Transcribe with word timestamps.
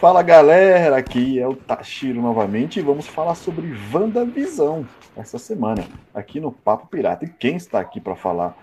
Fala 0.00 0.22
galera, 0.22 0.96
aqui 0.96 1.38
é 1.38 1.46
o 1.46 1.54
Tashiro 1.54 2.22
novamente 2.22 2.78
e 2.78 2.82
vamos 2.82 3.06
falar 3.06 3.34
sobre 3.34 3.76
WandaVisão 3.92 4.88
essa 5.14 5.38
semana, 5.38 5.86
aqui 6.14 6.40
no 6.40 6.50
Papo 6.50 6.86
Pirata. 6.86 7.26
E 7.26 7.28
quem 7.28 7.56
está 7.56 7.80
aqui 7.80 8.00
para 8.00 8.16
falar 8.16 8.56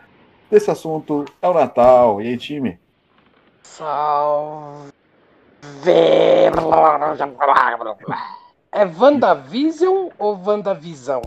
desse 0.50 0.72
assunto 0.72 1.26
é 1.40 1.48
o 1.48 1.54
Natal. 1.54 2.24
E 2.24 2.30
aí, 2.30 2.38
time? 2.38 2.80
Salve! 3.62 4.92
É 8.72 8.84
WandaVision 8.84 10.10
ou 10.18 10.44
WandaVisão? 10.44 11.22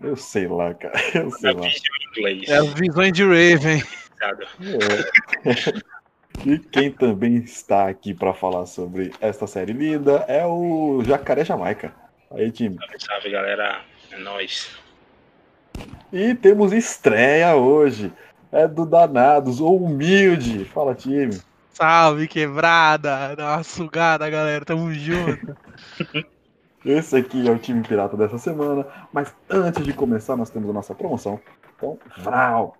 Eu 0.00 0.14
sei 0.14 0.46
lá, 0.46 0.72
cara. 0.74 0.94
Eu 1.12 1.28
sei 1.32 1.52
lá. 1.54 1.66
É 2.46 2.56
as 2.56 2.72
visões 2.74 3.12
de 3.12 3.24
Raven. 3.24 3.82
É. 4.22 5.82
E 6.46 6.58
quem 6.58 6.90
também 6.90 7.36
está 7.36 7.88
aqui 7.88 8.14
para 8.14 8.32
falar 8.32 8.66
sobre 8.66 9.12
esta 9.20 9.46
série 9.46 9.72
linda 9.72 10.24
é 10.28 10.46
o 10.46 11.02
Jacaré 11.04 11.44
Jamaica. 11.44 11.92
Aí, 12.30 12.50
time. 12.50 12.76
Salve, 12.76 13.00
salve, 13.00 13.30
galera. 13.30 13.80
É 14.10 14.18
nóis. 14.18 14.78
E 16.12 16.34
temos 16.34 16.72
estreia 16.72 17.54
hoje. 17.56 18.12
É 18.50 18.66
do 18.66 18.86
Danados, 18.86 19.60
ou 19.60 19.82
Humilde. 19.82 20.64
Fala, 20.64 20.94
time. 20.94 21.38
Salve, 21.72 22.26
quebrada. 22.26 23.36
Dá 23.36 23.56
uma 23.56 23.62
sugada, 23.62 24.28
galera. 24.30 24.64
Tamo 24.64 24.92
junto. 24.92 25.56
Esse 26.84 27.16
aqui 27.16 27.46
é 27.46 27.50
o 27.50 27.58
time 27.58 27.82
pirata 27.82 28.16
dessa 28.16 28.38
semana. 28.38 28.86
Mas 29.12 29.34
antes 29.50 29.84
de 29.84 29.92
começar, 29.92 30.36
nós 30.36 30.50
temos 30.50 30.70
a 30.70 30.72
nossa 30.72 30.94
promoção. 30.94 31.40
Então, 31.76 31.98
Vral. 32.18 32.76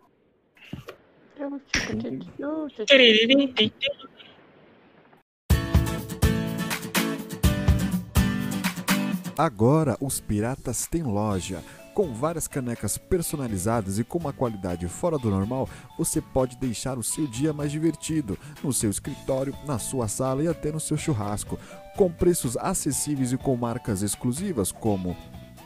Agora 9.37 9.97
os 10.01 10.21
piratas 10.21 10.87
têm 10.87 11.05
loja. 11.05 11.63
Com 11.95 12.13
várias 12.13 12.47
canecas 12.47 12.99
personalizadas 12.99 13.99
e 13.99 14.05
com 14.05 14.19
uma 14.19 14.33
qualidade 14.33 14.87
fora 14.89 15.19
do 15.19 15.31
normal, 15.31 15.69
você 15.97 16.21
pode 16.21 16.57
deixar 16.57 16.97
o 16.99 17.03
seu 17.03 17.27
dia 17.27 17.53
mais 17.53 17.73
divertido, 17.73 18.39
no 18.63 18.73
seu 18.73 18.91
escritório, 18.91 19.53
na 19.67 19.79
sua 19.79 20.07
sala 20.07 20.43
e 20.43 20.49
até 20.49 20.71
no 20.71 20.79
seu 20.79 20.97
churrasco, 20.97 21.59
com 21.97 22.11
preços 22.11 22.57
acessíveis 22.57 23.33
e 23.33 23.37
com 23.37 23.57
marcas 23.57 24.03
exclusivas 24.03 24.71
como 24.71 25.17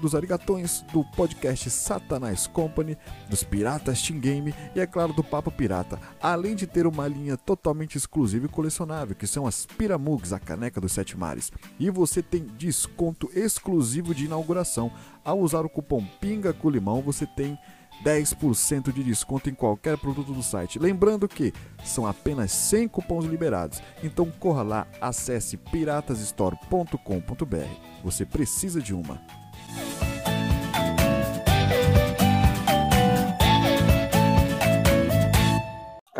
dos 0.03 0.17
arigatões, 0.17 0.83
do 0.93 1.05
podcast 1.05 1.71
Satanás 1.71 2.49
Company, 2.49 2.99
dos 3.31 3.45
Piratas 3.45 4.03
Team 4.03 4.19
Game 4.19 4.53
e, 4.75 4.81
é 4.81 4.87
claro, 4.87 5.13
do 5.13 5.23
Papo 5.23 5.51
Pirata, 5.51 5.99
além 6.21 6.57
de 6.57 6.67
ter 6.67 6.87
uma 6.87 7.07
linha 7.07 7.37
totalmente 7.37 7.97
exclusiva 7.97 8.47
e 8.47 8.49
colecionável, 8.49 9.15
que 9.15 9.27
são 9.27 9.47
as 9.47 9.65
Piramugs, 9.65 10.33
a 10.33 10.41
caneca 10.41 10.81
dos 10.81 10.93
sete 10.93 11.17
mares. 11.17 11.53
E 11.79 11.89
você 11.89 12.21
tem 12.21 12.45
desconto 12.59 13.31
exclusivo 13.33 14.15
de 14.15 14.25
inauguração. 14.25 14.91
Ao 15.25 15.39
usar 15.39 15.65
o 15.65 15.71
cupom 15.71 16.05
PINGA 16.21 16.53
com 16.53 16.69
limão, 16.69 17.01
você 17.01 17.25
tem 17.25 17.57
10% 18.05 18.93
de 18.93 19.05
desconto 19.05 19.49
em 19.49 19.55
qualquer 19.55 19.97
produto 19.97 20.33
do 20.33 20.43
site. 20.43 20.81
Lembrando 20.81 21.29
que 21.29 21.53
são 21.85 22.07
apenas 22.07 22.51
100 22.51 22.89
cupons 22.89 23.25
liberados. 23.25 23.81
Então 24.03 24.29
corra 24.31 24.63
lá, 24.63 24.87
acesse 25.01 25.57
piratasstore.com.br. 25.57 27.93
Você 28.03 28.27
precisa 28.27 28.81
de 28.81 28.93
uma. 28.93 29.42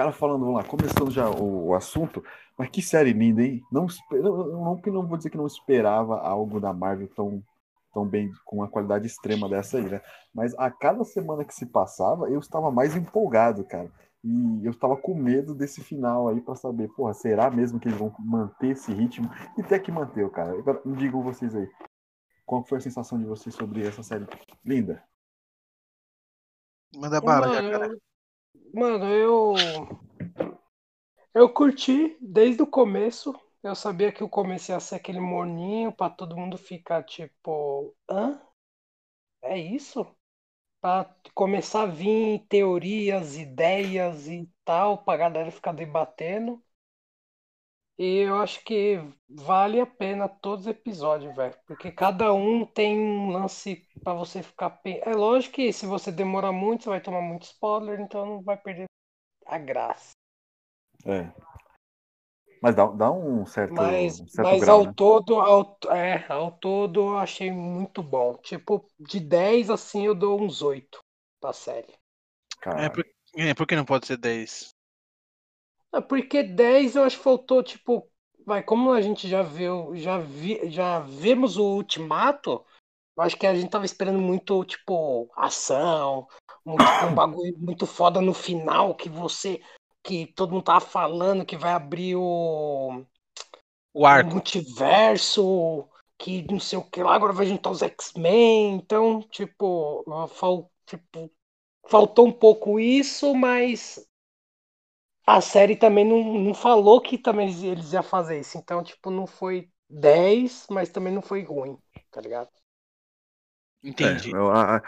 Cara 0.03 0.13
falando, 0.13 0.41
vamos 0.41 0.55
lá, 0.55 0.65
começando 0.65 1.11
já 1.11 1.31
o, 1.31 1.69
o, 1.69 1.75
assunto, 1.75 2.25
mas 2.59 2.69
que 2.71 2.83
série 2.83 3.13
linda, 3.13 3.43
hein? 3.43 3.63
Não, 3.71 3.87
não, 4.11 4.47
não, 4.47 4.83
não 4.85 5.07
vou 5.07 5.17
dizer 5.17 5.31
que 5.31 5.37
não 5.37 5.47
esperava 5.47 6.19
algo 6.19 6.59
da 6.59 6.73
Marvel 6.73 7.09
tão, 7.15 7.43
tão 7.93 8.07
bem, 8.07 8.31
com 8.45 8.57
uma 8.57 8.69
qualidade 8.69 9.07
extrema 9.07 9.49
dessa 9.49 9.79
aí, 9.79 9.89
né? 9.89 10.01
Mas 10.35 10.55
a 10.59 10.71
cada 10.71 11.05
semana 11.05 11.45
que 11.45 11.55
se 11.55 11.67
passava, 11.67 12.29
eu 12.29 12.41
estava 12.41 12.71
mais 12.71 12.97
empolgado, 12.97 13.65
cara. 13.65 13.91
E 14.25 14.65
eu 14.65 14.71
estava 14.71 14.97
com 14.97 15.15
medo 15.15 15.55
desse 15.55 15.83
final 15.83 16.29
aí 16.29 16.41
para 16.41 16.55
saber, 16.55 16.89
porra, 16.89 17.13
será 17.13 17.51
mesmo 17.51 17.79
que 17.79 17.89
eles 17.89 17.99
vão 17.99 18.15
manter 18.19 18.71
esse 18.71 18.93
ritmo? 18.93 19.29
E 19.59 19.61
até 19.61 19.79
que 19.79 19.91
manteve, 19.91 20.31
cara. 20.31 20.53
Agora, 20.53 20.81
digam 20.87 21.23
vocês 21.23 21.55
aí. 21.55 21.69
Qual 22.53 22.63
foi 22.63 22.77
a 22.77 22.81
sensação 22.83 23.19
de 23.19 23.25
vocês 23.25 23.55
sobre 23.55 23.83
essa 23.83 24.03
série 24.03 24.27
linda? 24.63 25.03
Manda 26.95 27.19
bala, 27.19 27.49
cara. 27.49 27.97
Mano, 28.75 29.07
eu. 29.07 29.55
Eu 31.33 31.49
curti 31.49 32.15
desde 32.21 32.61
o 32.61 32.67
começo. 32.67 33.35
Eu 33.63 33.75
sabia 33.75 34.13
que 34.13 34.23
o 34.23 34.29
começo 34.29 34.71
ia 34.71 34.79
ser 34.81 34.97
aquele 34.97 35.19
morninho 35.19 35.93
pra 35.93 36.11
todo 36.11 36.37
mundo 36.37 36.59
ficar 36.59 37.03
tipo. 37.05 37.97
hã? 38.07 38.39
É 39.41 39.57
isso? 39.57 40.07
Pra 40.79 41.11
começar 41.35 41.85
a 41.85 41.87
vir 41.87 42.47
teorias, 42.51 43.35
ideias 43.39 44.29
e 44.29 44.47
tal, 44.63 45.03
pra 45.03 45.17
galera 45.17 45.51
ficar 45.51 45.73
debatendo. 45.73 46.63
E 48.03 48.17
eu 48.17 48.35
acho 48.43 48.65
que 48.65 48.99
vale 49.29 49.81
a 49.81 49.87
pena 49.87 50.29
todos 50.29 50.67
os 50.67 50.67
episódios, 50.67 51.37
velho. 51.37 51.55
Porque 51.69 51.93
cada 51.93 52.33
um 52.33 52.67
tem 52.67 52.99
um 52.99 53.31
lance 53.31 53.87
para 54.03 54.13
você 54.13 54.43
ficar. 54.43 54.81
É 54.85 55.15
lógico 55.15 55.55
que 55.55 55.73
se 55.73 55.87
você 55.87 56.11
demorar 56.11 56.51
muito, 56.51 56.83
você 56.83 56.89
vai 56.89 57.01
tomar 57.01 57.21
muito 57.21 57.45
spoiler, 57.45 58.01
então 58.01 58.27
não 58.27 58.43
vai 58.43 58.57
perder 58.57 58.87
a 59.47 59.57
graça. 59.57 60.15
É. 61.07 61.31
Mas 62.61 62.75
dá, 62.75 62.87
dá 62.87 63.13
um 63.13 63.47
certo. 63.47 63.75
Mas, 63.75 64.19
um 64.19 64.27
certo 64.27 64.49
mas 64.49 64.61
grau, 64.63 64.81
ao 64.81 64.87
né? 64.87 64.93
todo, 64.97 65.41
ao, 65.41 65.79
é, 65.91 66.27
ao 66.29 66.51
todo 66.59 67.01
eu 67.01 67.19
achei 67.19 67.53
muito 67.53 68.03
bom. 68.03 68.37
Tipo, 68.39 68.85
de 68.99 69.21
10 69.21 69.71
assim 69.71 70.07
eu 70.07 70.15
dou 70.17 70.43
uns 70.43 70.61
8 70.61 70.99
pra 71.41 71.53
série. 71.53 71.93
É, 71.93 72.61
Caralho. 72.61 72.93
por, 72.95 73.05
é, 73.37 73.55
por 73.55 73.65
que 73.65 73.77
não 73.77 73.85
pode 73.85 74.09
ser 74.09 74.17
10? 74.17 74.75
É 75.93 76.01
porque 76.01 76.43
10 76.43 76.97
eu 76.97 77.05
acho 77.05 77.19
que 77.19 77.23
faltou, 77.23 77.63
tipo, 77.63 78.09
vai, 78.47 78.63
como 78.63 78.93
a 78.93 79.01
gente 79.01 79.29
já 79.29 79.43
viu, 79.43 79.95
já 79.95 80.19
vi, 80.19 80.71
já 80.71 81.01
vimos 81.01 81.57
o 81.57 81.77
Ultimato, 81.77 82.65
eu 83.17 83.23
acho 83.23 83.37
que 83.37 83.47
a 83.47 83.55
gente 83.55 83.71
tava 83.71 83.85
esperando 83.85 84.19
muito, 84.19 84.65
tipo, 84.65 85.31
ação, 85.37 86.27
um, 86.65 86.77
tipo, 86.77 87.07
um 87.07 87.15
bagulho 87.15 87.59
muito 87.59 87.87
foda 87.87 88.21
no 88.21 88.33
final, 88.33 88.95
que 88.95 89.09
você, 89.09 89.61
que 90.03 90.27
todo 90.27 90.53
mundo 90.53 90.65
tava 90.65 90.81
falando 90.81 91.45
que 91.45 91.57
vai 91.57 91.73
abrir 91.73 92.17
o, 92.17 93.05
O 93.93 94.01
o 94.01 94.07
arco. 94.07 94.31
multiverso, 94.31 95.87
que 96.19 96.43
não 96.51 96.59
sei 96.59 96.79
o 96.79 96.85
que 96.85 97.03
lá, 97.03 97.15
agora 97.15 97.35
vai 97.35 97.45
juntar 97.47 97.71
os 97.71 97.83
X-Men, 97.83 98.77
então, 98.77 99.21
tipo, 99.23 100.05
fal, 100.29 100.71
tipo, 100.87 101.31
faltou 101.87 102.27
um 102.27 102.33
pouco 102.33 102.81
isso, 102.81 103.35
mas 103.35 104.03
a 105.27 105.41
série 105.41 105.77
também 105.77 106.05
não, 106.05 106.23
não 106.45 106.55
falou 106.55 107.01
que 107.01 107.19
também 107.19 107.49
eles, 107.49 107.63
eles 107.63 107.93
iam 107.93 108.03
fazer 108.03 108.41
isso. 108.41 108.59
Então, 108.59 108.83
tipo, 108.83 109.11
não 109.11 109.27
foi 109.27 109.71
10, 109.89 110.67
mas 110.71 110.91
também 110.91 111.13
não 111.13 111.23
foi 111.23 111.43
ruim, 111.45 111.79
tá 112.11 112.21
ligado? 112.21 112.51
Entendi. 113.83 114.33
É, 114.33 114.37
eu- 114.37 114.51
a- 114.51 114.77
a- 114.79 114.83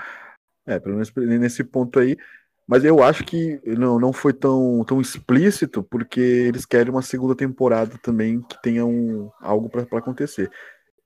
é, 0.67 0.81
pelo 0.81 0.95
menos 0.97 1.13
nesse 1.41 1.65
ponto 1.65 1.99
aí. 1.99 2.17
Mas 2.67 2.85
eu 2.85 3.03
acho 3.03 3.25
que 3.25 3.61
não, 3.67 3.99
não 4.01 4.13
foi 4.13 4.33
tão, 4.33 4.85
tão 4.87 5.01
explícito, 5.01 5.83
porque 5.85 6.21
eles 6.21 6.65
querem 6.67 6.91
uma 6.93 7.03
segunda 7.03 7.37
temporada 7.37 7.99
também 7.99 8.41
que 8.43 8.61
tenha 8.63 8.87
um, 8.87 9.31
algo 9.41 9.69
para 9.71 9.83
acontecer. 9.99 10.51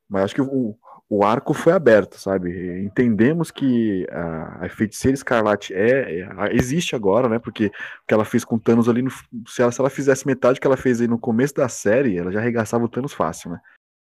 Mas 0.08 0.24
acho 0.26 0.34
que 0.36 0.42
o, 0.42 0.76
o 1.10 1.24
arco 1.24 1.54
foi 1.54 1.72
aberto, 1.72 2.18
sabe? 2.18 2.50
Entendemos 2.82 3.50
que 3.50 4.06
a, 4.10 4.66
a 4.66 4.68
feiticeira 4.68 5.14
escarlate 5.14 5.72
é, 5.74 6.20
é- 6.20 6.28
existe 6.52 6.94
agora, 6.94 7.28
né? 7.28 7.38
Porque 7.38 7.66
o 7.66 8.06
que 8.06 8.12
ela 8.14 8.24
fez 8.24 8.44
com 8.44 8.56
o 8.56 8.60
Thanos 8.60 8.88
ali, 8.88 9.00
no- 9.02 9.10
se, 9.46 9.62
ela, 9.62 9.72
se 9.72 9.80
ela 9.80 9.88
fizesse 9.90 10.26
metade 10.26 10.58
do 10.58 10.60
que 10.60 10.66
ela 10.66 10.76
fez 10.76 11.00
aí 11.00 11.08
no 11.08 11.18
começo 11.18 11.54
da 11.54 11.68
série, 11.68 12.18
ela 12.18 12.30
já 12.30 12.40
arregaçava 12.40 12.84
o 12.84 12.88
Thanos 12.88 13.12
fácil, 13.14 13.50
né? 13.52 13.60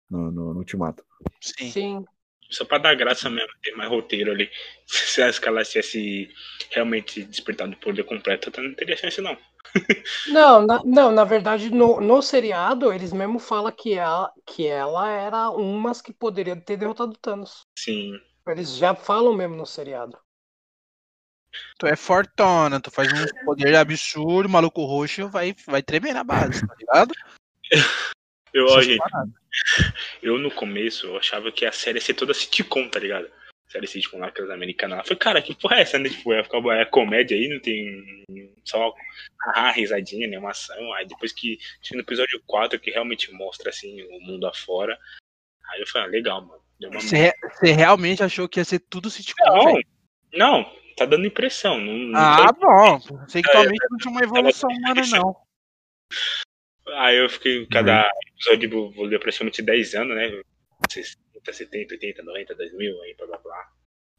No, 0.08 0.30
no, 0.30 0.52
no 0.54 0.58
Ultimato. 0.60 1.04
Sim. 1.40 1.70
Sim. 1.70 2.04
Só 2.50 2.66
pra 2.66 2.76
dar 2.76 2.94
graça 2.94 3.30
mesmo, 3.30 3.48
ter 3.62 3.72
mais 3.72 3.88
roteiro 3.88 4.30
ali. 4.30 4.48
Se 4.86 5.22
a 5.22 5.28
escala 5.30 5.64
tivesse 5.64 6.28
realmente 6.70 7.24
despertado 7.24 7.72
o 7.72 7.76
poder 7.78 8.04
completo, 8.04 8.52
não 8.60 8.74
teria 8.74 8.96
chance, 8.96 9.20
não. 9.22 9.36
Não, 10.28 10.66
na, 10.66 10.82
não, 10.84 11.10
na 11.10 11.24
verdade, 11.24 11.70
no, 11.70 12.00
no 12.00 12.20
seriado, 12.20 12.92
eles 12.92 13.12
mesmo 13.12 13.38
falam 13.38 13.72
que 13.72 13.94
ela, 13.94 14.32
que 14.46 14.66
ela 14.66 15.08
era 15.08 15.50
umas 15.50 16.02
que 16.02 16.12
poderia 16.12 16.56
ter 16.56 16.76
derrotado 16.76 17.12
o 17.12 17.18
Thanos. 17.18 17.62
Sim. 17.78 18.20
Eles 18.46 18.76
já 18.76 18.94
falam 18.94 19.34
mesmo 19.34 19.56
no 19.56 19.66
seriado. 19.66 20.18
Tu 21.78 21.86
é 21.86 21.96
fortona, 21.96 22.80
tu 22.80 22.90
faz 22.90 23.08
um 23.12 23.44
poder 23.44 23.74
absurdo, 23.76 24.48
maluco 24.48 24.84
roxo 24.84 25.28
vai, 25.28 25.54
vai 25.66 25.82
tremer 25.82 26.14
na 26.14 26.24
base, 26.24 26.66
tá 26.66 26.74
ligado? 26.78 27.14
Eu, 28.52 28.66
ó, 28.66 28.80
gente, 28.80 29.02
eu 30.22 30.38
no 30.38 30.50
começo 30.50 31.06
eu 31.06 31.16
achava 31.16 31.50
que 31.52 31.64
a 31.64 31.72
série 31.72 31.98
ia 31.98 32.04
ser 32.04 32.14
toda 32.14 32.34
sitcom, 32.34 32.88
tá 32.88 32.98
ligado? 32.98 33.30
Série 33.72 33.86
sitcom 33.86 34.18
lá, 34.18 34.28
aquelas 34.28 34.50
americanas 34.50 34.98
lá. 34.98 35.04
Falei, 35.04 35.18
cara, 35.18 35.42
que 35.42 35.54
porra 35.54 35.76
é 35.76 35.80
essa, 35.80 35.98
né? 35.98 36.08
Tipo, 36.08 36.32
é, 36.32 36.40
é 36.80 36.84
comédia 36.84 37.36
aí, 37.36 37.48
não 37.48 37.60
tem 37.60 38.24
só 38.64 38.94
ah, 39.54 39.72
risadinha, 39.72 40.26
animação. 40.26 40.92
Aí 40.94 41.06
depois 41.06 41.32
que 41.32 41.58
chega 41.80 41.96
no 41.96 42.02
episódio 42.02 42.40
4, 42.46 42.78
que 42.78 42.90
realmente 42.90 43.32
mostra, 43.32 43.70
assim, 43.70 44.02
o 44.02 44.20
mundo 44.20 44.46
afora. 44.46 44.98
Aí 45.70 45.80
eu 45.80 45.86
falei, 45.86 46.08
ah, 46.08 46.10
legal, 46.10 46.42
mano. 46.42 46.62
Você, 46.94 47.32
você 47.42 47.72
realmente 47.72 48.22
achou 48.22 48.48
que 48.48 48.58
ia 48.58 48.64
ser 48.64 48.80
tudo 48.80 49.08
sitcom, 49.08 49.44
Não, 49.44 49.74
não, 50.34 50.72
tá 50.96 51.06
dando 51.06 51.26
impressão. 51.26 51.78
Não, 51.78 51.94
não 51.94 52.18
Ah, 52.18 52.52
bom. 52.52 53.00
Sei 53.28 53.40
que 53.40 53.48
É, 53.48 53.52
atualmente 53.52 53.86
não 53.88 53.98
tinha 53.98 54.10
uma 54.10 54.22
evolução 54.22 54.68
humana, 54.68 55.02
não. 55.10 55.36
Aí 56.98 57.16
eu 57.16 57.28
fiquei, 57.28 57.64
cada 57.66 58.10
episódio 58.34 58.90
vou 58.90 59.04
ler 59.04 59.20
praticamente 59.20 59.62
10 59.62 59.94
anos, 59.94 60.16
né? 60.16 60.42
60, 61.44 61.52
70, 61.52 61.94
80, 61.94 62.22
90, 62.22 62.54
2000, 62.54 63.02
aí 63.02 63.14
blá 63.16 63.26
blá 63.26 63.38
blá. 63.38 63.72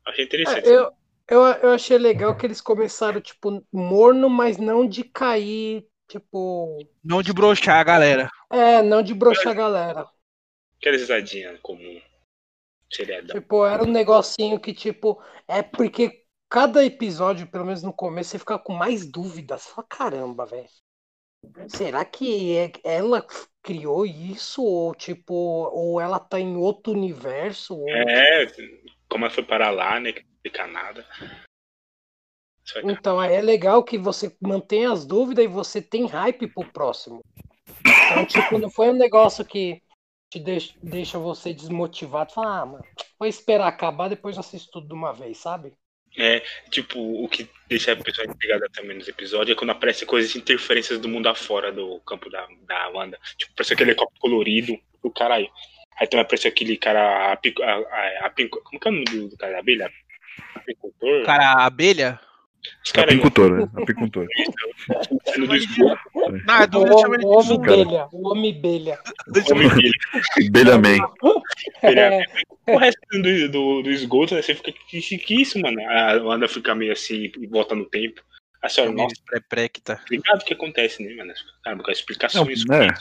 Achei 0.06 0.26
interessante. 0.26 0.68
É, 0.68 0.72
eu, 0.72 0.92
eu, 1.30 1.42
eu 1.42 1.70
achei 1.72 1.98
legal 1.98 2.36
que 2.36 2.46
eles 2.46 2.62
começaram, 2.62 3.22
tipo, 3.22 3.66
morno, 3.72 4.30
mas 4.30 4.58
não 4.58 4.88
de 4.88 5.04
cair, 5.04 5.88
tipo. 6.08 6.78
Não 7.04 7.22
de 7.22 7.34
broxar 7.34 7.80
a 7.80 7.84
galera. 7.84 8.30
É, 8.52 8.82
não 8.82 9.02
de 9.02 9.14
broxar 9.14 9.54
a 9.54 9.56
galera. 9.56 10.08
Aquela 10.78 10.98
risadinha 10.98 11.58
comum. 11.62 12.02
Seriadão. 12.92 13.40
Tipo, 13.40 13.66
era 13.66 13.84
um 13.84 13.92
negocinho 13.92 14.60
que, 14.60 14.74
tipo, 14.74 15.22
é 15.48 15.64
porque 15.64 16.24
cada 16.50 16.86
episódio, 16.86 17.48
pelo 17.48 17.66
menos 17.66 17.82
no 17.82 17.94
começo, 17.94 18.32
você 18.32 18.40
fica 18.40 18.60
com 18.60 18.74
mais 18.74 19.10
dúvidas. 19.10 19.66
Fala, 19.66 19.88
caramba, 19.90 20.46
velho. 20.46 20.70
Será 21.68 22.04
que 22.06 22.56
é- 22.58 22.72
ela 22.84 23.26
criou 23.62 24.06
isso? 24.06 24.64
Ou, 24.64 24.94
tipo, 24.94 25.34
ou 25.34 26.00
ela 26.00 26.20
tá 26.20 26.40
em 26.40 26.56
outro 26.56 26.94
universo? 26.94 27.76
Ou... 27.76 27.90
É, 27.90 28.46
como 29.10 29.26
ela 29.26 29.34
foi 29.34 29.44
parar 29.44 29.72
lá, 29.72 30.00
né? 30.00 30.12
Que 30.12 30.22
não 30.22 30.32
explica 30.34 30.68
nada. 30.68 31.06
Então, 32.84 33.22
é 33.22 33.42
legal 33.42 33.84
que 33.84 33.98
você 33.98 34.36
mantém 34.42 34.86
as 34.86 35.06
dúvidas 35.06 35.46
e 35.46 35.48
você 35.48 35.82
tem 35.82 36.06
hype 36.06 36.48
pro 36.48 36.72
próximo. 36.72 37.22
Então, 37.86 38.26
tipo, 38.26 38.58
não 38.58 38.70
foi 38.70 38.90
um 38.90 38.98
negócio 38.98 39.46
que 39.46 39.82
te 40.32 40.40
deixa, 40.40 40.74
deixa 40.82 41.20
você 41.20 41.54
desmotivado. 41.54 42.34
Fala, 42.34 42.62
ah, 42.62 42.66
mano, 42.66 42.86
vou 43.20 43.28
esperar 43.28 43.68
acabar, 43.68 44.08
depois 44.08 44.38
assisto 44.38 44.72
tudo 44.72 44.88
de 44.88 44.94
uma 44.94 45.14
vez, 45.14 45.38
sabe? 45.38 45.74
É, 46.18 46.44
tipo, 46.70 47.00
o 47.24 47.28
que 47.28 47.50
deixa 47.68 47.94
a 47.94 47.96
pessoa 47.96 48.28
intrigada 48.28 48.70
também 48.72 48.96
nos 48.98 49.08
episódios 49.08 49.56
é 49.56 49.60
quando 49.60 49.72
aparecem 49.72 50.08
coisas, 50.08 50.36
interferências 50.36 51.00
do 51.00 51.10
mundo 51.10 51.28
afora 51.28 51.72
do 51.72 52.00
campo 52.02 52.30
da, 52.30 52.48
da 52.68 52.90
Wanda. 52.90 53.18
Tipo, 53.38 53.52
aparece 53.54 53.74
aquele 53.74 53.90
helicóptero 53.92 54.20
colorido 54.22 54.78
do 55.02 55.10
caralho. 55.12 55.50
Aí 56.00 56.08
também 56.08 56.22
aparece 56.24 56.48
aquele 56.48 56.78
cara. 56.78 57.32
api- 57.34 57.54
a- 57.62 57.76
a- 57.76 58.26
api- 58.28 58.48
como 58.50 58.80
que 58.80 58.88
é 58.88 58.92
o 58.92 58.94
nome 58.94 59.06
do, 59.30 59.38
cara 59.38 59.54
da 59.54 59.60
abelha? 59.60 59.92
Apicultor? 60.56 61.24
Cara, 61.26 61.46
a 61.54 61.66
abelha. 61.66 62.20
Apicultor, 62.98 63.52
né? 63.52 63.70
Apicultor. 63.76 64.28
saindo 65.26 65.48
do 65.48 65.56
esgoto. 65.56 66.02
Na 66.46 66.64
O 66.64 67.14
ele 67.14 67.26
o 67.26 67.42
de 67.42 67.52
homem 67.54 67.62
belha, 67.62 68.08
o 68.12 68.30
homem 68.30 68.62
belha. 68.62 69.00
Homem. 69.52 69.70
Belha 70.52 70.78
Man. 70.78 70.98
É, 71.82 72.26
O 72.68 72.78
resto 72.78 73.00
do, 73.12 73.50
do, 73.50 73.82
do 73.84 73.90
esgoto, 73.92 74.36
né? 74.36 74.42
Você 74.42 74.56
fica. 74.56 74.72
Que, 74.72 75.02
que, 75.02 75.18
que 75.18 75.42
isso, 75.42 75.60
mano? 75.60 75.80
A 75.82 76.22
Wanda 76.24 76.48
fica 76.48 76.74
meio 76.76 76.94
assim 76.94 77.32
e 77.38 77.48
volta 77.48 77.76
no 77.76 77.86
tempo. 77.86 78.22
A 78.62 78.70
senhora, 78.70 78.94
nossa, 78.94 79.16
Pré-precta. 79.26 80.00
ligado 80.10 80.42
o 80.42 80.46
que 80.46 80.54
acontece, 80.54 81.04
né, 81.04 81.14
mano? 81.16 81.34
Caramba, 81.64 81.84
com 81.84 81.92
as 81.92 81.98
explicações. 81.98 82.64
Não, 82.66 82.82
é. 82.82 82.94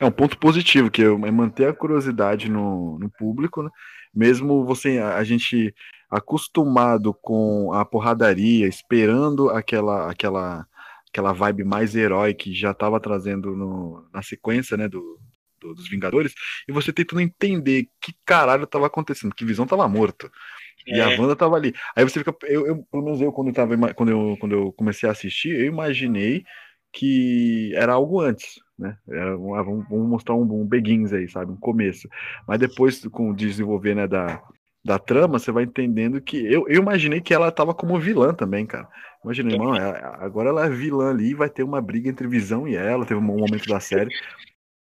É 0.00 0.04
um 0.04 0.10
ponto 0.10 0.38
positivo, 0.38 0.90
que 0.90 1.02
é 1.02 1.30
manter 1.30 1.68
a 1.68 1.74
curiosidade 1.74 2.50
no, 2.50 2.98
no 2.98 3.10
público, 3.10 3.62
né? 3.62 3.70
Mesmo 4.16 4.64
você, 4.64 4.98
a, 4.98 5.16
a 5.18 5.24
gente 5.24 5.74
acostumado 6.10 7.12
com 7.14 7.72
a 7.72 7.84
porradaria, 7.84 8.66
esperando 8.66 9.50
aquela, 9.50 10.10
aquela, 10.10 10.66
aquela 11.10 11.32
vibe 11.32 11.64
mais 11.64 11.94
herói 11.94 12.34
que 12.34 12.54
já 12.54 12.70
estava 12.72 12.98
trazendo 13.00 13.54
no- 13.54 14.08
na 14.12 14.22
sequência, 14.22 14.76
né, 14.76 14.88
do, 14.88 15.18
do- 15.60 15.74
dos 15.74 15.88
Vingadores, 15.88 16.32
e 16.68 16.72
você 16.72 16.92
tentando 16.92 17.20
entender 17.20 17.88
que 18.00 18.14
caralho 18.24 18.64
estava 18.64 18.86
acontecendo, 18.86 19.34
que 19.34 19.44
Visão 19.44 19.64
estava 19.64 19.86
morto. 19.88 20.30
E 20.86 21.00
a 21.00 21.10
É. 21.12 21.18
Wanda 21.20 21.34
tava 21.36 21.56
ali. 21.56 21.74
Aí 21.96 22.04
você 22.04 22.20
fica. 22.20 22.34
Eu, 22.44 22.66
eu- 22.66 22.84
pelo 22.90 23.04
menos 23.04 23.20
eu, 23.20 23.32
quando 23.32 23.48
eu, 23.48 23.54
tava, 23.54 23.94
quando, 23.94 24.10
eu, 24.10 24.36
quando 24.40 24.52
eu 24.52 24.72
comecei 24.72 25.08
a 25.08 25.12
assistir, 25.12 25.50
eu 25.50 25.66
imaginei 25.66 26.44
que 26.92 27.72
era 27.74 27.92
algo 27.94 28.20
antes, 28.20 28.60
né? 28.78 28.96
Era, 29.08 29.38
um- 29.38 29.54
ah, 29.54 29.62
vamos, 29.62 29.88
vamos 29.88 30.08
mostrar 30.08 30.34
um, 30.34 30.42
um 30.42 30.66
Begins 30.66 31.12
aí, 31.12 31.28
sabe? 31.28 31.52
Um 31.52 31.56
começo. 31.56 32.08
Mas 32.46 32.58
depois, 32.58 33.04
com 33.08 33.30
o 33.30 33.34
desenvolver 33.36 33.94
né, 33.94 34.06
da, 34.06 34.42
da 34.84 34.98
trama, 34.98 35.38
você 35.38 35.50
vai 35.52 35.64
entendendo 35.64 36.20
que. 36.20 36.38
Eu, 36.46 36.66
eu 36.68 36.80
imaginei 36.82 37.20
que 37.20 37.34
ela 37.34 37.50
tava 37.52 37.74
como 37.74 37.98
vilã 37.98 38.34
também, 38.34 38.66
cara. 38.66 38.88
Imaginei, 39.24 39.58
mano, 39.58 39.76
ela- 39.76 40.16
agora 40.20 40.48
ela 40.50 40.66
é 40.66 40.70
vilã 40.70 41.10
ali, 41.10 41.34
vai 41.34 41.48
ter 41.50 41.62
uma 41.62 41.80
briga 41.80 42.08
entre 42.08 42.28
Visão 42.28 42.66
e 42.68 42.76
ela. 42.76 43.04
Teve 43.06 43.20
um 43.20 43.22
momento 43.24 43.66
da 43.68 43.80
série. 43.80 44.10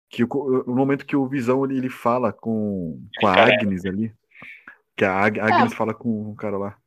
Que 0.09 0.23
o, 0.23 0.27
o 0.67 0.75
momento 0.75 1.05
que 1.05 1.15
o 1.15 1.27
Visão 1.27 1.63
ele, 1.65 1.77
ele 1.77 1.89
fala 1.89 2.33
com, 2.33 2.99
com 3.19 3.27
a 3.27 3.37
é. 3.37 3.53
Agnes 3.55 3.85
ali. 3.85 4.13
Que 4.97 5.05
a 5.05 5.19
Ag- 5.25 5.39
Agnes 5.39 5.73
fala 5.73 5.93
com 5.93 6.31
o 6.31 6.35
cara 6.35 6.57
lá. 6.57 6.77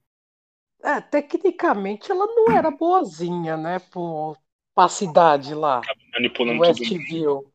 é, 0.83 1.01
tecnicamente 1.01 2.11
ela 2.11 2.27
não 2.27 2.53
era 2.53 2.71
boazinha, 2.71 3.57
né? 3.57 3.79
Pro, 3.79 4.37
pra 4.75 4.89
cidade 4.89 5.55
lá, 5.55 5.81
Manipulando 6.15 6.63
tudo. 6.63 6.81
Westview. 6.81 7.53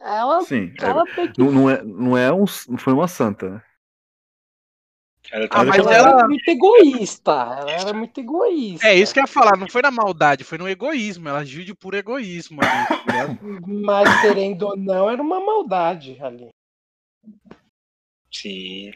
Ela, 0.00 0.42
Sim. 0.42 0.74
é, 0.80 0.84
ela 0.86 1.06
que 1.06 1.32
não, 1.38 1.50
não 1.50 1.70
é, 1.70 1.82
não 1.82 2.18
é 2.18 2.32
um, 2.32 2.44
não 2.68 2.78
foi 2.78 2.92
uma 2.92 3.08
santa, 3.08 3.48
né? 3.48 3.62
Ela 5.32 5.48
Ah, 5.50 5.64
mas 5.64 5.78
ela 5.78 5.94
ela- 5.94 6.08
era 6.18 6.28
muito 6.28 6.48
egoísta. 6.48 7.32
Ela 7.32 7.70
era 7.72 7.92
muito 7.94 8.20
egoísta. 8.20 8.86
É 8.86 8.94
isso 8.94 9.14
que 9.14 9.20
eu 9.20 9.24
ia 9.24 9.26
falar, 9.26 9.56
não 9.56 9.68
foi 9.68 9.80
na 9.82 9.90
maldade, 9.90 10.44
foi 10.44 10.58
no 10.58 10.68
egoísmo. 10.68 11.28
Ela 11.28 11.38
agiu 11.38 11.64
de 11.64 11.74
puro 11.74 11.96
egoísmo 11.96 12.60
ali. 12.62 12.86
tá? 12.86 13.28
Mas 13.66 14.20
querendo 14.20 14.64
ou 14.64 14.76
não, 14.76 15.08
era 15.08 15.22
uma 15.22 15.40
maldade 15.40 16.18
ali. 16.22 16.50
Sim. 18.30 18.92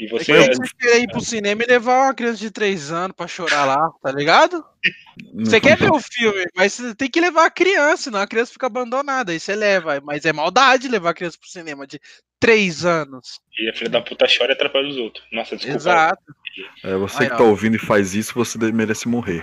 E 0.00 0.06
É 0.06 0.08
você. 0.08 0.24
que 0.26 0.32
nem 0.32 0.46
você 0.54 0.74
querer 0.78 1.00
ir 1.02 1.08
pro 1.08 1.20
cinema 1.20 1.62
e 1.62 1.66
levar 1.66 2.04
uma 2.06 2.14
criança 2.14 2.38
de 2.38 2.50
3 2.50 2.92
anos 2.92 3.16
pra 3.16 3.26
chorar 3.26 3.64
lá, 3.64 3.90
tá 4.02 4.12
ligado? 4.12 4.64
Não 5.34 5.44
Você 5.44 5.60
quer 5.60 5.76
ver 5.76 5.90
o 5.90 5.98
filme, 5.98 6.44
mas 6.54 6.72
você 6.74 6.94
tem 6.94 7.10
que 7.10 7.20
levar 7.20 7.46
a 7.46 7.50
criança, 7.50 8.04
senão 8.04 8.20
a 8.20 8.26
criança 8.26 8.52
fica 8.52 8.66
abandonada. 8.66 9.32
Aí 9.32 9.40
você 9.40 9.56
leva. 9.56 10.00
Mas 10.04 10.24
é 10.24 10.32
maldade 10.32 10.86
levar 10.88 11.10
a 11.10 11.14
criança 11.14 11.36
pro 11.40 11.48
cinema 11.50 11.84
de 11.86 12.00
3 12.38 12.84
anos. 12.84 13.40
E 13.58 13.68
a 13.68 13.74
filha 13.74 13.90
da 13.90 14.00
puta 14.00 14.26
chora 14.26 14.52
e 14.52 14.54
atrapalha 14.54 14.86
os 14.88 14.96
outros. 14.96 15.24
Nossa, 15.32 15.56
desculpa. 15.56 15.78
Exato. 15.78 16.22
É, 16.84 16.94
você 16.96 17.24
Ai, 17.24 17.30
que 17.30 17.36
tá 17.36 17.42
ouvindo 17.42 17.74
e 17.74 17.80
faz 17.80 18.14
isso, 18.14 18.32
você 18.34 18.56
merece 18.72 19.08
morrer. 19.08 19.42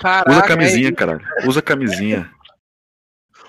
Caraca, 0.00 0.30
Usa 0.30 0.42
camisinha, 0.42 0.88
é- 0.88 0.92
caralho. 0.92 1.20
Usa 1.46 1.60
camisinha. 1.60 2.30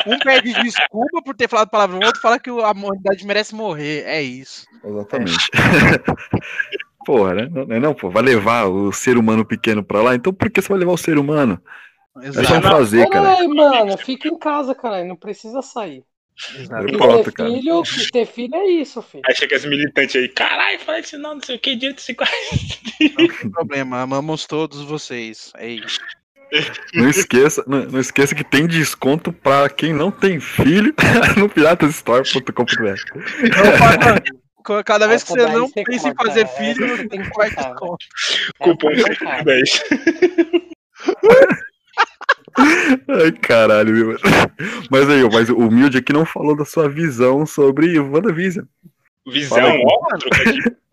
Um 0.06 0.18
pede 0.20 0.54
desculpa 0.54 1.22
por 1.24 1.36
ter 1.36 1.50
falado 1.50 1.70
palavrão, 1.70 2.00
o 2.00 2.06
outro 2.06 2.22
fala 2.22 2.40
que 2.40 2.50
a 2.50 2.72
humanidade 2.72 3.26
merece 3.26 3.54
morrer. 3.54 4.04
É 4.06 4.22
isso. 4.22 4.66
Exatamente. 4.84 5.50
Porra, 7.06 7.34
né? 7.34 7.50
Não, 7.52 7.80
não, 7.80 7.94
pô, 7.94 8.10
vai 8.10 8.22
levar 8.22 8.66
o 8.66 8.92
ser 8.92 9.18
humano 9.18 9.46
pequeno 9.46 9.84
pra 9.84 10.02
lá, 10.02 10.16
então 10.16 10.34
por 10.34 10.50
que 10.50 10.62
você 10.62 10.70
vai 10.70 10.80
levar 10.80 10.92
o 10.92 10.98
ser 10.98 11.18
humano? 11.18 11.62
É 12.22 12.32
só 12.32 12.42
Exato. 12.42 12.68
fazer, 12.68 13.10
cara. 13.10 13.36
Peraí, 13.36 13.48
mano, 13.48 13.98
fica 13.98 14.28
em 14.28 14.38
casa, 14.38 14.76
caralho. 14.76 15.08
Não 15.08 15.16
precisa 15.16 15.62
sair. 15.62 16.04
exato. 16.58 16.98
Pronto, 16.98 17.24
ter 17.24 17.32
cara. 17.32 17.50
filho, 17.50 17.84
ter 18.12 18.26
filho 18.26 18.56
é 18.56 18.66
isso, 18.68 19.02
filho. 19.02 19.24
Aí 19.26 19.36
chega 19.36 19.56
as 19.56 19.66
militantes 19.66 20.16
aí, 20.16 20.28
caralho, 20.28 20.80
fala 20.80 21.00
isso 21.00 21.18
não, 21.18 21.36
não 21.36 21.42
sei 21.42 21.56
o 21.56 21.60
que, 21.60 21.76
direito 21.76 22.02
se 22.02 22.16
Não 23.18 23.28
tem 23.28 23.50
problema, 23.50 24.02
amamos 24.02 24.46
todos 24.46 24.82
vocês. 24.82 25.52
É 25.56 25.70
isso. 25.70 26.00
Não 26.94 27.10
esqueça, 27.10 27.64
não, 27.68 27.86
não 27.86 28.00
esqueça 28.00 28.34
que 28.34 28.44
tem 28.44 28.68
desconto 28.68 29.32
pra 29.32 29.70
quem 29.70 29.94
não 29.94 30.12
tem 30.12 30.40
filho 30.40 30.94
no 31.38 31.50
piratasstore.com.br. 31.50 32.54
Cada 34.86 35.08
vez 35.08 35.24
que 35.24 35.30
você 35.30 35.46
não 35.48 35.68
você 35.68 35.84
pensa 35.84 36.10
em 36.10 36.16
fazer 36.16 36.42
essa 36.42 36.58
filho, 36.58 36.88
você 36.88 37.08
tem 37.08 37.22
que 37.22 37.30
cortar, 37.30 37.70
desconto. 37.70 38.06
Cupom 38.60 38.90
É, 38.92 39.02
cortar. 39.02 39.44
10. 39.44 39.84
Ai, 43.08 43.32
caralho, 43.42 43.96
meu. 43.96 44.18
Mas 44.92 45.10
aí, 45.10 45.24
mas 45.32 45.50
o 45.50 45.58
humilde 45.58 45.98
aqui 45.98 46.12
não 46.12 46.26
falou 46.26 46.56
da 46.56 46.66
sua 46.66 46.90
visão 46.90 47.46
sobre 47.46 48.00
WandaVision. 48.00 48.66
Visão, 49.28 49.82
ó. 49.84 50.00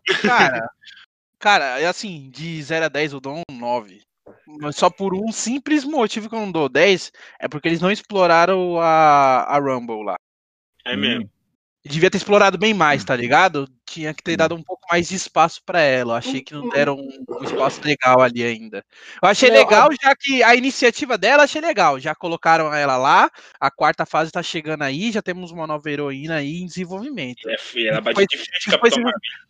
Cara, 0.22 0.70
cara, 1.36 1.80
é 1.80 1.86
assim, 1.86 2.30
de 2.30 2.62
0 2.62 2.84
a 2.84 2.88
10 2.88 3.12
eu 3.14 3.20
dou 3.20 3.42
um 3.50 3.58
9. 3.58 4.02
Mas 4.46 4.76
só 4.76 4.90
por 4.90 5.14
um 5.14 5.30
simples 5.30 5.84
motivo 5.84 6.28
que 6.28 6.34
eu 6.34 6.40
não 6.40 6.50
dou 6.50 6.68
10 6.68 7.12
é 7.38 7.48
porque 7.48 7.68
eles 7.68 7.80
não 7.80 7.90
exploraram 7.90 8.80
a, 8.80 9.42
a 9.42 9.58
Rumble 9.58 10.04
lá. 10.04 10.16
É 10.84 10.96
mesmo. 10.96 11.30
Devia 11.88 12.10
ter 12.10 12.16
explorado 12.16 12.58
bem 12.58 12.74
mais, 12.74 13.04
tá 13.04 13.14
ligado? 13.14 13.68
Tinha 13.84 14.12
que 14.12 14.22
ter 14.22 14.36
dado 14.36 14.54
um 14.54 14.62
pouco 14.62 14.82
mais 14.90 15.08
de 15.08 15.14
espaço 15.14 15.62
pra 15.64 15.80
ela. 15.80 16.14
Eu 16.14 16.16
achei 16.16 16.42
que 16.42 16.52
não 16.52 16.68
deram 16.68 16.96
um, 16.96 17.24
um 17.28 17.44
espaço 17.44 17.80
legal 17.84 18.20
ali 18.20 18.42
ainda. 18.42 18.84
Eu 19.22 19.28
achei 19.28 19.50
Meu, 19.50 19.60
legal, 19.60 19.88
já 20.02 20.14
que 20.16 20.42
a 20.42 20.54
iniciativa 20.56 21.16
dela 21.16 21.44
achei 21.44 21.60
legal. 21.60 21.98
Já 22.00 22.14
colocaram 22.14 22.74
ela 22.74 22.96
lá, 22.96 23.30
a 23.60 23.70
quarta 23.70 24.04
fase 24.04 24.32
tá 24.32 24.42
chegando 24.42 24.82
aí, 24.82 25.12
já 25.12 25.22
temos 25.22 25.50
uma 25.50 25.66
nova 25.66 25.90
heroína 25.90 26.36
aí 26.36 26.56
em 26.56 26.66
desenvolvimento. 26.66 27.48
É, 27.48 27.56
filho, 27.58 27.90
ela 27.90 28.00
bate 28.00 28.26
de 28.26 28.36
frente 28.36 28.70
depois-. 28.70 28.94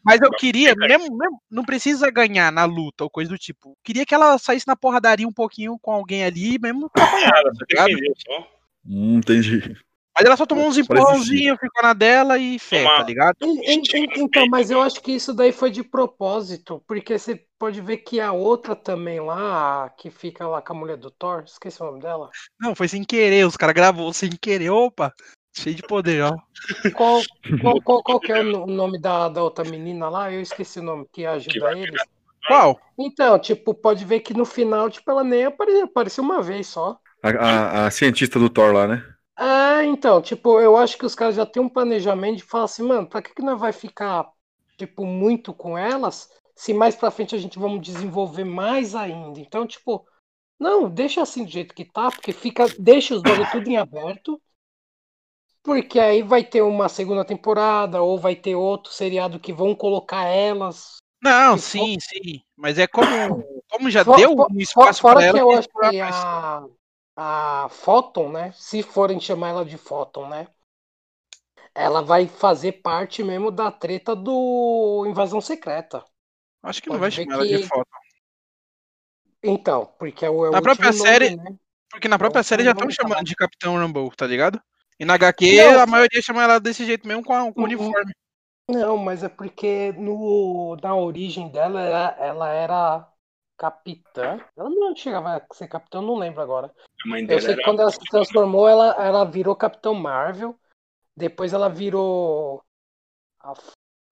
Mas 0.04 0.20
eu 0.20 0.30
queria, 0.32 0.74
mesmo, 0.74 1.16
mesmo- 1.16 1.42
não 1.50 1.64
precisa 1.64 2.10
ganhar 2.10 2.52
na 2.52 2.64
luta 2.64 3.04
ou 3.04 3.10
coisa 3.10 3.30
do 3.30 3.38
tipo. 3.38 3.76
Queria 3.82 4.04
que 4.04 4.14
ela 4.14 4.38
saísse 4.38 4.66
na 4.66 4.76
porradaria 4.76 5.26
um 5.26 5.32
pouquinho 5.32 5.78
com 5.80 5.90
alguém 5.92 6.24
ali, 6.24 6.58
mesmo 6.58 6.90
pra 6.90 7.04
apanhar, 7.04 7.32
Ela 7.36 7.52
tá 7.52 7.54
só 7.54 7.86
ligado? 7.86 8.46
Hum, 8.88 9.16
entendi. 9.16 9.76
Mas 10.16 10.24
ela 10.24 10.36
só 10.36 10.46
tomou 10.46 10.66
uns 10.66 10.78
empurrãozinhos, 10.78 11.58
ficou 11.60 11.82
na 11.82 11.92
dela 11.92 12.38
e 12.38 12.58
fé, 12.58 12.84
tá 12.84 13.02
ligado? 13.02 13.36
En- 13.42 13.58
en- 13.60 13.82
en- 13.94 14.08
Então, 14.16 14.46
mas 14.48 14.70
eu 14.70 14.80
acho 14.80 15.02
que 15.02 15.12
isso 15.12 15.34
daí 15.34 15.52
foi 15.52 15.70
de 15.70 15.82
propósito, 15.82 16.82
porque 16.88 17.18
você 17.18 17.44
pode 17.58 17.82
ver 17.82 17.98
que 17.98 18.18
a 18.18 18.32
outra 18.32 18.74
também 18.74 19.20
lá, 19.20 19.90
que 19.98 20.10
fica 20.10 20.48
lá 20.48 20.62
com 20.62 20.72
a 20.72 20.76
mulher 20.76 20.96
do 20.96 21.10
Thor, 21.10 21.42
esqueci 21.44 21.82
o 21.82 21.86
nome 21.86 22.00
dela. 22.00 22.30
Não, 22.58 22.74
foi 22.74 22.88
sem 22.88 23.04
querer, 23.04 23.46
os 23.46 23.58
caras 23.58 23.74
gravou 23.74 24.10
sem 24.14 24.30
querer, 24.30 24.70
opa, 24.70 25.12
cheio 25.54 25.76
de 25.76 25.82
poder, 25.82 26.22
ó. 26.22 26.34
Qual, 26.94 27.22
qual, 27.60 27.82
qual, 27.82 28.02
qual 28.02 28.20
que 28.20 28.32
é 28.32 28.40
o 28.40 28.42
no- 28.44 28.62
o 28.64 28.66
nome 28.66 28.98
da, 28.98 29.28
da 29.28 29.42
outra 29.42 29.68
menina 29.68 30.08
lá? 30.08 30.32
Eu 30.32 30.40
esqueci 30.40 30.80
o 30.80 30.82
nome, 30.82 31.04
que 31.12 31.20
Que 31.22 31.26
ajuda 31.26 31.60
vai 31.60 31.82
eles. 31.82 32.00
Qual? 32.48 32.80
Então, 32.98 33.38
tipo, 33.38 33.74
pode 33.74 34.02
ver 34.06 34.20
que 34.20 34.32
no 34.32 34.46
final, 34.46 34.88
tipo, 34.88 35.10
ela 35.10 35.22
nem 35.22 35.44
apare- 35.44 35.82
apareceu 35.82 36.24
uma 36.24 36.40
vez 36.40 36.68
só. 36.68 36.98
A, 37.22 37.28
a- 37.28 37.86
a 37.86 37.90
cientista 37.90 38.38
do 38.38 38.48
Thor 38.48 38.72
lá, 38.72 38.86
né? 38.86 39.04
Ah, 39.36 39.84
então, 39.84 40.22
tipo, 40.22 40.58
eu 40.60 40.76
acho 40.76 40.96
que 40.96 41.04
os 41.04 41.14
caras 41.14 41.34
já 41.34 41.44
têm 41.44 41.62
um 41.62 41.68
planejamento 41.68 42.38
de 42.38 42.44
falar 42.44 42.64
assim, 42.64 42.82
mano, 42.82 43.06
pra 43.06 43.20
que 43.20 43.34
que 43.34 43.42
nós 43.42 43.60
vai 43.60 43.72
ficar, 43.72 44.30
tipo, 44.78 45.04
muito 45.04 45.52
com 45.52 45.76
elas, 45.76 46.30
se 46.54 46.72
mais 46.72 46.96
pra 46.96 47.10
frente 47.10 47.34
a 47.34 47.38
gente 47.38 47.58
vamos 47.58 47.82
desenvolver 47.82 48.44
mais 48.44 48.94
ainda. 48.94 49.38
Então, 49.38 49.66
tipo, 49.66 50.06
não, 50.58 50.88
deixa 50.88 51.20
assim 51.20 51.44
do 51.44 51.50
jeito 51.50 51.74
que 51.74 51.84
tá, 51.84 52.10
porque 52.10 52.32
fica, 52.32 52.64
deixa 52.78 53.14
os 53.14 53.22
bagulho 53.22 53.50
tudo 53.52 53.68
em 53.68 53.76
aberto, 53.76 54.40
porque 55.62 55.98
aí 55.98 56.22
vai 56.22 56.42
ter 56.42 56.62
uma 56.62 56.88
segunda 56.88 57.24
temporada, 57.24 58.00
ou 58.00 58.18
vai 58.18 58.36
ter 58.36 58.54
outro 58.54 58.90
seriado 58.92 59.38
que 59.38 59.52
vão 59.52 59.74
colocar 59.74 60.24
elas. 60.24 60.96
Não, 61.22 61.58
sim, 61.58 61.96
sim. 62.00 62.40
Mas 62.56 62.78
é 62.78 62.86
como, 62.86 63.64
como 63.68 63.90
já 63.90 64.02
deu 64.02 64.32
um 64.50 64.60
espaço 64.60 65.02
Fora 65.02 65.16
pra 65.16 65.24
ela. 65.24 65.38
que 65.38 65.44
eu 65.44 65.50
acho 65.50 65.68
que 65.68 65.98
mais. 65.98 66.75
A, 67.16 67.68
Photon, 67.70 68.30
né? 68.30 68.52
Se 68.52 68.82
forem 68.82 69.18
chamar 69.20 69.48
ela 69.50 69.64
de 69.64 69.78
Photon, 69.78 70.28
né? 70.28 70.46
Ela 71.74 72.02
vai 72.02 72.26
fazer 72.26 72.72
parte 72.72 73.22
mesmo 73.22 73.50
da 73.50 73.70
treta 73.70 74.16
do 74.16 75.04
Invasão 75.06 75.40
Secreta. 75.40 76.04
Acho 76.62 76.82
que 76.82 76.88
não 76.88 76.98
pode 76.98 77.00
vai 77.00 77.10
ver 77.10 77.30
chamar 77.30 77.34
ela 77.34 77.46
de 77.46 77.58
que- 77.58 77.68
foto. 77.68 77.88
Então, 79.42 79.86
porque 79.98 80.24
é 80.24 80.30
o, 80.30 80.46
é 80.46 80.50
Na 80.50 80.60
própria 80.62 80.90
nome, 80.90 81.00
série- 81.00 81.36
né? 81.36 81.56
Porque 81.90 82.08
na 82.08 82.18
própria 82.18 82.40
Então, 82.40 82.48
série 82.48 82.64
já 82.64 82.72
estão 82.72 82.90
falar. 82.90 82.94
chamando 83.10 83.26
de 83.26 83.34
Capitão 83.36 83.78
Rumble, 83.80 84.10
tá 84.16 84.26
ligado? 84.26 84.60
E 84.98 85.04
na 85.04 85.14
HQ 85.14 85.56
Não. 85.62 85.80
a 85.80 85.86
maioria 85.86 86.22
chama 86.22 86.42
ela 86.42 86.58
desse 86.58 86.84
jeito 86.84 87.06
mesmo 87.06 87.22
com, 87.22 87.32
a- 87.32 87.52
com 87.52 87.60
o 87.60 87.64
uniforme. 87.64 88.12
Não, 88.68 88.96
mas 88.96 89.22
é 89.22 89.28
porque 89.28 89.92
no, 89.92 90.76
na 90.82 90.94
origem 90.96 91.48
dela 91.48 91.80
era, 91.80 92.16
ela 92.18 92.48
era 92.52 93.08
capitã. 93.56 94.38
Ela 94.56 94.70
não 94.70 94.94
chegava 94.94 95.36
a 95.36 95.54
ser 95.54 95.68
capitã, 95.68 95.98
eu 95.98 96.02
não 96.02 96.16
lembro 96.16 96.40
agora. 96.40 96.74
A 97.04 97.08
mãe 97.08 97.26
Eu 97.28 97.40
sei 97.40 97.56
que 97.56 97.62
quando 97.62 97.80
ela 97.80 97.90
se 97.90 97.98
transformou, 98.10 98.68
ela, 98.68 98.94
ela 99.02 99.24
virou 99.24 99.56
Capitão 99.56 99.94
Marvel. 99.94 100.58
Depois 101.16 101.52
ela 101.52 101.68
virou. 101.68 102.62
A, 103.40 103.54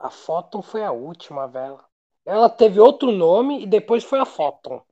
a 0.00 0.10
Photon 0.10 0.62
foi 0.62 0.82
a 0.82 0.92
última, 0.92 1.46
velho. 1.46 1.78
Ela 2.24 2.48
teve 2.48 2.80
outro 2.80 3.12
nome 3.12 3.62
e 3.62 3.66
depois 3.66 4.02
foi 4.02 4.18
a 4.18 4.24
Photon. 4.24 4.82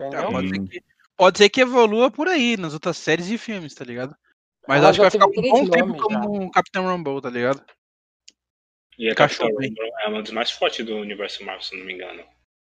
Ah, 0.00 0.04
Entendeu? 0.06 0.30
pode, 0.32 0.48
ser 0.48 0.60
Hum. 0.60 0.66
que, 0.66 0.84
pode 1.16 1.38
ser 1.38 1.48
que 1.48 1.60
evolua 1.60 2.10
por 2.10 2.28
aí, 2.28 2.56
nas 2.56 2.74
outras 2.74 2.96
séries 2.96 3.28
e 3.28 3.38
filmes, 3.38 3.74
tá 3.74 3.84
ligado? 3.84 4.16
Mas 4.66 4.78
Ela 4.80 4.90
acho 4.90 4.98
que 4.98 5.02
vai 5.02 5.10
ficar 5.10 5.26
um 5.26 5.50
bom 5.50 5.70
tempo 5.70 5.96
como 5.96 6.42
um 6.42 6.50
Capitão 6.50 6.86
Rumble, 6.86 7.22
tá 7.22 7.30
ligado? 7.30 7.64
E 8.98 9.08
a. 9.08 9.14
Marvel 9.14 9.94
é 10.00 10.08
uma 10.08 10.22
das 10.22 10.32
mais 10.32 10.50
fortes 10.50 10.84
do 10.84 10.96
universo 10.96 11.44
Marvel, 11.44 11.62
se 11.62 11.76
não 11.76 11.86
me 11.86 11.94
engano. 11.94 12.24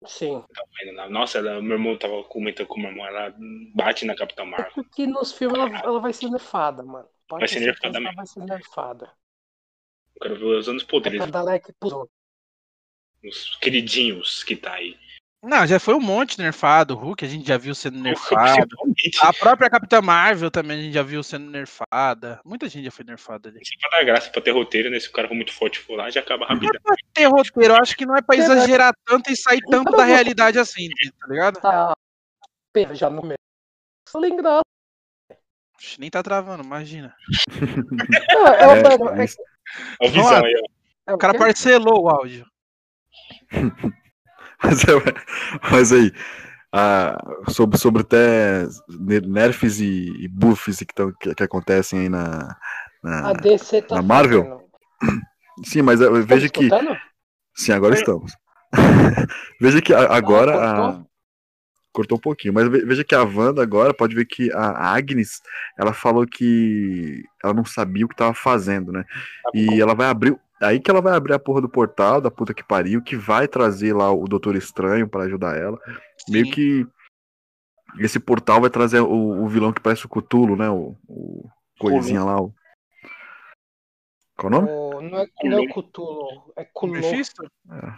Sim. 0.07 0.45
Né? 0.95 1.09
Nossa, 1.09 1.39
ela, 1.39 1.61
meu 1.61 1.73
irmão 1.73 1.97
tava 1.99 2.23
comentando 2.25 2.67
com 2.67 2.77
o 2.77 2.81
meu 2.81 2.91
irmão, 2.91 3.07
ela 3.07 3.35
bate 3.75 4.05
na 4.05 4.15
Capitão 4.15 4.47
Marvel. 4.47 4.73
Porque 4.73 5.07
nos 5.07 5.33
filmes 5.33 5.59
ela, 5.59 5.79
ela 5.81 6.01
vai 6.01 6.13
ser 6.13 6.29
nerfada, 6.31 6.83
mano. 6.83 7.09
Pode 7.29 7.41
Vai 7.41 7.49
ser 7.49 7.61
nerfada 7.61 8.01
mesmo. 8.01 8.17
vai 8.17 8.27
ser 8.27 8.45
nerfada. 8.45 9.11
Eu 10.15 10.21
quero 10.23 10.39
ver 10.39 10.45
usando 10.57 10.77
os 10.79 10.85
poderes 10.85 11.21
A 11.21 11.27
Dalek 11.27 11.73
pulou. 11.79 12.09
dos 13.23 13.57
queridinhos 13.57 14.43
que 14.45 14.57
tá 14.57 14.75
aí. 14.75 14.97
Não, 15.47 15.65
já 15.65 15.79
foi 15.79 15.95
um 15.95 16.01
monte 16.01 16.41
nerfado. 16.41 16.95
O 16.95 16.97
Hulk 16.97 17.25
a 17.25 17.29
gente 17.29 17.47
já 17.47 17.57
viu 17.57 17.73
sendo 17.73 18.01
nerfado. 18.01 18.67
A 19.23 19.33
própria 19.33 19.71
Capitã 19.71 20.03
Marvel 20.03 20.51
também 20.51 20.77
a 20.77 20.83
gente 20.83 20.93
já 20.95 21.05
viu 21.05 21.23
sendo 21.23 21.49
nerfada. 21.49 22.41
Muita 22.45 22.69
gente 22.69 22.85
já 22.85 22.91
foi 22.91 23.05
nerfada 23.05 23.49
ali. 23.49 23.61
Isso 23.63 23.73
é 23.75 23.89
pra 23.89 23.97
dar 23.97 24.05
graça, 24.05 24.29
pra 24.29 24.43
ter 24.43 24.51
roteiro, 24.51 24.91
né? 24.91 24.99
Se 24.99 25.09
o 25.09 25.13
cara 25.13 25.29
for 25.29 25.35
muito 25.35 25.53
forte 25.53 25.79
for 25.79 25.95
lá, 25.95 26.11
já 26.11 26.19
acaba 26.21 26.47
rapidão. 26.47 26.73
Ter 27.15 27.27
roteiro, 27.27 27.75
eu 27.75 27.81
acho 27.81 27.97
que 27.97 28.05
não 28.05 28.17
é 28.17 28.23
pra 28.23 28.37
Verdade. 28.37 28.59
exagerar 28.61 28.93
tanto 29.05 29.31
e 29.31 29.37
sair 29.37 29.61
tanto 29.71 29.93
da 29.93 30.03
realidade 30.05 30.59
assim, 30.59 30.89
tá 31.21 31.29
ligado? 31.29 31.61
Tá 31.61 31.95
já 32.93 33.09
no 33.09 33.23
meio. 33.23 33.39
Só 34.09 34.19
lembrar. 34.19 34.63
Nem 35.97 36.11
tá 36.11 36.25
travando, 36.25 36.65
imagina. 36.65 37.15
Não, 38.33 38.47
é, 38.51 38.67
o 38.67 38.71
É, 38.71 39.25
é, 39.25 40.45
aí, 40.45 40.55
ó. 41.07 41.13
é 41.13 41.15
O 41.15 41.19
cara 41.19 41.39
parcelou 41.39 42.03
o 42.03 42.09
áudio. 42.09 42.45
Mas, 44.63 44.83
é- 44.85 45.15
mas 45.71 45.93
aí, 45.93 46.13
ah, 46.73 47.19
sobre, 47.49 47.79
sobre 47.79 48.03
até 48.03 48.67
nerfs 49.27 49.81
e, 49.81 50.11
e 50.25 50.29
buffs 50.29 50.79
que, 50.79 50.95
tão- 50.95 51.13
que, 51.21 51.35
que 51.35 51.43
acontecem 51.43 52.01
aí 52.01 52.09
na, 52.09 52.57
na- 53.03 53.31
A 53.31 53.35
tá 53.35 53.97
na 53.97 54.03
Marvel? 54.03 54.69
Sim, 55.65 55.83
mas 55.83 56.01
eu 56.01 56.13
Tá 56.13 56.21
vejo 56.35 56.51
que. 56.51 56.69
Sim, 57.55 57.73
agora 57.73 57.95
estamos. 57.95 58.33
veja 59.61 59.81
que 59.81 59.95
a- 59.95 60.15
agora. 60.15 60.53
a- 60.55 60.75
cortou? 60.77 61.07
Cortou 61.93 62.19
um 62.19 62.21
pouquinho, 62.21 62.53
mas 62.53 62.69
ve- 62.69 62.85
veja 62.85 63.03
que 63.03 63.15
a 63.15 63.23
Wanda 63.23 63.63
agora 63.63 63.95
pode 63.95 64.15
ver 64.15 64.27
que 64.27 64.53
a 64.53 64.93
Agnes 64.95 65.41
ela 65.79 65.95
falou 65.95 66.27
que 66.27 67.25
ela 67.43 67.55
não 67.55 67.65
sabia 67.65 68.05
o 68.05 68.09
que 68.09 68.15
tava 68.15 68.35
fazendo, 68.35 68.93
né? 68.93 69.03
E 69.55 69.81
ela 69.81 69.95
vai 69.95 70.07
abrir. 70.09 70.39
Aí 70.61 70.81
que 70.81 70.91
ela 70.91 71.03
vai 71.03 71.15
abrir 71.15 71.35
a 71.35 71.39
porra 71.39 71.61
do 71.61 71.69
portal 71.69 72.21
da 72.21 72.31
puta 72.31 72.55
que 72.55 72.65
pariu, 72.65 73.03
que 73.03 73.15
vai 73.17 73.47
trazer 73.47 73.93
lá 73.95 74.11
o 74.11 74.25
Doutor 74.27 74.57
Estranho 74.57 75.09
pra 75.09 75.25
ajudar 75.25 75.57
ela. 75.57 75.79
Meio 76.29 76.47
Sim. 76.47 76.51
que 76.53 76.87
esse 77.99 78.19
portal 78.19 78.61
vai 78.61 78.71
trazer 78.71 79.01
o, 79.01 79.43
o 79.45 79.49
vilão 79.49 79.73
que 79.73 79.81
parece 79.83 80.07
o 80.07 80.09
Cthulhu, 80.09 80.57
né? 80.57 80.69
O, 80.71 80.97
o 81.09 81.49
coisinha 81.79 82.25
lá. 82.25 82.41
O... 82.41 82.55
Qual 84.37 84.49
o 84.53 84.57
nome? 84.57 84.69
O- 84.71 85.01
não, 85.01 85.19
é, 85.21 85.27
não 85.45 85.59
é 85.59 85.61
o 85.61 85.69
Cthulhu, 85.75 86.53
é 86.57 86.65
Culon, 86.65 86.93
Mephisto? 86.95 87.51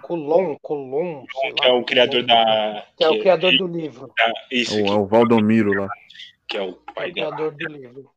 Culon, 0.02 0.56
Culon, 0.60 1.24
sei 1.40 1.52
Que 1.52 1.64
é 1.66 1.72
o 1.72 1.84
criador 1.84 2.20
Culon. 2.22 2.26
da. 2.26 2.86
Que 2.96 3.04
é 3.04 3.08
o 3.08 3.20
criador 3.20 3.56
do 3.56 3.66
livro. 3.68 4.12
Isso, 4.50 4.76
É 4.78 4.82
o, 4.82 4.84
que, 4.84 4.90
é 4.90 4.94
o 4.94 5.06
Valdomiro 5.06 5.72
lá. 5.80 5.88
que 6.48 6.56
é 6.56 6.62
o 6.62 6.70
É 6.88 6.92
pai 6.92 7.10
o 7.10 7.14
dela. 7.14 7.36
criador 7.36 7.56
do 7.56 7.68
livro. 7.72 8.10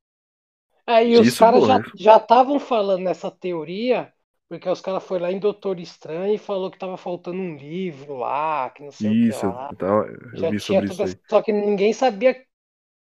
Aí 0.85 1.15
os 1.15 1.37
caras 1.37 1.63
já 1.95 2.17
estavam 2.17 2.59
falando 2.59 3.03
nessa 3.03 3.29
teoria, 3.31 4.11
porque 4.51 4.69
os 4.69 4.81
caras 4.81 5.03
foram 5.03 5.23
lá 5.23 5.31
em 5.31 5.39
Doutor 5.39 5.79
Estranho 5.79 6.35
e 6.35 6.37
falou 6.37 6.69
que 6.71 6.77
tava 6.79 6.97
faltando 6.97 7.39
um 7.39 7.55
livro 7.57 8.17
lá, 8.17 8.69
que 8.71 8.83
não 8.83 8.91
sei 8.91 9.11
Isso, 9.29 9.47
o 9.47 9.53
que 9.55 9.55
lá. 9.55 9.73
eu, 9.73 9.77
tava- 9.77 10.07
eu 10.33 10.45
Já 10.45 10.47
vi 10.47 10.59
tinha 10.59 10.81
sobre 10.81 10.85
tudo 10.85 11.03
isso 11.03 11.17
Só 11.29 11.41
que 11.41 11.51
ninguém 11.53 11.93
sabia 11.93 12.45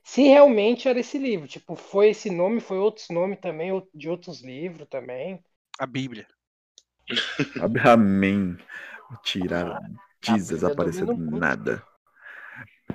se 0.04 0.24
realmente 0.24 0.88
era 0.90 1.00
esse 1.00 1.18
livro. 1.20 1.48
Tipo, 1.48 1.76
foi 1.76 2.10
esse 2.12 2.30
nome, 2.32 2.62
foi 2.62 2.80
outros 2.80 3.10
nomes 3.10 3.40
também, 3.42 3.72
de 3.94 4.10
outros 4.10 4.42
livros 4.44 4.88
também. 4.90 5.44
A 5.80 5.86
Bíblia. 5.86 6.28
Amém. 7.86 8.58
Tirar 9.24 9.82
Jesus 10.22 10.64
Bíblia 10.64 10.64
apareceu 10.64 11.08
do 11.08 11.16
domina 11.18 11.38
o 11.38 11.40
mundo. 11.40 11.40
nada. 11.40 11.84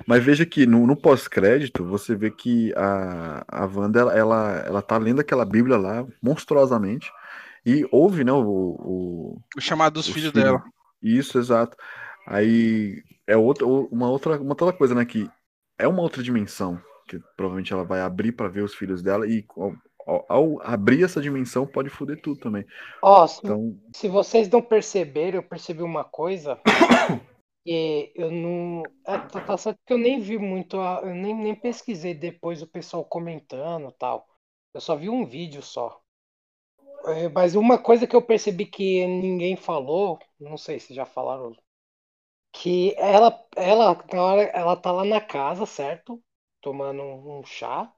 Mas 0.07 0.23
veja 0.23 0.45
que 0.45 0.65
no, 0.65 0.87
no 0.87 0.95
pós-crédito 0.95 1.83
você 1.85 2.15
vê 2.15 2.31
que 2.31 2.73
a, 2.75 3.43
a 3.47 3.65
Wanda 3.65 3.99
ela, 3.99 4.13
ela, 4.17 4.51
ela 4.65 4.81
tá 4.81 4.97
lendo 4.97 5.21
aquela 5.21 5.45
Bíblia 5.45 5.77
lá 5.77 6.05
monstruosamente 6.21 7.11
e 7.65 7.87
ouve, 7.91 8.23
né, 8.23 8.31
o, 8.31 8.39
o, 8.43 9.41
O 9.57 9.61
chamado 9.61 9.93
dos 9.93 10.09
os 10.09 10.09
filhos 10.09 10.31
filhos. 10.33 10.33
dela. 10.33 10.61
Isso, 11.01 11.37
exato. 11.39 11.77
Aí 12.27 13.03
é 13.27 13.35
outra, 13.37 13.65
uma 13.65 14.09
outra, 14.09 14.39
uma 14.41 14.51
outra 14.51 14.73
coisa, 14.73 14.95
né? 14.95 15.05
Que 15.05 15.29
é 15.77 15.87
uma 15.87 16.01
outra 16.01 16.23
dimensão 16.23 16.81
que 17.07 17.19
provavelmente 17.35 17.73
ela 17.73 17.83
vai 17.83 18.01
abrir 18.01 18.31
pra 18.33 18.47
ver 18.47 18.63
os 18.63 18.73
filhos 18.75 19.01
dela 19.01 19.27
e 19.27 19.45
ao, 20.05 20.25
ao- 20.29 20.61
abrir 20.63 21.03
essa 21.03 21.21
dimensão 21.21 21.67
pode 21.67 21.89
foder 21.89 22.21
tudo 22.21 22.39
também. 22.39 22.65
Ó, 23.01 23.27
se, 23.27 23.41
Então, 23.43 23.77
se 23.93 24.07
vocês 24.07 24.49
não 24.49 24.61
perceberam, 24.61 25.37
eu 25.39 25.43
percebi 25.47 25.81
uma 25.83 26.03
coisa. 26.03 26.59
E 27.65 28.11
eu 28.15 28.31
não. 28.31 28.83
É, 29.05 29.17
tá, 29.19 29.41
tá 29.41 29.57
certo 29.57 29.79
que 29.85 29.93
eu 29.93 29.97
nem 29.97 30.19
vi 30.19 30.37
muito. 30.37 30.79
a- 30.79 31.01
eu 31.03 31.13
nem, 31.15 31.35
nem 31.35 31.55
pesquisei 31.55 32.13
depois 32.13 32.61
o 32.61 32.67
pessoal 32.67 33.05
comentando 33.05 33.89
e 33.89 33.93
tal. 33.97 34.27
Eu 34.73 34.81
só 34.81 34.95
vi 34.95 35.09
um 35.09 35.25
vídeo 35.25 35.61
só. 35.61 36.00
É, 37.05 37.29
mas 37.29 37.55
uma 37.55 37.77
coisa 37.77 38.05
que 38.05 38.15
eu 38.15 38.21
percebi 38.21 38.65
que 38.65 39.05
ninguém 39.05 39.55
falou, 39.55 40.19
não 40.39 40.57
sei 40.57 40.79
se 40.79 40.93
já 40.93 41.05
falaram, 41.05 41.55
que 42.51 42.93
ela, 42.97 43.45
ela, 43.55 43.97
na 44.11 44.23
hora, 44.23 44.41
ela 44.43 44.75
tá 44.75 44.91
lá 44.91 45.05
na 45.05 45.21
casa, 45.21 45.65
certo? 45.65 46.21
Tomando 46.61 47.01
um, 47.01 47.43
chá, 47.43 47.91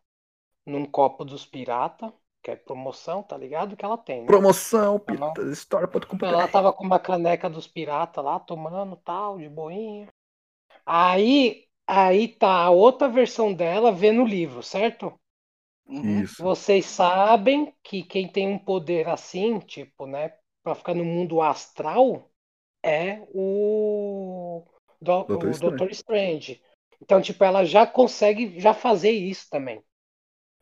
num 0.65 0.85
copo 0.85 1.25
dos 1.25 1.45
pirata, 1.45 2.13
que 2.41 2.51
é 2.51 2.55
promoção, 2.55 3.23
tá 3.23 3.37
ligado? 3.37 3.75
Que 3.75 3.83
ela 3.83 3.97
tem. 3.97 4.21
Né? 4.21 4.27
Promoção, 4.27 5.01
História.com. 5.51 6.17
Ela 6.25 6.47
tava 6.47 6.71
com 6.71 6.83
uma 6.83 6.99
caneca 6.99 7.49
dos 7.49 7.67
pirata 7.67 8.21
lá, 8.21 8.39
tomando 8.39 8.95
tal, 8.97 9.37
de 9.37 9.49
boinha. 9.49 10.07
Aí, 10.85 11.65
aí 11.87 12.27
tá 12.27 12.63
a 12.63 12.69
outra 12.69 13.07
versão 13.07 13.53
dela 13.53 13.91
vendo 13.91 14.21
o 14.21 14.27
livro, 14.27 14.61
certo? 14.61 15.17
Uhum. 15.87 16.21
Isso. 16.21 16.41
Vocês 16.41 16.85
sabem 16.85 17.73
que 17.83 18.03
quem 18.03 18.27
tem 18.27 18.47
um 18.47 18.57
poder 18.57 19.07
assim, 19.07 19.59
tipo, 19.59 20.05
né, 20.05 20.33
pra 20.63 20.75
ficar 20.75 20.93
no 20.93 21.03
mundo 21.03 21.41
astral, 21.41 22.29
é 22.81 23.21
o, 23.33 24.63
do, 25.01 25.23
Doutor 25.23 25.49
o. 25.49 25.59
Doutor 25.59 25.91
Strange. 25.91 26.61
Então, 27.01 27.21
tipo, 27.21 27.43
ela 27.43 27.65
já 27.65 27.85
consegue 27.85 28.59
já 28.59 28.73
fazer 28.73 29.11
isso 29.11 29.49
também. 29.49 29.83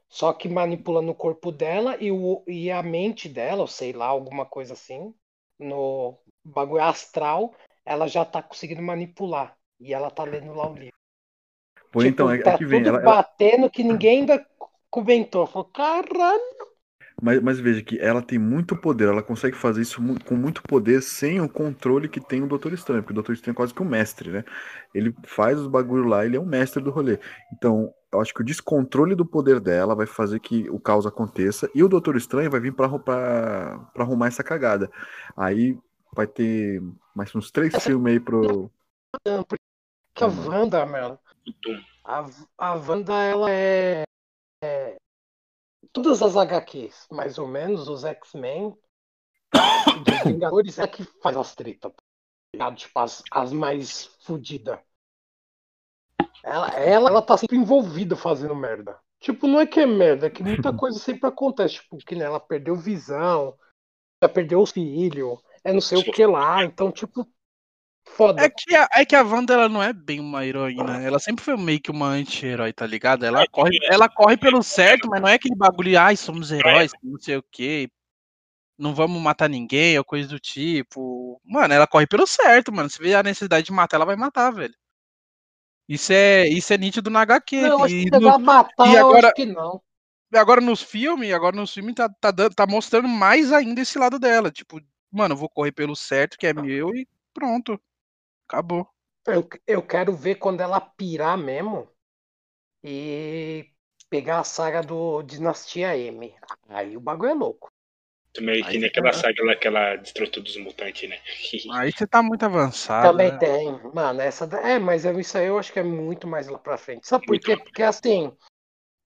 Só 0.09 0.33
que 0.33 0.49
manipulando 0.49 1.11
o 1.11 1.15
corpo 1.15 1.51
dela 1.51 1.95
e, 2.01 2.11
o, 2.11 2.43
e 2.45 2.69
a 2.69 2.83
mente 2.83 3.29
dela, 3.29 3.61
ou 3.61 3.67
sei 3.67 3.93
lá, 3.93 4.07
alguma 4.07 4.45
coisa 4.45 4.73
assim, 4.73 5.13
no 5.57 6.17
bagulho 6.43 6.83
astral, 6.83 7.53
ela 7.85 8.07
já 8.07 8.25
tá 8.25 8.41
conseguindo 8.41 8.81
manipular. 8.81 9.55
E 9.79 9.93
ela 9.93 10.11
tá 10.11 10.23
lendo 10.23 10.53
lá 10.53 10.69
o 10.69 10.73
livro. 10.73 10.95
Pois 11.91 12.07
tipo, 12.07 12.23
então, 12.23 12.29
é, 12.31 12.39
é 12.39 12.43
tá 12.43 12.57
que 12.57 12.65
vem. 12.65 12.81
Ela, 12.81 12.99
ela- 12.99 13.15
batendo 13.15 13.69
que 13.69 13.83
ninguém 13.83 14.19
ainda 14.19 14.45
comentou. 14.91 15.47
Falou, 15.47 15.69
caralho. 15.69 16.41
mas, 17.21 17.41
mas 17.41 17.59
veja 17.59 17.81
que 17.81 17.97
ela 17.99 18.21
tem 18.21 18.37
muito 18.37 18.75
poder, 18.75 19.07
ela 19.07 19.23
consegue 19.23 19.55
fazer 19.55 19.81
isso 19.81 20.01
com 20.25 20.35
muito 20.35 20.61
poder 20.63 21.01
sem 21.01 21.39
o 21.39 21.49
controle 21.49 22.09
que 22.09 22.19
tem 22.19 22.43
o 22.43 22.47
Doutor 22.47 22.73
Estranho, 22.73 23.01
porque 23.01 23.13
o 23.13 23.15
Doutor 23.15 23.33
Estranho 23.33 23.53
é 23.53 23.55
quase 23.55 23.73
que 23.73 23.81
um 23.81 23.85
mestre, 23.85 24.29
né? 24.29 24.43
Ele 24.93 25.15
faz 25.23 25.59
os 25.59 25.67
bagulho 25.67 26.03
lá, 26.03 26.25
ele 26.25 26.35
é 26.35 26.39
um 26.39 26.45
mestre 26.45 26.83
do 26.83 26.91
rolê. 26.91 27.17
Então, 27.53 27.93
eu 28.11 28.19
acho 28.19 28.33
que 28.33 28.41
o 28.41 28.45
descontrole 28.45 29.15
do 29.15 29.25
poder 29.25 29.59
dela 29.59 29.95
vai 29.95 30.05
fazer 30.05 30.39
que 30.39 30.69
o 30.69 30.79
caos 30.79 31.05
aconteça 31.05 31.69
e 31.73 31.83
o 31.83 31.87
Doutor 31.87 32.17
Estranho 32.17 32.51
vai 32.51 32.59
vir 32.59 32.73
pra, 32.73 32.89
pra, 32.99 33.79
pra 33.93 34.03
arrumar 34.03 34.27
essa 34.27 34.43
cagada. 34.43 34.91
Aí 35.37 35.77
vai 36.13 36.27
ter 36.27 36.81
mais 37.15 37.33
uns 37.33 37.51
três 37.51 37.73
filmes 37.83 38.13
aí 38.13 38.19
pro. 38.19 38.69
Não, 39.25 39.43
porque 39.43 39.63
a. 40.19 40.27
Wanda, 40.27 40.85
mano, 40.85 41.19
O 41.47 41.51
a, 42.03 42.25
a 42.57 42.73
Wanda, 42.75 43.13
ela 43.13 43.49
é, 43.51 44.03
é- 44.61 44.95
Todas 45.91 46.21
as 46.21 46.37
HQs, 46.37 47.07
mais 47.11 47.37
ou 47.37 47.47
menos, 47.47 47.87
os 47.87 48.05
X-Men, 48.05 48.77
dos 50.05 50.23
Vingadores, 50.23 50.79
é 50.79 50.87
que 50.87 51.03
faz 51.21 51.35
as 51.35 51.55
tretas. 51.55 51.91
tá? 52.57 52.73
Tipo, 52.73 52.99
as, 52.99 53.23
as 53.31 53.51
mais 53.51 54.05
fodidas. 54.23 54.79
Ela, 56.43 56.69
ela, 56.69 57.09
ela 57.09 57.21
tá 57.21 57.37
sempre 57.37 57.57
envolvida 57.57 58.15
fazendo 58.15 58.55
merda. 58.55 58.99
Tipo, 59.19 59.47
não 59.47 59.59
é 59.59 59.67
que 59.67 59.79
é 59.79 59.85
merda, 59.85 60.27
é 60.27 60.29
que 60.29 60.43
muita 60.43 60.71
coisa 60.75 60.97
sempre 60.97 61.27
acontece. 61.27 61.75
Tipo, 61.75 61.97
que 61.97 62.15
né, 62.15 62.25
ela 62.25 62.39
perdeu 62.39 62.75
visão, 62.75 63.57
já 64.23 64.29
perdeu 64.29 64.61
os 64.61 64.71
filhos, 64.71 65.39
é 65.63 65.73
não 65.73 65.81
sei 65.81 65.97
o 65.99 66.03
que 66.03 66.25
lá. 66.25 66.63
Então, 66.63 66.91
tipo, 66.91 67.27
foda. 68.15 68.43
É 68.43 68.49
que, 68.49 68.75
a, 68.75 68.87
é 68.93 69.05
que 69.05 69.15
a 69.15 69.23
Wanda 69.23 69.53
ela 69.53 69.69
não 69.69 69.81
é 69.81 69.91
bem 69.93 70.19
uma 70.19 70.45
heroína. 70.45 71.01
Ela 71.01 71.19
sempre 71.19 71.43
foi 71.43 71.57
meio 71.57 71.81
que 71.81 71.91
uma 71.91 72.07
anti-herói, 72.07 72.71
tá 72.73 72.85
ligado? 72.85 73.25
Ela 73.25 73.45
corre, 73.47 73.77
ela 73.83 74.07
corre 74.09 74.37
pelo 74.37 74.61
certo, 74.63 75.09
mas 75.09 75.21
não 75.21 75.27
é 75.27 75.33
aquele 75.35 75.55
bagulho, 75.55 75.99
ai, 75.99 76.15
somos 76.15 76.51
heróis, 76.51 76.91
não 77.03 77.19
sei 77.19 77.37
o 77.37 77.43
quê. 77.51 77.89
Não 78.77 78.95
vamos 78.95 79.21
matar 79.21 79.47
ninguém, 79.49 79.97
ou 79.97 80.03
coisa 80.03 80.27
do 80.27 80.39
tipo. 80.39 81.39
Mano, 81.45 81.73
ela 81.73 81.85
corre 81.85 82.07
pelo 82.07 82.25
certo, 82.25 82.71
mano. 82.71 82.89
Se 82.89 82.99
vê 82.99 83.13
a 83.13 83.21
necessidade 83.21 83.65
de 83.65 83.71
matar, 83.71 83.97
ela 83.97 84.05
vai 84.05 84.15
matar, 84.15 84.51
velho. 84.51 84.73
Isso 85.87 86.13
é, 86.13 86.47
isso 86.47 86.73
é 86.73 86.77
nítido 86.77 87.09
na 87.09 87.21
HQ. 87.21 87.61
Não, 87.61 87.83
acho 87.83 87.93
E 87.93 88.09
que 88.09 88.19
no- 88.19 88.29
a 88.29 88.39
matar, 88.39 88.87
e 88.87 88.93
eu 88.95 89.07
agora- 89.07 89.27
acho 89.27 89.35
que 89.35 89.45
não. 89.45 89.81
agora 90.33 90.61
nos 90.61 90.81
filmes, 90.81 91.31
agora 91.33 91.55
nos 91.55 91.73
filmes 91.73 91.93
tá, 91.95 92.09
tá, 92.09 92.31
tá 92.49 92.65
mostrando 92.65 93.07
mais 93.07 93.51
ainda 93.51 93.81
esse 93.81 93.99
lado 93.99 94.17
dela. 94.17 94.49
Tipo, 94.49 94.79
mano, 95.11 95.33
eu 95.33 95.37
vou 95.37 95.49
correr 95.49 95.71
pelo 95.73 95.95
certo, 95.95 96.37
que 96.37 96.47
é 96.47 96.53
meu, 96.53 96.95
e 96.95 97.05
pronto. 97.33 97.79
Acabou. 98.51 98.85
Eu, 99.25 99.47
eu 99.65 99.81
quero 99.81 100.13
ver 100.13 100.35
quando 100.35 100.59
ela 100.59 100.81
pirar 100.81 101.37
mesmo 101.37 101.87
e 102.83 103.71
pegar 104.09 104.39
a 104.39 104.43
saga 104.43 104.81
do 104.81 105.23
Dinastia 105.23 105.95
M. 105.97 106.35
Aí 106.67 106.97
o 106.97 106.99
bagulho 106.99 107.31
é 107.31 107.33
louco. 107.33 107.71
Também 108.33 108.61
que 108.61 108.69
Aí 108.69 108.79
nem 108.79 108.89
aquela 108.89 109.11
tá. 109.11 109.19
saga 109.19 109.43
lá 109.43 109.55
que 109.55 109.67
ela 109.67 109.95
destruiu 109.95 110.29
todos 110.31 110.55
os 110.55 110.61
mutantes, 110.61 111.09
né? 111.09 111.17
Aí 111.71 111.91
você 111.93 112.05
tá 112.05 112.21
muito 112.21 112.43
avançado. 112.43 113.13
Também 113.13 113.31
né? 113.31 113.39
tem. 113.39 113.71
Mano, 113.93 114.19
essa. 114.21 114.45
da- 114.45 114.59
É, 114.61 114.79
mas 114.79 115.05
isso 115.05 115.37
aí 115.37 115.47
eu 115.47 115.57
acho 115.57 115.71
que 115.71 115.79
é 115.79 115.83
muito 115.83 116.27
mais 116.27 116.47
lá 116.49 116.57
pra 116.57 116.77
frente. 116.77 117.07
Sabe 117.07 117.25
por 117.25 117.31
Muito 117.31 117.45
quê? 117.45 117.55
Porque 117.55 117.83
assim, 117.83 118.35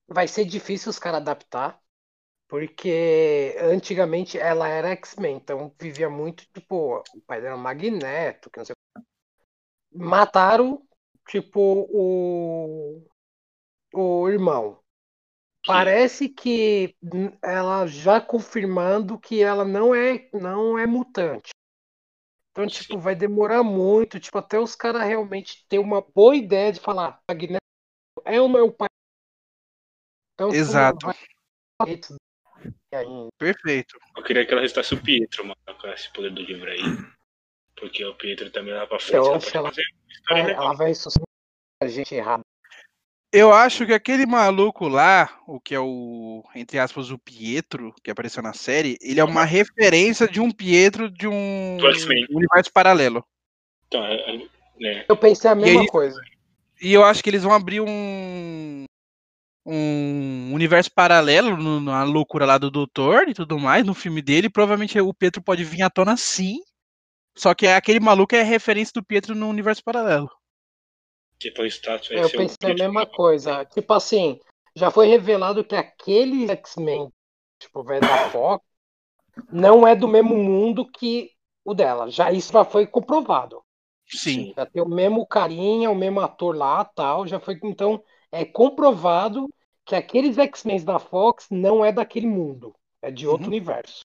vai 0.08 0.28
ser 0.28 0.44
difícil 0.44 0.90
os 0.90 0.98
caras 0.98 1.20
adaptar. 1.20 1.80
Porque 2.48 3.56
antigamente 3.60 4.38
ela 4.38 4.68
era 4.68 4.90
X-Men, 4.92 5.36
então 5.36 5.74
vivia 5.80 6.08
muito, 6.10 6.46
tipo, 6.54 6.98
o 7.14 7.20
pai 7.26 7.40
dela 7.40 7.54
era 7.54 7.56
Magneto, 7.56 8.50
que 8.50 8.58
não 8.58 8.64
sei 8.66 8.74
o 8.74 8.76
que. 9.00 9.06
Mataram, 9.96 10.82
tipo, 11.28 11.60
o, 11.90 13.02
o 13.94 14.28
irmão. 14.28 14.80
Parece 15.66 16.28
que 16.28 16.94
ela 17.42 17.86
já 17.86 18.20
confirmando 18.20 19.18
que 19.18 19.42
ela 19.42 19.64
não 19.64 19.94
é, 19.94 20.28
não 20.32 20.78
é 20.78 20.86
mutante. 20.86 21.50
Então, 22.52 22.66
tipo, 22.66 22.98
vai 22.98 23.14
demorar 23.14 23.62
muito, 23.62 24.20
tipo, 24.20 24.38
até 24.38 24.58
os 24.58 24.74
caras 24.74 25.02
realmente 25.02 25.66
ter 25.68 25.78
uma 25.78 26.00
boa 26.00 26.34
ideia 26.36 26.72
de 26.72 26.80
falar, 26.80 27.20
Magneto 27.28 27.60
é 28.24 28.36
é 28.36 28.40
o 28.40 28.72
pai? 28.72 28.88
Então, 30.34 30.48
tipo, 30.48 30.60
Exato. 30.60 31.06
vai-. 31.06 32.00
Perfeito. 33.38 33.98
Eu 34.16 34.22
queria 34.22 34.46
que 34.46 34.52
ela 34.52 34.62
restasse 34.62 34.94
o 34.94 35.02
Pietro, 35.02 35.44
mano, 35.44 35.80
com 35.80 35.88
esse 35.88 36.10
poder 36.12 36.30
do 36.30 36.42
livro 36.42 36.70
aí. 36.70 36.80
Porque 37.78 38.04
o 38.04 38.14
Pietro 38.14 38.50
também 38.50 38.74
lá 38.74 38.86
pra 38.86 38.98
frente. 38.98 39.14
Eu 39.16 39.24
ela 39.34 39.40
ela- 39.54 39.72
É, 40.30 40.50
ela 40.52 40.72
vai 40.74 40.92
a 41.82 41.86
gente 41.86 42.14
errado. 42.14 42.42
Eu 43.32 43.52
acho 43.52 43.84
que 43.84 43.92
aquele 43.92 44.24
maluco 44.24 44.88
lá, 44.88 45.28
o 45.46 45.60
que 45.60 45.74
é 45.74 45.80
o, 45.80 46.42
entre 46.54 46.78
aspas, 46.78 47.10
o 47.10 47.18
Pietro, 47.18 47.94
que 48.02 48.10
apareceu 48.10 48.42
na 48.42 48.54
série, 48.54 48.96
ele 49.00 49.20
é 49.20 49.24
uma 49.24 49.44
referência 49.44 50.26
de 50.26 50.40
um 50.40 50.50
Pietro 50.50 51.10
de 51.10 51.28
um 51.28 51.76
universo 52.30 52.72
paralelo. 52.72 53.22
Então, 53.88 54.02
é, 54.04 54.14
é, 54.36 54.48
né? 54.80 55.04
Eu 55.08 55.16
pensei 55.16 55.50
a 55.50 55.54
mesma 55.54 55.82
aí- 55.82 55.88
coisa. 55.88 56.20
E 56.80 56.92
eu 56.92 57.04
acho 57.04 57.22
que 57.22 57.28
eles 57.30 57.42
vão 57.42 57.52
abrir 57.52 57.80
um 57.80 58.84
um 59.68 60.52
universo 60.54 60.92
paralelo 60.92 61.56
no- 61.56 61.80
na 61.80 62.04
loucura 62.04 62.46
lá 62.46 62.56
do 62.56 62.70
Doutor 62.70 63.28
e 63.28 63.34
tudo 63.34 63.58
mais, 63.58 63.84
no 63.84 63.94
filme 63.94 64.22
dele. 64.22 64.48
Provavelmente 64.48 64.98
o 65.00 65.12
Pietro 65.12 65.42
pode 65.42 65.64
vir 65.64 65.82
à 65.82 65.90
tona 65.90 66.16
sim. 66.16 66.58
Só 67.36 67.54
que 67.54 67.66
aquele 67.66 68.00
maluco 68.00 68.34
é 68.34 68.42
referência 68.42 68.92
do 68.94 69.04
Pietro 69.04 69.34
no 69.34 69.48
universo 69.48 69.84
paralelo. 69.84 70.30
Tipo, 71.38 71.62
o 71.62 71.66
status 71.66 72.08
vai 72.08 72.18
Eu 72.18 72.28
ser 72.28 72.36
o 72.36 72.38
pensei 72.40 72.70
a 72.70 72.74
mesma 72.74 73.06
coisa. 73.06 73.64
Tipo 73.66 73.92
assim, 73.92 74.40
já 74.74 74.90
foi 74.90 75.06
revelado 75.06 75.62
que 75.62 75.76
aquele 75.76 76.50
X-Men, 76.50 77.12
tipo, 77.58 77.82
velho 77.84 78.00
da 78.00 78.30
Fox, 78.30 78.64
não 79.52 79.86
é 79.86 79.94
do 79.94 80.08
mesmo 80.08 80.34
mundo 80.34 80.90
que 80.90 81.30
o 81.64 81.74
dela. 81.74 82.10
Já 82.10 82.32
isso 82.32 82.52
já 82.52 82.64
foi 82.64 82.86
comprovado. 82.86 83.62
Sim. 84.06 84.54
Já 84.56 84.64
tem 84.64 84.82
o 84.82 84.88
mesmo 84.88 85.26
carinha, 85.26 85.90
o 85.90 85.94
mesmo 85.94 86.20
ator 86.20 86.56
lá, 86.56 86.84
tal, 86.84 87.26
já 87.26 87.40
foi 87.40 87.58
então 87.64 88.02
é 88.30 88.44
comprovado 88.44 89.48
que 89.84 89.94
aqueles 89.94 90.38
X-Men 90.38 90.84
da 90.84 90.98
Fox 90.98 91.48
não 91.50 91.84
é 91.84 91.92
daquele 91.92 92.26
mundo, 92.26 92.74
é 93.02 93.10
de 93.10 93.26
outro 93.26 93.44
Uhum. 93.44 93.52
universo. 93.52 94.00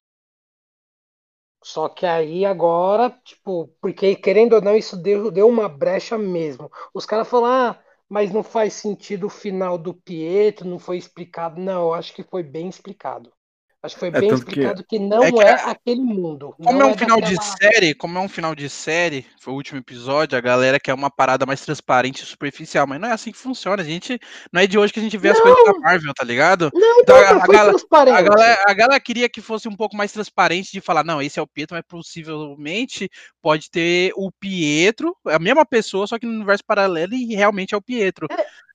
Só 1.62 1.88
que 1.88 2.04
aí 2.06 2.44
agora, 2.44 3.10
tipo, 3.24 3.68
porque 3.80 4.16
querendo 4.16 4.54
ou 4.54 4.60
não, 4.60 4.76
isso 4.76 4.96
deu, 4.96 5.30
deu 5.30 5.48
uma 5.48 5.68
brecha 5.68 6.18
mesmo. 6.18 6.70
Os 6.92 7.06
caras 7.06 7.28
falaram, 7.28 7.76
ah, 7.76 7.82
mas 8.08 8.32
não 8.32 8.42
faz 8.42 8.74
sentido 8.74 9.26
o 9.26 9.30
final 9.30 9.78
do 9.78 9.94
Pietro, 9.94 10.68
não 10.68 10.78
foi 10.78 10.98
explicado. 10.98 11.60
Não, 11.60 11.82
eu 11.82 11.94
acho 11.94 12.14
que 12.14 12.22
foi 12.22 12.42
bem 12.42 12.68
explicado. 12.68 13.32
Acho 13.84 13.96
que 13.96 13.98
foi 14.00 14.08
É, 14.10 14.12
bem 14.12 14.28
tanto 14.28 14.44
que- 14.46 14.50
explicado 14.52 14.84
que, 14.88 14.98
não 15.00 15.24
é 15.24 15.32
que 15.32 15.40
é 15.40 15.50
a- 15.54 15.70
aquele 15.72 16.00
mundo. 16.00 16.54
Como 16.62 16.80
é 16.80 16.86
um 16.86 16.96
final 16.96 17.20
de 17.20 17.34
série, 17.44 17.92
como 17.94 18.16
é 18.16 18.20
um 18.20 18.28
final 18.28 18.54
de 18.54 18.70
série, 18.70 19.26
foi 19.40 19.52
o 19.52 19.56
último 19.56 19.80
episódio, 19.80 20.38
a 20.38 20.40
galera 20.40 20.78
quer 20.78 20.94
uma 20.94 21.10
parada 21.10 21.44
mais 21.44 21.62
transparente 21.62 22.22
e 22.22 22.26
superficial, 22.26 22.86
mas 22.86 23.00
não 23.00 23.08
é 23.08 23.12
assim 23.12 23.32
que 23.32 23.38
funciona. 23.38 23.82
A 23.82 23.84
gente 23.84 24.20
não 24.52 24.60
é 24.60 24.68
de 24.68 24.78
hoje 24.78 24.92
que 24.92 25.00
a 25.00 25.02
gente 25.02 25.18
vê 25.18 25.30
as 25.30 25.36
Não. 25.38 25.42
coisas 25.42 25.64
da 25.64 25.80
Marvel, 25.80 26.12
tá 26.14 26.22
ligado? 26.24 26.70
Não, 26.72 27.00
Então, 27.00 27.16
não, 27.16 27.24
a- 27.26 27.32
não 27.34 27.40
a 27.60 27.64
transparente. 27.70 28.14
A 28.16 28.22
galera, 28.22 28.62
a 28.68 28.72
galera 28.72 29.00
queria 29.00 29.28
que 29.28 29.40
fosse 29.40 29.66
um 29.68 29.74
pouco 29.74 29.96
mais 29.96 30.12
transparente 30.12 30.70
de 30.70 30.80
falar, 30.80 31.02
não, 31.02 31.20
esse 31.20 31.40
é 31.40 31.42
o 31.42 31.46
Pietro, 31.48 31.74
mas 31.76 31.84
possivelmente 31.88 33.10
pode 33.42 33.68
ter 33.68 34.12
o 34.14 34.30
Pietro, 34.30 35.16
a 35.26 35.40
mesma 35.40 35.66
pessoa, 35.66 36.06
só 36.06 36.20
que 36.20 36.26
no 36.26 36.32
universo 36.32 36.62
paralelo 36.64 37.14
e 37.14 37.34
realmente 37.34 37.74
é 37.74 37.76
o 37.76 37.82
Pietro. 37.82 38.28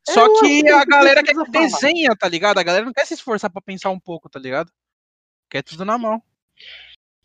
Só 0.09 0.25
eu 0.25 0.39
que 0.39 0.69
a 0.69 0.83
galera 0.85 1.23
que 1.23 1.33
desenha, 1.49 2.15
tá 2.17 2.27
ligado? 2.27 2.57
A 2.59 2.63
galera 2.63 2.85
não 2.85 2.93
quer 2.93 3.05
se 3.05 3.13
esforçar 3.13 3.49
pra 3.49 3.61
pensar 3.61 3.89
um 3.89 3.99
pouco, 3.99 4.29
tá 4.29 4.39
ligado? 4.39 4.69
Quer 5.49 5.63
tudo 5.63 5.85
na 5.85 5.97
mão. 5.97 6.21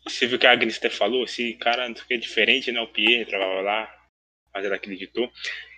Você 0.05 0.27
viu 0.27 0.37
que 0.39 0.45
a 0.47 0.51
Agnes 0.51 0.77
até 0.77 0.89
falou, 0.89 1.23
esse 1.23 1.53
cara 1.55 1.87
não 1.87 1.95
o 1.95 2.05
que 2.05 2.13
é 2.13 2.17
diferente, 2.17 2.71
né? 2.71 2.81
O 2.81 2.87
Pietro, 2.87 3.37
blá 3.37 3.47
blá 3.47 3.61
blá. 3.61 3.95
Mas 4.53 4.65
ela 4.65 4.75
acreditou. 4.75 5.31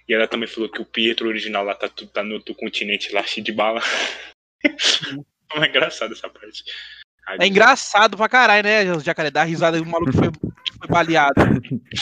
E 0.07 0.13
ela 0.13 0.27
também 0.27 0.47
falou 0.47 0.69
que 0.69 0.81
o 0.81 0.85
Pietro 0.85 1.27
original 1.27 1.63
lá 1.63 1.73
tá, 1.75 1.87
tudo- 1.89 2.11
tá 2.11 2.23
no 2.23 2.35
outro 2.35 2.53
continente 2.55 3.11
lá, 3.13 3.23
cheio 3.23 3.43
de 3.43 3.51
bala. 3.51 3.81
é 5.55 5.65
engraçado 5.67 6.13
essa 6.13 6.29
parte. 6.29 6.63
É 7.39 7.47
engraçado 7.47 8.15
pra 8.17 8.29
caralho, 8.29 8.63
né? 8.63 8.91
O 8.93 8.99
jacaré 8.99 9.31
dá 9.31 9.43
risada 9.43 9.79
do 9.79 9.85
maluco 9.85 10.11
que 10.11 10.17
foi, 10.17 10.31
que 10.31 10.77
foi 10.77 10.87
baleado. 10.87 11.33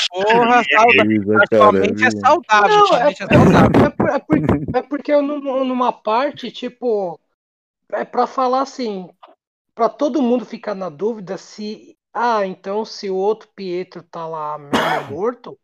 Porra, 0.09 0.61
sauda. 0.69 1.13
Isa, 1.13 1.37
A 1.37 1.55
sua 1.57 1.71
mente 1.71 2.03
é 2.03 2.09
viu? 2.09 2.19
saudável. 2.19 2.69
Não, 2.77 2.97
é, 2.97 3.11
é 3.11 3.15
saudável. 3.15 3.85
é, 3.85 3.89
por- 3.89 4.09
é 4.09 4.19
por- 4.19 4.37
é 4.77 4.81
porque 4.81 5.13
eu, 5.13 5.21
num- 5.21 5.63
numa 5.63 5.93
parte, 5.93 6.51
tipo, 6.51 7.17
é 7.93 8.03
pra 8.03 8.27
falar 8.27 8.63
assim, 8.63 9.09
pra 9.75 9.89
todo 9.89 10.21
mundo 10.21 10.45
ficar 10.45 10.75
na 10.75 10.89
dúvida 10.89 11.37
se, 11.37 11.97
ah, 12.13 12.45
então 12.45 12.85
se 12.85 13.09
o 13.09 13.15
outro 13.15 13.49
Pietro 13.55 14.03
tá 14.03 14.27
lá 14.27 14.57
mesmo 14.57 14.71
morto, 15.11 15.59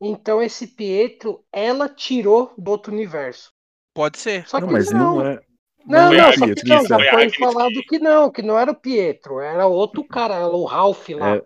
então 0.00 0.42
esse 0.42 0.66
Pietro 0.66 1.44
ela 1.52 1.88
tirou 1.88 2.54
do 2.56 2.70
outro 2.70 2.92
universo. 2.92 3.52
Pode 3.94 4.18
ser. 4.18 4.48
Só 4.48 4.58
que 4.60 4.66
Não, 4.66 4.72
mas 4.72 4.90
não 4.90 5.26
é. 5.26 5.40
Não, 5.86 6.10
Não 6.10 6.12
não, 6.12 6.24
é 6.28 6.32
só 6.32 6.44
Pietro, 6.46 6.64
que 6.64 6.68
não, 6.68 6.84
já 6.86 6.96
foi 6.98 7.06
a 7.06 7.10
foi 7.10 7.30
falado 7.30 7.82
que- 7.88 7.98
não, 7.98 8.30
que 8.30 8.42
não 8.42 8.58
era 8.58 8.70
o 8.70 8.74
Pietro, 8.76 9.40
era 9.40 9.66
outro 9.66 10.04
cara, 10.04 10.34
era 10.34 10.46
o 10.48 10.64
Ralph 10.64 11.08
lá. 11.10 11.36
É, 11.36 11.42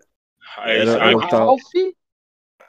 Era- 0.81 0.91
a 0.91 0.95
era 1.07 1.17
o 1.17 1.19
Agnes 1.19 1.29
tal- 1.29 1.45
Ralph, 1.47 1.61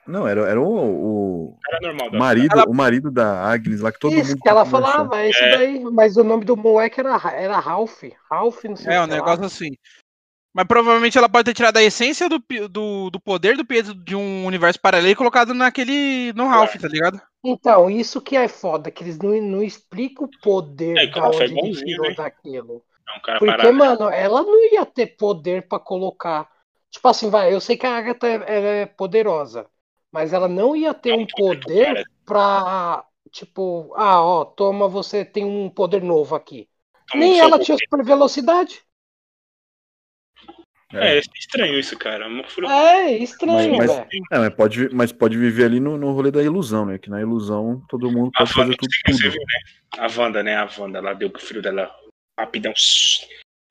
Não, 0.06 0.26
era, 0.26 0.48
era 0.48 0.60
o, 0.60 1.48
o 1.50 1.56
era 1.68 1.80
normal. 1.80 2.10
Marido, 2.20 2.52
Ela- 2.52 2.64
o 2.68 2.74
marido 2.74 3.10
da 3.10 3.42
Agnes 3.44 3.80
lá 3.80 3.90
que 3.92 3.98
todo 3.98 4.14
isso 4.14 4.30
mundo 4.30 4.40
que 4.42 4.48
ela 4.48 4.64
falava, 4.64 5.20
é 5.20 5.30
isso 5.30 5.42
É. 5.42 5.50
daí, 5.50 5.80
mas 5.80 6.16
o 6.16 6.24
nome 6.24 6.44
do 6.44 6.56
moleque 6.56 7.00
era, 7.00 7.16
era 7.32 7.58
Ralph, 7.58 8.02
Ralph, 8.30 8.64
não 8.64 8.76
sei 8.76 8.94
É, 8.94 9.00
o 9.00 9.02
um 9.02 9.06
que 9.06 9.10
lá. 9.10 9.16
negócio 9.16 9.44
assim. 9.44 9.70
Mas 10.54 10.66
provavelmente 10.66 11.18
ela 11.18 11.28
pode 11.28 11.44
ter 11.44 11.54
tirado 11.54 11.76
a 11.76 11.82
essência 11.82 12.28
do, 12.30 12.42
do, 12.70 13.10
do 13.10 13.20
poder 13.20 13.56
do 13.58 13.64
Pietro 13.66 13.92
de 13.94 14.16
um 14.16 14.46
universo 14.46 14.80
paralelo 14.80 15.12
e 15.12 15.16
colocado 15.16 15.52
naquele. 15.52 16.32
no 16.34 16.46
Ralph, 16.46 16.76
tá 16.76 16.88
ligado? 16.88 17.20
Então, 17.44 17.90
isso 17.90 18.20
que 18.20 18.36
é 18.36 18.48
foda, 18.48 18.90
que 18.90 19.04
eles 19.04 19.18
não, 19.18 19.30
não 19.42 19.62
explicam 19.62 20.26
o 20.26 20.40
poder 20.40 20.96
É, 20.98 21.06
que 21.06 21.12
da 21.12 21.18
ela 21.18 21.28
onde 21.28 21.36
foi 21.36 21.44
ele 21.46 21.72
tirou 21.74 22.08
né? 22.08 22.14
daquilo. 22.14 22.82
É 23.08 23.18
um 23.18 23.20
cara 23.20 23.38
Porque, 23.38 23.52
parado. 23.52 23.76
mano, 23.76 24.08
ela 24.08 24.42
não 24.42 24.72
ia 24.72 24.84
ter 24.86 25.08
poder 25.16 25.68
pra 25.68 25.78
colocar. 25.78 26.48
Tipo 26.90 27.08
assim, 27.08 27.28
vai, 27.28 27.52
eu 27.52 27.60
sei 27.60 27.76
que 27.76 27.86
a 27.86 27.96
Agatha 27.98 28.26
é, 28.26 28.80
é 28.82 28.86
poderosa, 28.86 29.66
mas 30.16 30.32
ela 30.32 30.48
não 30.48 30.74
ia 30.74 30.94
ter 30.94 31.12
um 31.12 31.26
poder 31.26 32.02
pra, 32.24 33.04
tipo, 33.30 33.92
ah, 33.94 34.22
ó, 34.24 34.46
toma, 34.46 34.88
você 34.88 35.26
tem 35.26 35.44
um 35.44 35.68
poder 35.68 36.02
novo 36.02 36.34
aqui. 36.34 36.66
Toma 37.12 37.22
Nem 37.22 37.34
um 37.34 37.44
ela 37.44 37.58
tinha 37.58 37.76
super 37.76 38.02
velocidade. 38.02 38.80
É, 40.90 41.18
é 41.18 41.20
estranho 41.38 41.78
isso, 41.78 41.98
cara. 41.98 42.24
Fura... 42.48 42.66
É, 42.72 43.18
estranho, 43.18 43.76
Mas- 43.76 43.94
velho. 43.94 44.08
É, 44.32 44.38
mas 44.38 44.54
pode, 44.54 44.88
mas 44.94 45.12
pode 45.12 45.36
viver 45.36 45.66
ali 45.66 45.80
no, 45.80 45.98
no 45.98 46.12
rolê 46.12 46.30
da 46.30 46.42
ilusão, 46.42 46.86
né? 46.86 46.96
Que 46.96 47.10
na 47.10 47.20
ilusão 47.20 47.82
todo 47.86 48.10
mundo 48.10 48.30
A 48.36 48.38
pode 48.38 48.54
fazer 48.54 48.70
Wanda, 48.70 48.76
tudo. 48.78 48.90
tudo. 49.04 49.18
viu, 49.18 49.32
né? 49.32 49.98
A 49.98 50.06
Wanda, 50.18 50.42
né? 50.42 50.56
A 50.56 50.70
Wanda, 50.78 50.98
ela 50.98 51.12
deu 51.12 51.28
pro 51.28 51.42
filho 51.42 51.60
dela 51.60 51.94
rapidão. 52.40 52.72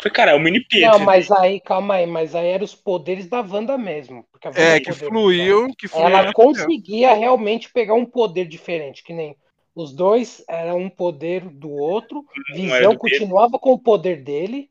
Foi, 0.02 0.12
cara, 0.12 0.32
é 0.32 0.36
o 0.36 0.40
mini 0.40 0.60
Pietro. 0.60 1.00
Não, 1.00 1.06
mas 1.06 1.32
aí, 1.32 1.60
calma 1.60 1.96
aí, 1.96 2.06
mas 2.06 2.36
aí 2.36 2.48
eram 2.48 2.66
os 2.66 2.76
poderes 2.76 3.28
da 3.28 3.40
Wanda 3.42 3.78
mesmo. 3.78 4.26
Porque 4.32 4.48
a 4.48 4.52
Wanda 4.52 4.62
É, 4.62 4.80
que 4.80 4.92
fluiu, 4.92 5.68
que 5.78 5.88
fluiu. 5.88 6.08
Ela 6.08 6.24
né? 6.24 6.34
conseguia 6.34 7.14
realmente 7.14 7.72
pegar 7.72 7.94
um 7.94 8.06
poder 8.06 8.46
diferente, 8.46 9.04
que 9.04 9.14
nem 9.14 9.36
os 9.74 9.94
dois 9.94 10.44
eram 10.48 10.80
um 10.80 10.90
poder 10.90 11.48
do 11.50 11.70
outro. 11.70 12.26
Visão 12.54 12.94
do 12.94 13.00
continuava 13.00 13.58
com 13.58 13.72
o 13.72 13.80
poder 13.80 14.24
dele, 14.24 14.70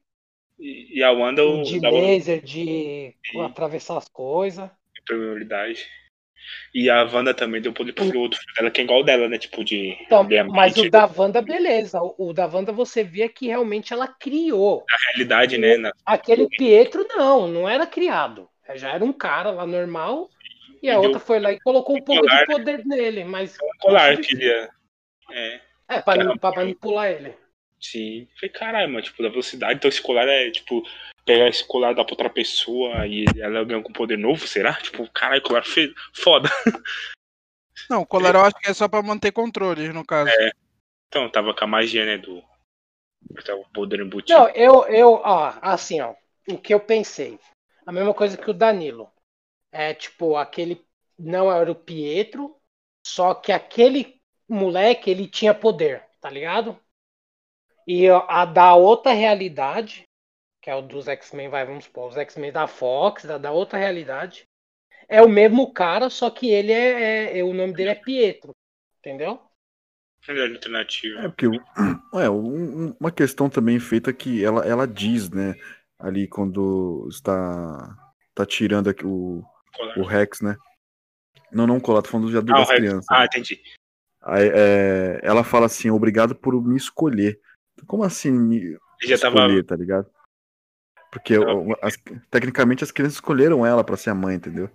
E, 0.58 0.98
e 0.98 1.02
a 1.02 1.10
Wanda, 1.10 1.44
o 1.44 1.62
de 1.62 1.78
laser, 1.80 2.42
de 2.42 3.14
atravessar 3.40 3.96
as 3.96 4.08
coisas. 4.08 4.68
probabilidade. 5.06 5.86
E 6.74 6.90
a 6.90 7.04
Wanda 7.04 7.32
também 7.34 7.60
deu 7.60 7.72
poder 7.72 7.92
pro 7.92 8.04
outro 8.18 8.38
filho 8.38 8.54
dela, 8.56 8.70
que 8.70 8.80
é 8.80 8.84
igual 8.84 9.02
dela, 9.04 9.28
né? 9.28 9.38
Tipo, 9.38 9.64
de. 9.64 9.96
Então, 10.02 10.26
de 10.26 10.42
mas 10.44 10.76
o 10.76 10.90
da 10.90 11.06
Wanda, 11.16 11.40
beleza. 11.40 12.00
O, 12.02 12.30
o 12.30 12.32
da 12.32 12.46
Wanda 12.46 12.72
você 12.72 13.02
via 13.04 13.28
que 13.28 13.46
realmente 13.46 13.92
ela 13.92 14.08
criou. 14.08 14.84
da 14.88 14.96
realidade, 15.12 15.58
né? 15.58 15.76
Na, 15.76 15.92
Aquele 16.04 16.48
Pietro, 16.48 17.06
não, 17.08 17.46
não 17.46 17.68
era 17.68 17.86
criado. 17.86 18.48
Já 18.74 18.92
era 18.94 19.04
um 19.04 19.12
cara 19.12 19.50
lá 19.50 19.66
normal. 19.66 20.28
E 20.82 20.88
a 20.90 20.92
E 20.92 20.96
deu- 20.96 21.02
outra 21.04 21.20
foi 21.20 21.38
lá 21.40 21.52
e 21.52 21.60
colocou 21.60 21.96
um 21.96 22.02
pouco 22.02 22.22
de 22.22 22.28
colar. 22.28 22.46
poder 22.46 22.84
nele, 22.84 23.24
mas 23.24 23.56
colar 23.80 24.16
que 24.18 24.34
ele 24.34 24.44
ia. 24.46 24.68
É, 25.32 25.60
é 25.88 26.00
pra, 26.02 26.16
Caramba. 26.16 26.36
pra 26.38 26.50
manipular 26.52 27.10
ele. 27.10 27.34
Sim. 27.84 28.28
Falei, 28.34 28.52
caralho, 28.52 28.88
mano, 28.92 29.02
tipo, 29.02 29.22
da 29.22 29.28
velocidade. 29.28 29.74
Então 29.74 29.88
esse 29.88 30.00
colar 30.00 30.26
é, 30.28 30.50
tipo, 30.50 30.82
pegar 31.24 31.48
esse 31.48 31.66
colar 31.66 31.94
dar 31.94 32.04
pra 32.04 32.12
outra 32.12 32.30
pessoa 32.30 33.06
e 33.06 33.24
ela 33.38 33.64
ganha 33.64 33.82
com 33.82 33.92
poder 33.92 34.18
novo, 34.18 34.46
será? 34.46 34.74
Tipo, 34.74 35.08
caralho, 35.10 35.42
colar 35.42 35.64
fe... 35.64 35.94
foda. 36.12 36.48
Não, 37.90 38.02
o 38.02 38.06
colar 38.06 38.34
eu 38.34 38.40
acho 38.40 38.56
que 38.56 38.70
é 38.70 38.74
só 38.74 38.88
pra 38.88 39.02
manter 39.02 39.32
controle, 39.32 39.92
no 39.92 40.04
caso. 40.04 40.30
Então, 41.08 41.28
tava 41.28 41.54
com 41.54 41.64
a 41.64 41.66
magia, 41.66 42.04
né? 42.04 42.18
Do. 42.18 42.42
Tava 43.44 43.60
o 43.60 43.68
poder 43.70 44.00
embutido. 44.00 44.38
Não, 44.38 44.48
eu, 44.50 44.84
eu, 44.86 45.12
ó, 45.14 45.54
assim, 45.60 46.00
ó, 46.00 46.14
o 46.48 46.58
que 46.58 46.72
eu 46.72 46.80
pensei. 46.80 47.38
A 47.86 47.92
mesma 47.92 48.14
coisa 48.14 48.36
que 48.36 48.50
o 48.50 48.54
Danilo. 48.54 49.10
É 49.72 49.92
tipo, 49.92 50.36
aquele 50.36 50.84
não 51.18 51.52
era 51.52 51.70
o 51.70 51.74
Pietro, 51.74 52.56
só 53.04 53.34
que 53.34 53.50
aquele 53.50 54.20
moleque, 54.48 55.10
ele 55.10 55.26
tinha 55.26 55.52
poder, 55.52 56.04
tá 56.20 56.30
ligado? 56.30 56.78
E 57.86 58.08
a 58.08 58.44
da 58.44 58.74
outra 58.74 59.12
realidade, 59.12 60.04
que 60.62 60.70
é 60.70 60.74
o 60.74 60.82
dos 60.82 61.06
X-Men, 61.08 61.48
vai, 61.48 61.66
vamos 61.66 61.84
supor, 61.84 62.08
os 62.08 62.16
X-Men 62.16 62.52
da 62.52 62.66
Fox, 62.66 63.24
da, 63.24 63.36
da 63.38 63.52
outra 63.52 63.78
realidade, 63.78 64.46
é 65.08 65.20
o 65.20 65.28
mesmo 65.28 65.72
cara, 65.72 66.08
só 66.08 66.30
que 66.30 66.50
ele 66.50 66.72
é, 66.72 67.02
é- 67.32 67.38
é- 67.38 67.44
o 67.44 67.52
nome 67.52 67.74
dele 67.74 67.90
é 67.90 67.94
Pietro, 67.94 68.52
entendeu? 68.98 69.40
Melhor 70.26 70.50
alternativa. 70.50 71.20
É 71.20 71.28
porque 71.28 71.46
é, 72.14 72.30
um- 72.30 72.86
um- 72.86 72.96
uma 72.98 73.10
questão 73.10 73.50
também 73.50 73.78
feita 73.78 74.12
que 74.12 74.42
ela, 74.42 74.64
ela 74.66 74.86
diz, 74.86 75.28
né? 75.30 75.54
Ali 75.98 76.26
quando 76.26 77.06
está 77.10 77.96
tá 78.34 78.46
tirando 78.46 78.88
aqui 78.88 79.06
o, 79.06 79.42
o 79.96 80.02
Rex, 80.02 80.40
né? 80.40 80.56
Não, 81.52 81.66
não 81.66 81.78
colar, 81.78 82.02
tô 82.02 82.08
falando 82.08 82.32
já 82.32 82.40
do- 82.40 82.52
Ah, 82.52 82.56
das 82.56 82.70
crianças. 82.70 83.06
Ah, 83.10 83.24
entendi. 83.26 83.62
Aí, 84.22 84.48
é, 84.52 85.20
ela 85.22 85.44
fala 85.44 85.66
assim, 85.66 85.90
obrigado 85.90 86.34
por 86.34 86.54
me 86.62 86.76
escolher. 86.76 87.38
Como 87.86 88.04
assim 88.04 88.76
já 89.02 89.18
tava. 89.18 89.36
escolher, 89.36 89.64
tá 89.64 89.76
ligado? 89.76 90.10
Porque 91.10 91.38
Tava- 91.38 91.78
as- 91.82 91.96
tecnicamente 92.30 92.82
as 92.82 92.90
crianças 92.90 93.14
escolheram 93.14 93.64
ela 93.64 93.84
pra 93.84 93.96
ser 93.96 94.10
a 94.10 94.14
mãe, 94.14 94.36
entendeu? 94.36 94.70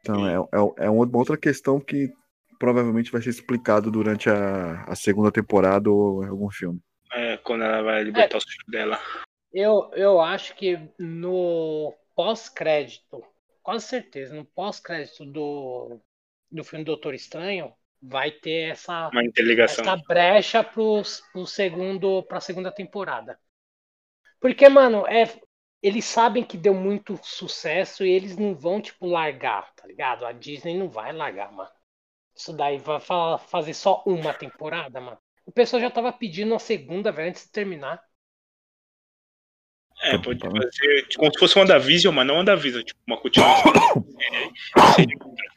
Então 0.00 0.26
é, 0.26 0.34
é, 0.34 0.86
é 0.86 0.90
uma 0.90 1.18
outra 1.18 1.36
questão 1.36 1.80
que 1.80 2.12
provavelmente 2.58 3.10
vai 3.10 3.20
ser 3.20 3.30
explicado 3.30 3.90
durante 3.90 4.28
a, 4.30 4.84
a 4.84 4.94
segunda 4.94 5.30
temporada 5.32 5.90
ou 5.90 6.24
em 6.24 6.28
algum 6.28 6.50
filme. 6.50 6.80
É, 7.12 7.36
quando 7.38 7.64
ela 7.64 7.82
vai 7.82 8.02
libertar 8.02 8.38
os 8.38 8.44
filhos 8.44 8.66
dela. 8.68 8.98
Eu, 9.52 9.90
eu 9.94 10.20
acho 10.20 10.54
que 10.56 10.78
no 10.98 11.94
pós-crédito, 12.14 13.22
quase 13.62 13.86
certeza, 13.86 14.34
no 14.34 14.44
pós-crédito 14.44 15.24
do, 15.24 16.00
do 16.50 16.64
filme 16.64 16.84
Doutor 16.84 17.14
Estranho, 17.14 17.72
vai 18.06 18.30
ter 18.30 18.70
essa, 18.70 19.10
essa 19.62 19.96
brecha 19.96 20.62
pro, 20.62 21.02
pro 21.32 21.46
segundo, 21.46 22.22
pra 22.24 22.40
segunda 22.40 22.70
temporada. 22.70 23.38
Porque, 24.40 24.68
mano, 24.68 25.06
é, 25.06 25.24
eles 25.82 26.04
sabem 26.04 26.44
que 26.44 26.56
deu 26.56 26.74
muito 26.74 27.18
sucesso 27.22 28.04
e 28.04 28.10
eles 28.10 28.36
não 28.36 28.54
vão, 28.54 28.80
tipo, 28.80 29.06
largar, 29.06 29.72
tá 29.74 29.86
ligado? 29.86 30.26
A 30.26 30.32
Disney 30.32 30.76
não 30.76 30.88
vai 30.88 31.12
largar, 31.12 31.50
mano. 31.50 31.70
Isso 32.34 32.52
daí 32.52 32.78
vai 32.78 33.00
fa- 33.00 33.38
fazer 33.38 33.74
só 33.74 34.02
uma 34.06 34.34
temporada, 34.34 35.00
mano. 35.00 35.18
O 35.46 35.52
pessoal 35.52 35.80
já 35.80 35.90
tava 35.90 36.12
pedindo 36.12 36.54
a 36.54 36.58
segunda, 36.58 37.12
velho, 37.12 37.28
antes 37.28 37.44
de 37.44 37.52
terminar. 37.52 38.02
É, 40.02 40.18
pode 40.18 40.40
fazer. 40.40 41.06
Como 41.16 41.32
se 41.32 41.38
fosse 41.38 41.56
uma 41.56 41.64
da 41.64 41.78
Vision, 41.78 42.14
mas 42.14 42.26
não 42.26 42.34
uma 42.36 42.44
da 42.44 42.54
Vision, 42.54 42.82
tipo, 42.82 43.00
uma 43.06 43.18
continuação. 43.18 43.72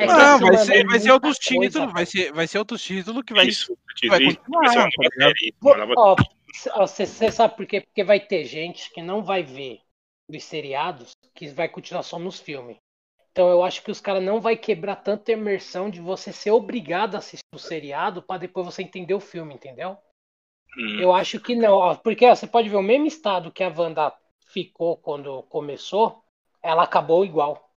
É 0.00 0.06
Não, 0.06 0.38
vai 0.38 0.56
ser, 0.56 0.76
é 0.76 0.84
vai 0.84 0.98
ser 0.98 1.10
outros 1.12 1.38
títulos, 1.38 1.92
vai 1.92 2.06
ser, 2.06 2.32
vai 2.32 2.46
ser 2.46 2.58
outros 2.58 2.82
títulos 2.82 3.22
que 3.22 3.34
vai. 3.34 3.46
Isso, 3.46 3.76
eu 4.02 4.08
vai 4.08 4.24
continuar, 4.24 4.88
vai 4.96 5.10
uma 5.60 5.94
tá 5.94 6.86
você 6.86 7.30
sabe 7.30 7.54
por 7.54 7.66
quê? 7.66 7.82
Porque 7.82 8.02
vai 8.02 8.18
ter 8.18 8.44
gente 8.44 8.90
que 8.92 9.02
não 9.02 9.22
vai 9.22 9.42
ver 9.42 9.80
os 10.26 10.42
seriados, 10.42 11.12
que 11.34 11.48
vai 11.48 11.68
continuar 11.68 12.02
só 12.02 12.18
nos 12.18 12.40
filmes. 12.40 12.78
Então 13.30 13.48
eu 13.48 13.62
acho 13.62 13.82
que 13.82 13.90
os 13.90 14.00
caras 14.00 14.22
não 14.22 14.40
vai 14.40 14.56
quebrar 14.56 14.96
tanta 14.96 15.32
imersão 15.32 15.90
de 15.90 16.00
você 16.00 16.32
ser 16.32 16.50
obrigado 16.50 17.14
a 17.14 17.18
assistir 17.18 17.44
o 17.54 17.58
seriado 17.58 18.22
pra 18.22 18.38
depois 18.38 18.66
você 18.66 18.82
entender 18.82 19.14
o 19.14 19.20
filme, 19.20 19.54
entendeu? 19.54 19.98
Hum, 20.78 20.98
Eu 20.98 21.12
acho 21.12 21.38
que 21.40 21.54
não, 21.54 21.74
ó, 21.74 21.94
porque 21.94 22.24
ó, 22.26 22.34
você 22.34 22.46
pode 22.46 22.70
ver 22.70 22.76
o 22.76 22.82
mesmo 22.82 23.06
estado 23.06 23.52
que 23.52 23.62
a 23.62 23.68
Wanda 23.68 24.12
ficou 24.46 24.96
quando 24.96 25.42
começou, 25.44 26.24
ela 26.62 26.84
acabou 26.84 27.22
igual. 27.24 27.69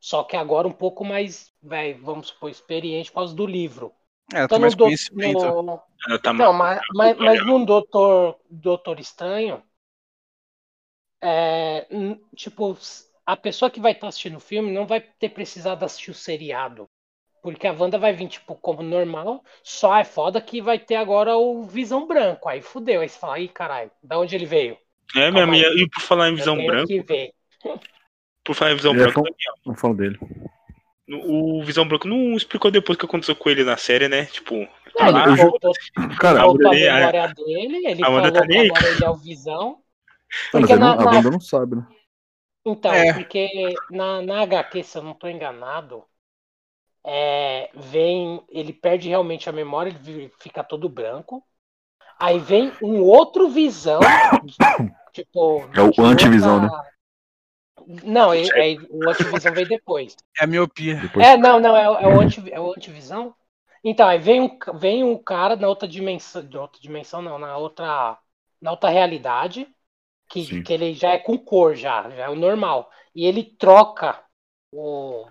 Só 0.00 0.24
que 0.24 0.36
agora 0.36 0.68
um 0.68 0.72
pouco 0.72 1.04
mais, 1.04 1.52
velho, 1.62 2.02
vamos 2.04 2.28
supor, 2.28 2.50
experiente 2.50 3.10
por 3.10 3.16
causa 3.16 3.34
do 3.34 3.46
livro. 3.46 3.92
É, 4.34 4.46
Então 4.46 4.58
mais 4.58 4.74
no, 4.74 4.76
do- 4.76 4.98
conhecimento. 5.14 5.52
no, 6.04 6.18
tá 6.22 6.32
não, 6.32 6.52
mas, 6.52 6.82
mas, 6.90 7.18
mas 7.18 7.42
num 7.42 7.64
Doutor, 7.64 8.38
Doutor 8.50 9.00
Estranho, 9.00 9.62
é, 11.20 11.86
tipo, 12.36 12.76
a 13.26 13.36
pessoa 13.36 13.70
que 13.70 13.80
vai 13.80 13.92
estar 13.92 14.08
assistindo 14.08 14.36
o 14.36 14.40
filme 14.40 14.72
não 14.72 14.86
vai 14.86 15.00
ter 15.00 15.30
precisado 15.30 15.84
assistir 15.84 16.10
o 16.10 16.14
seriado. 16.14 16.88
Porque 17.42 17.66
a 17.66 17.72
Wanda 17.72 17.98
vai 17.98 18.12
vir, 18.14 18.28
tipo, 18.28 18.54
como 18.56 18.82
normal, 18.82 19.44
só 19.64 19.96
é 19.96 20.04
foda 20.04 20.40
que 20.42 20.62
vai 20.62 20.78
ter 20.78 20.96
agora 20.96 21.36
o 21.38 21.64
Visão 21.64 22.06
Branco. 22.06 22.48
Aí 22.48 22.62
fudeu. 22.62 23.00
Aí 23.02 23.08
você 23.08 23.18
fala, 23.18 23.40
ih, 23.40 23.48
caralho, 23.48 23.90
da 24.02 24.18
onde 24.18 24.34
ele 24.36 24.46
veio? 24.46 24.78
É, 25.14 25.30
minha 25.30 25.44
Calma 25.44 25.44
amiga, 25.44 25.68
aí. 25.68 25.76
e 25.76 25.88
por 25.88 26.02
falar 26.02 26.28
em 26.30 26.34
Eu 26.36 26.48
visão 26.48 26.56
ver. 27.02 27.34
por 28.48 28.54
falar 28.54 28.72
em 28.72 28.76
visão 28.76 28.92
Ele 28.94 29.02
é 29.02 29.04
branca, 29.12 29.22
Não 29.66 29.74
falo 29.74 29.94
dele. 29.94 30.18
o 31.06 31.62
Visão 31.62 31.86
Branco 31.86 32.08
não 32.08 32.34
explicou 32.34 32.70
depois 32.70 32.96
o 32.96 32.98
que 32.98 33.04
aconteceu 33.04 33.36
com 33.36 33.50
ele 33.50 33.62
na 33.62 33.76
série, 33.76 34.08
né? 34.08 34.24
Tipo, 34.24 34.54
É, 34.54 35.08
ele 35.08 35.18
eu 35.28 35.36
voltou, 35.36 35.72
Cara, 36.18 36.42
voltou 36.44 36.66
a 36.66 36.70
a- 36.70 36.74
memória 36.74 37.28
dele, 37.34 37.86
ele 37.86 38.02
a 38.02 38.06
falou 38.06 38.22
tá 38.22 38.30
que 38.46 38.58
agora 38.58 38.88
ele 38.88 39.04
é 39.04 39.10
o 39.10 39.16
Visão. 39.16 39.78
mas 40.52 40.60
Porque 40.62 40.72
ele 40.72 40.80
não- 40.80 40.96
na, 40.96 41.02
a 41.02 41.14
Wanda 41.14 41.30
não 41.30 41.40
sabe, 41.40 41.76
né? 41.76 41.86
Então, 42.66 42.92
É. 42.92 43.12
porque 43.14 43.74
na, 43.90 44.22
na 44.22 44.40
HQ, 44.42 44.82
se 44.82 44.96
eu 44.98 45.02
não 45.02 45.12
tô 45.14 45.28
enganado, 45.28 46.04
é, 47.04 47.70
vem. 47.74 48.42
Ele 48.50 48.72
perde 48.72 49.08
realmente 49.08 49.48
a 49.48 49.52
memória, 49.52 49.90
ele 49.90 50.30
fica 50.40 50.62
todo 50.64 50.88
branco. 50.88 51.42
Aí 52.18 52.38
vem 52.38 52.72
um 52.82 53.00
outro 53.02 53.48
visão. 53.48 54.00
tipo. 55.12 55.68
É 55.74 56.00
o 56.00 56.04
antivisão, 56.04 56.60
né? 56.62 56.68
Não, 57.86 58.32
é, 58.32 58.42
é- 58.42 58.76
o 58.90 59.08
antivisão 59.08 59.52
veio 59.54 59.68
depois. 59.68 60.16
É 60.40 60.44
a 60.44 60.46
miopia. 60.46 60.96
Depois. 60.96 61.26
É, 61.26 61.36
não, 61.36 61.60
não, 61.60 61.76
é, 61.76 61.88
o- 61.90 61.94
é 61.98 62.06
o, 62.16 62.20
anti, 62.20 62.52
é 62.52 62.60
o 62.60 62.70
antivisão. 62.72 63.34
Então, 63.84 64.08
aí 64.08 64.18
vem 64.18 64.40
um, 64.42 64.58
vem 64.78 65.04
um 65.04 65.16
cara 65.22 65.56
na 65.56 65.68
outra 65.68 65.88
dimensão. 65.88 66.42
De 66.42 66.56
outra 66.58 66.80
dimensão, 66.80 67.22
não, 67.22 67.38
na 67.38 67.56
outra. 67.56 68.18
Na 68.60 68.72
outra 68.72 68.90
realidade. 68.90 69.66
Que, 70.28 70.44
Sim. 70.46 70.62
que 70.62 70.72
ele 70.72 70.94
já 70.94 71.10
é 71.12 71.18
com 71.18 71.38
cor, 71.38 71.74
já, 71.74 72.10
já 72.10 72.24
é 72.24 72.28
o 72.28 72.36
normal. 72.36 72.90
E 73.14 73.26
ele 73.26 73.44
troca 73.44 74.22
o, 74.72 75.26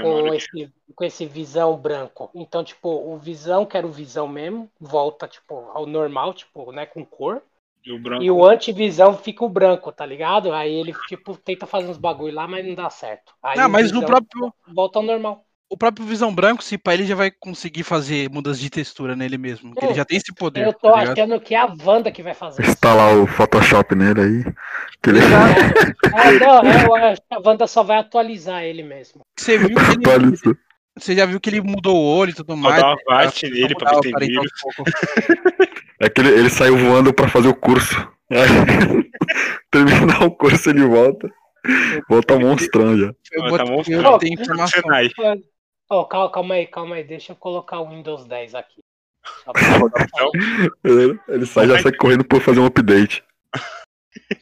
com, 0.00 0.34
esse, 0.34 0.72
com 0.94 1.04
esse 1.04 1.26
visão 1.26 1.76
branco. 1.76 2.30
Então, 2.34 2.64
tipo, 2.64 2.88
o 2.88 3.18
visão, 3.18 3.66
que 3.66 3.76
era 3.76 3.86
o 3.86 3.92
visão 3.92 4.28
mesmo, 4.28 4.70
volta, 4.80 5.28
tipo, 5.28 5.54
ao 5.72 5.86
normal, 5.86 6.34
tipo, 6.34 6.72
né, 6.72 6.86
com 6.86 7.04
cor. 7.04 7.42
E 7.84 7.92
o 7.92 7.98
branco. 7.98 8.22
E 8.22 8.30
o 8.30 8.44
antivisão 8.44 9.16
fica 9.16 9.44
o 9.44 9.48
branco, 9.48 9.90
tá 9.90 10.06
ligado? 10.06 10.52
Aí 10.52 10.72
ele, 10.72 10.94
tipo, 11.08 11.36
tenta 11.36 11.66
fazer 11.66 11.88
uns 11.88 11.98
bagulho 11.98 12.34
lá, 12.34 12.46
mas 12.46 12.64
não 12.66 12.74
dá 12.74 12.88
certo. 12.90 13.32
Aí 13.42 13.56
Não, 13.58 13.66
o 13.66 13.70
mas 13.70 13.90
no 13.90 14.04
próprio, 14.04 14.52
Volta 14.74 14.98
ao 14.98 15.02
normal. 15.04 15.44
o 15.68 15.76
próprio 15.76 16.04
Visão 16.06 16.34
Branco, 16.34 16.62
se 16.62 16.76
pá, 16.76 16.92
ele 16.94 17.06
já 17.06 17.14
vai 17.14 17.30
conseguir 17.30 17.82
fazer 17.82 18.28
mudanças 18.30 18.60
de 18.60 18.68
textura 18.68 19.16
nele 19.16 19.38
mesmo. 19.38 19.74
que 19.74 19.84
ele 19.84 19.94
já 19.94 20.04
tem 20.04 20.18
esse 20.18 20.32
poder. 20.34 20.66
Eu 20.66 20.72
tô 20.74 20.92
tá 20.92 20.98
achando 20.98 21.40
que 21.40 21.54
é 21.54 21.58
a 21.58 21.74
Wanda 21.84 22.12
que 22.12 22.22
vai 22.22 22.34
fazer 22.34 22.62
isso. 22.62 22.72
Instalar 22.72 23.16
o 23.16 23.26
Photoshop 23.26 23.94
nele 23.94 24.20
aí. 24.20 24.54
Que 25.02 25.10
ele... 25.10 25.20
É, 25.20 26.38
não, 26.38 26.62
eu 26.62 26.94
acho 26.94 27.22
que 27.22 27.34
a 27.34 27.40
Wanda 27.44 27.66
só 27.66 27.82
vai 27.82 27.96
atualizar 27.98 28.62
ele 28.62 28.82
mesmo. 28.82 29.22
Você 29.36 29.56
viu 29.58 29.76
que 29.76 30.08
ele. 30.08 30.56
Você 30.98 31.14
já 31.16 31.26
viu 31.26 31.40
que 31.40 31.48
ele 31.50 31.60
mudou 31.60 31.96
o 31.96 32.16
olho 32.18 32.30
e 32.30 32.34
tudo 32.34 32.56
mais. 32.56 32.76
Botar 32.76 32.88
uma 32.88 33.04
parte 33.04 33.48
nele 33.50 33.74
pra 33.74 33.90
ver 33.90 33.96
se 33.96 34.02
tem 34.02 34.10
então, 34.30 34.42
vírus. 34.42 34.52
É 36.00 36.08
que 36.08 36.20
ele, 36.20 36.30
ele 36.30 36.50
saiu 36.50 36.76
voando 36.76 37.12
pra 37.14 37.28
fazer 37.28 37.48
o 37.48 37.54
curso. 37.54 37.94
Terminar 39.70 40.24
o 40.24 40.30
curso, 40.30 40.70
ele 40.70 40.84
volta. 40.84 41.28
Volta 42.08 42.38
monstrão 42.38 42.98
já. 42.98 43.14
Eu, 43.32 43.56
Tá 43.56 43.64
mostrando. 43.64 44.04
eu 44.06 44.18
tenho 44.18 44.40
informação. 44.40 44.82
Ó, 45.90 46.04
calma, 46.04 46.30
calma 46.30 46.54
aí, 46.54 46.66
calma 46.66 46.96
aí. 46.96 47.04
Deixa 47.04 47.32
eu 47.32 47.36
colocar 47.36 47.78
o 47.80 47.88
Windows 47.88 48.24
10 48.26 48.54
aqui. 48.54 48.80
Pra- 49.44 49.52
Ele, 50.82 51.18
ele 51.28 51.46
sai, 51.46 51.68
já 51.68 51.78
sai 51.80 51.92
correndo 51.92 52.24
por 52.24 52.40
fazer 52.40 52.58
um 52.60 52.66
update. 52.66 53.22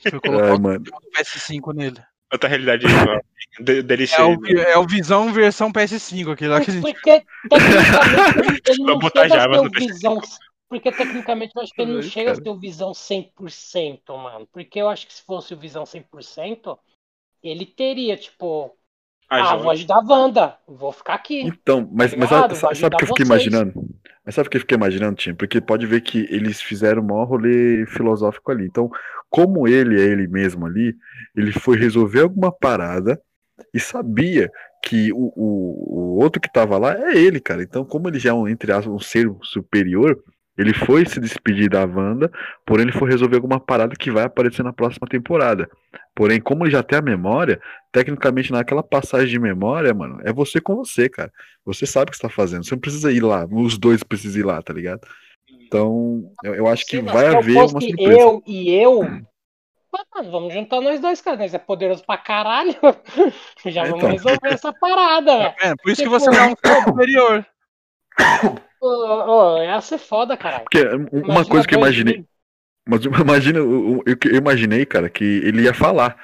Deixa 0.02 0.16
eu 0.16 0.20
colocar 0.20 0.46
Ai, 0.46 0.52
o 0.56 0.60
mano. 0.60 0.84
PS5 1.18 1.74
nele. 1.74 2.00
Outra 2.32 2.48
realidade 2.48 2.86
igual. 2.86 3.20
De- 3.58 3.82
DLC. 3.82 4.14
É 4.20 4.24
o, 4.24 4.40
vi- 4.40 4.60
é 4.60 4.78
o 4.78 4.86
Visão 4.86 5.32
versão 5.32 5.72
PS5, 5.72 6.32
aquele 6.32 6.50
lá 6.50 6.60
que 6.60 6.70
a 6.70 6.74
gente. 6.74 6.82
Porque 6.82 7.24
tecnicamente 7.48 8.62
ele 8.68 8.78
não 8.84 8.98
botar 8.98 9.22
chega 9.22 9.34
a 9.34 9.38
Java 9.38 9.60
o 9.60 9.68
visão. 9.70 10.20
Porque 10.68 10.92
tecnicamente 10.92 11.52
eu 11.56 11.62
acho 11.62 11.72
que 11.74 11.82
ele 11.82 11.90
não 11.90 11.98
Ai, 11.98 12.04
chega 12.04 12.32
a 12.32 12.36
ter 12.40 12.48
o 12.48 12.56
visão 12.58 12.92
100%, 12.92 14.16
mano. 14.16 14.46
Porque 14.52 14.80
eu 14.80 14.88
acho 14.88 15.06
que 15.06 15.12
se 15.14 15.22
fosse 15.22 15.52
o 15.52 15.56
visão 15.58 15.82
100%, 15.84 16.78
ele 17.42 17.66
teria, 17.66 18.16
tipo, 18.16 18.76
Ah, 19.28 19.50
ah, 19.52 19.56
vou 19.56 19.72
ajudar 19.72 19.96
a 19.96 20.04
Wanda, 20.06 20.58
vou 20.68 20.92
ficar 20.92 21.14
aqui. 21.14 21.40
Então, 21.40 21.88
mas, 21.92 22.14
mas 22.14 22.30
Obrigado, 22.30 22.54
sabe, 22.54 22.74
o 22.86 22.90
que 22.90 23.04
eu 23.04 23.08
fiquei 23.08 23.24
vocês. 23.26 23.46
imaginando? 23.46 23.72
Mas 24.30 24.36
sabe 24.36 24.46
o 24.46 24.50
que 24.52 24.58
eu 24.58 24.60
fiquei 24.60 24.76
imaginando, 24.76 25.16
Tim? 25.16 25.34
Porque 25.34 25.60
pode 25.60 25.84
ver 25.86 26.02
que 26.02 26.24
eles 26.30 26.62
fizeram 26.62 27.02
o 27.02 27.04
maior 27.04 27.24
rolê 27.24 27.84
filosófico 27.86 28.52
ali. 28.52 28.64
Então, 28.64 28.88
como 29.28 29.66
ele 29.66 30.00
é 30.00 30.04
ele 30.04 30.28
mesmo 30.28 30.66
ali, 30.66 30.94
ele 31.34 31.50
foi 31.50 31.76
resolver 31.76 32.20
alguma 32.20 32.52
parada 32.52 33.20
e 33.74 33.80
sabia 33.80 34.48
que 34.84 35.12
o, 35.12 35.32
o, 35.34 36.14
o 36.14 36.22
outro 36.22 36.40
que 36.40 36.48
tava 36.48 36.78
lá 36.78 36.96
é 36.96 37.18
ele, 37.18 37.40
cara. 37.40 37.60
Então, 37.60 37.84
como 37.84 38.06
ele 38.06 38.20
já 38.20 38.30
é 38.30 38.32
um, 38.32 38.46
entre 38.46 38.70
aspas, 38.70 38.94
um 38.94 39.00
ser 39.00 39.28
superior, 39.42 40.16
ele 40.60 40.74
foi 40.74 41.06
se 41.06 41.18
despedir 41.20 41.68
da 41.70 41.84
Wanda, 41.84 42.30
porém 42.66 42.84
ele 42.84 42.92
foi 42.92 43.08
resolver 43.10 43.36
alguma 43.36 43.58
parada 43.58 43.94
que 43.96 44.10
vai 44.10 44.24
aparecer 44.24 44.62
na 44.62 44.72
próxima 44.72 45.06
temporada. 45.08 45.68
Porém, 46.14 46.40
como 46.40 46.64
ele 46.64 46.72
já 46.72 46.82
tem 46.82 46.98
a 46.98 47.02
memória, 47.02 47.60
tecnicamente 47.92 48.52
naquela 48.52 48.82
passagem 48.82 49.28
de 49.28 49.38
memória, 49.38 49.92
mano, 49.94 50.20
é 50.22 50.32
você 50.32 50.60
com 50.60 50.76
você, 50.76 51.08
cara. 51.08 51.32
Você 51.64 51.86
sabe 51.86 52.08
o 52.08 52.10
que 52.10 52.16
você 52.16 52.22
tá 52.22 52.28
fazendo. 52.28 52.64
Você 52.64 52.74
não 52.74 52.80
precisa 52.80 53.10
ir 53.12 53.22
lá. 53.22 53.46
Os 53.50 53.78
dois 53.78 54.02
precisam 54.02 54.40
ir 54.40 54.44
lá, 54.44 54.60
tá 54.62 54.72
ligado? 54.72 55.00
Então, 55.50 56.30
eu, 56.44 56.54
eu 56.54 56.66
acho 56.68 56.84
que 56.86 57.00
lá, 57.00 57.12
vai 57.12 57.26
haver 57.34 57.56
uma 57.56 57.68
surpresa. 57.80 58.12
Eu 58.20 58.42
e 58.46 58.70
eu. 58.70 59.02
Mano, 59.02 60.30
vamos 60.30 60.52
juntar 60.52 60.80
nós 60.80 61.00
dois, 61.00 61.20
cara. 61.20 61.36
Nós 61.36 61.54
é 61.54 61.58
poderoso 61.58 62.04
pra 62.04 62.16
caralho. 62.18 62.74
Já 63.66 63.84
vamos 63.84 63.98
Então. 63.98 64.10
resolver 64.10 64.48
essa 64.48 64.72
parada, 64.72 65.38
velho. 65.38 65.54
É, 65.60 65.74
por 65.76 65.90
isso 65.90 66.02
que 66.02 66.08
Tipo, 66.08 66.10
você 66.10 66.30
não 66.30 66.38
é 66.38 66.46
um 66.48 66.84
superior. 66.84 67.46
Ô, 68.80 68.86
ô, 68.88 69.62
Ia 69.62 69.80
ser 69.80 69.98
foda, 69.98 70.36
caralho. 70.36 70.68
Porque 70.68 70.82
um- 71.12 71.22
uma 71.28 71.44
Imagina 71.44 71.44
coisa 71.44 71.66
que 71.66 71.74
eu 71.74 71.78
imaginei. 71.78 72.16
Mas 72.88 73.02
imagina, 73.06 73.58
eu, 73.60 74.02
eu, 74.06 74.16
eu 74.32 74.36
imaginei, 74.36 74.86
cara, 74.86 75.10
que 75.10 75.24
ele 75.24 75.62
ia 75.64 75.74
falar. 75.74 76.16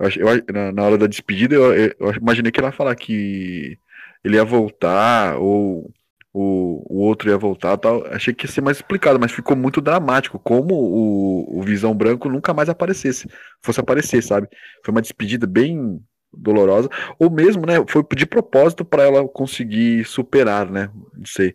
Eu, 0.00 0.10
na, 0.54 0.72
na 0.72 0.82
hora 0.84 0.98
da 0.98 1.06
despedida, 1.08 1.56
eu 1.56 2.14
imaginei 2.20 2.52
que 2.52 2.60
ele 2.60 2.68
ia 2.68 2.72
falar 2.72 2.96
que 2.96 3.78
ele 4.24 4.36
ia 4.36 4.44
voltar, 4.44 5.38
ou 5.38 5.92
o, 6.34 6.84
o 6.96 7.00
outro 7.02 7.30
ia 7.30 7.38
voltar 7.38 7.76
tal. 7.78 8.06
Achei 8.08 8.34
que 8.34 8.46
ia 8.46 8.52
ser 8.52 8.62
mais 8.62 8.78
explicado, 8.78 9.20
mas 9.20 9.32
ficou 9.32 9.56
muito 9.56 9.80
dramático, 9.80 10.38
como 10.40 10.74
o, 10.74 11.60
o 11.60 11.62
Visão 11.62 11.94
Branco 11.94 12.28
nunca 12.30 12.54
mais 12.54 12.68
aparecesse, 12.70 13.28
fosse 13.62 13.80
aparecer, 13.80 14.22
sabe? 14.22 14.48
Foi 14.84 14.92
uma 14.92 15.02
despedida 15.02 15.46
bem 15.46 16.00
dolorosa, 16.32 16.90
ou 17.18 17.30
mesmo, 17.30 17.66
né, 17.66 17.76
foi 17.88 18.04
de 18.16 18.26
propósito 18.26 18.84
para 18.84 19.04
ela 19.04 19.26
conseguir 19.28 20.04
superar, 20.06 20.70
né? 20.70 20.90
Não 21.14 21.26
sei. 21.26 21.54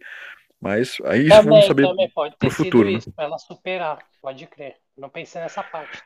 Mas 0.61 0.97
aí 1.05 1.27
Também, 1.27 1.49
vamos 1.49 1.65
saber. 1.65 1.87
também 1.87 2.09
pode 2.11 2.37
ter 2.37 2.49
sido 2.51 2.63
futuro, 2.65 2.91
né? 2.91 2.97
isso, 2.97 3.11
pra 3.11 3.25
ela 3.25 3.37
superar. 3.39 3.99
Pode 4.21 4.45
crer. 4.47 4.75
Não 4.97 5.09
pensei 5.09 5.41
nessa 5.41 5.63
parte. 5.63 6.03